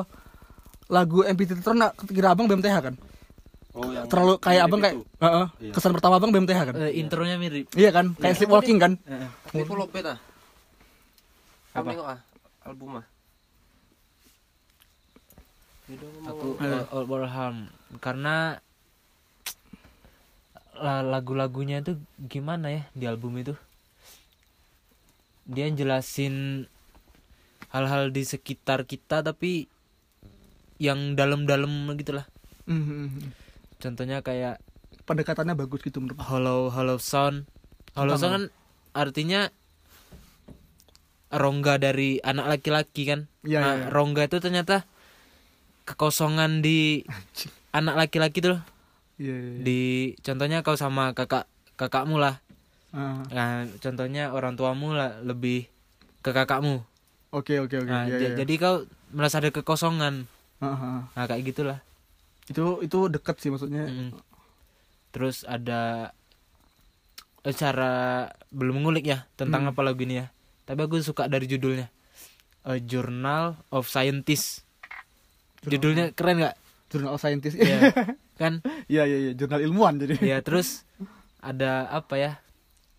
[0.89, 2.95] lagu MPT Tron kira abang BMTH kan?
[3.71, 5.03] Oh yang Terlalu kayak mirip abang kayak itu.
[5.19, 5.45] Heeh.
[5.61, 5.73] Iya.
[5.73, 6.75] kesan pertama abang BMTH kan?
[6.75, 8.05] Eh, intronya mirip Iya kan?
[8.15, 8.93] Kayak sleepwalking kan?
[9.03, 10.19] Eh, Tapi aku lopet ah.
[11.71, 11.89] Apa?
[11.89, 12.03] Apa?
[12.03, 12.19] ah
[12.65, 13.05] album ah.
[16.23, 17.67] Aku uh, Harm
[17.99, 18.63] karena
[20.73, 23.51] la- lagu-lagunya itu gimana ya di album itu
[25.43, 26.63] dia jelasin
[27.69, 29.67] hal-hal di sekitar kita tapi
[30.79, 32.23] yang dalam-dalam gitulah
[32.63, 33.40] Mhm.
[33.81, 34.61] Contohnya kayak
[35.01, 36.21] Pendekatannya bagus gitu menurut.
[36.21, 37.49] hollow hollow sound
[37.91, 38.43] hollow sound kan
[38.93, 39.49] artinya
[41.31, 43.87] rongga dari anak laki-laki kan Iya, Nah, iya, iya.
[43.89, 44.85] rongga itu ternyata
[45.83, 47.01] kekosongan di
[47.71, 48.61] anak laki-laki tuh loh.
[49.17, 49.49] Iya, iya.
[49.49, 49.59] iya.
[49.59, 49.81] di
[50.19, 52.37] contohnya kau sama kakak kakakmu lah
[52.91, 53.49] Ah, nah
[53.79, 55.71] contohnya orang tuamu lah lebih
[56.19, 56.83] ke kakakmu
[57.31, 57.87] Oke, oke, oke.
[57.87, 58.35] nah, iya, iya.
[58.35, 58.75] jadi kau
[59.09, 60.27] merasa ada kekosongan
[60.57, 61.01] Ah, ah, ah.
[61.13, 61.79] nah kayak gitulah
[62.51, 63.85] Itu itu dekat sih maksudnya.
[63.85, 64.11] Mm.
[65.09, 66.11] terus ada
[67.41, 67.91] eh, cara
[68.47, 69.71] belum ngulik ya tentang Hmm.
[69.71, 70.31] apa lagu ini ya
[70.63, 71.91] tapi aku suka dari judulnya
[72.61, 74.63] A Journal of Scientist
[75.61, 76.55] judulnya keren nggak
[76.87, 77.55] Jurnal Scientist.
[77.55, 77.91] Iya.
[78.41, 79.31] kan Iya, iya, iya.
[79.33, 80.15] Jurnal ilmuwan jadi.
[80.21, 80.83] ya terus
[81.39, 82.31] ada apa ya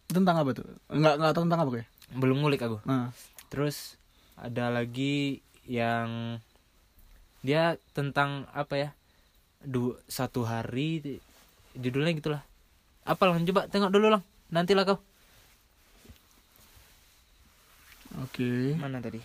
[0.07, 0.69] Tentang apa tuh?
[0.89, 1.89] Enggak enggak tahu tentang apa kayak.
[2.13, 3.09] belum ngulik aku Nah.
[3.49, 3.97] terus
[4.35, 6.37] ada lagi yang
[7.41, 8.89] dia tentang apa ya
[9.63, 11.21] du satu hari
[11.77, 12.43] judulnya gitulah.
[13.03, 13.47] Apa lang?
[13.47, 14.23] Coba tengok dulu lang.
[14.53, 14.99] Nantilah kau.
[18.21, 18.77] Oke.
[18.77, 19.19] mana tadi?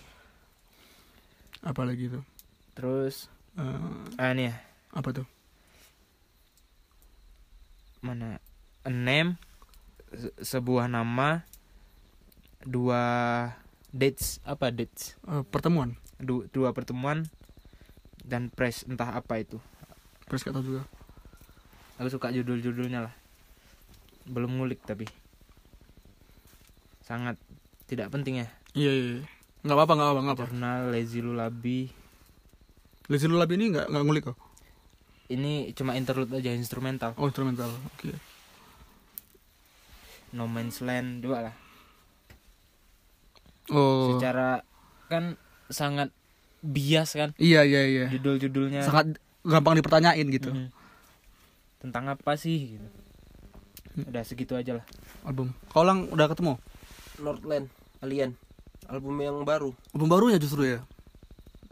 [1.60, 2.24] Apa lagi tuh?
[2.72, 3.26] terus?
[3.58, 4.54] Eh, ah ini ya.
[4.94, 5.26] Apa tuh?
[7.98, 8.38] mana?
[8.86, 9.36] A name
[10.14, 11.42] se- sebuah nama.
[12.62, 13.02] Dua
[13.90, 14.38] dates.
[14.46, 15.18] Apa dates?
[15.26, 15.98] Eh, pertemuan.
[16.16, 17.26] Du- dua pertemuan.
[18.24, 19.58] Dan press entah apa itu
[20.28, 20.82] Gak tahu juga.
[21.96, 23.14] aku suka judul-judulnya lah
[24.24, 25.08] belum ngulik tapi
[27.00, 27.34] sangat
[27.84, 29.06] tidak penting ya Iya, iya.
[29.16, 29.22] iya.
[29.58, 30.44] Enggak apa-apa, enggak apa-apa, apa.
[30.46, 31.80] Jurnal Lazy Lullaby
[33.08, 34.38] Lazy Lullaby ini enggak enggak ngulik kok.
[35.28, 37.68] ini cuma interlude aja instrumental Oh, instrumental.
[37.90, 38.12] Oke.
[40.30, 41.54] No Man's Land dua lah
[43.68, 44.12] Oh.
[44.12, 44.64] secara
[45.08, 45.36] kan
[45.68, 46.08] sangat
[46.60, 48.04] bias kan Iya, iya, iya.
[48.08, 50.50] judul-judulnya Sangat gampang dipertanyain gitu.
[50.50, 50.68] Mhm.
[51.78, 52.88] tentang apa sih gitu.
[54.02, 54.86] udah segitu aja lah
[55.22, 55.50] Album.
[55.68, 56.58] Kau lang udah ketemu?
[57.18, 57.66] Northland
[57.98, 58.34] Alien
[58.86, 60.80] album yang baru Album barunya justru ya.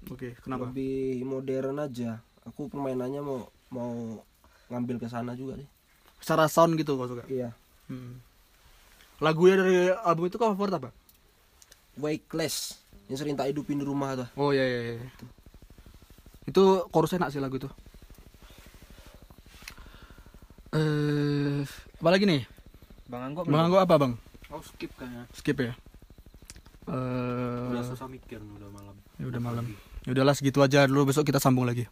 [0.07, 0.71] Oke, kenapa?
[0.71, 4.23] lebih modern aja aku permainannya mau mau
[4.69, 5.67] ngambil ke sana juga sih
[6.23, 7.27] Secara sound gitu kau suka.
[7.27, 7.51] iya
[7.87, 8.19] Hmm.
[9.17, 10.91] Lagunya dari album itu kau favorit apa?
[11.97, 12.77] Weightless
[13.07, 14.95] yang sering tak hidupin di rumah tuh Oh iya iya iya.
[15.03, 15.25] Itu
[16.53, 17.71] chorusnya enak sih lagu itu.
[20.77, 21.63] Eh,
[22.03, 22.43] apa lagi nih?
[23.07, 24.19] bang Anggo Bang Anggo apa, Bang?
[24.51, 25.75] oh skip kayaknya Skip ya.
[26.87, 29.65] Eh, udah susah mikir udah malam ya udah malam.
[30.07, 31.91] Ya udahlah segitu aja dulu besok kita sambung lagi.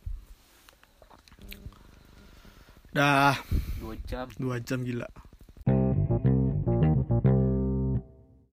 [2.94, 3.34] Dah
[3.82, 5.08] dua jam dua jam gila.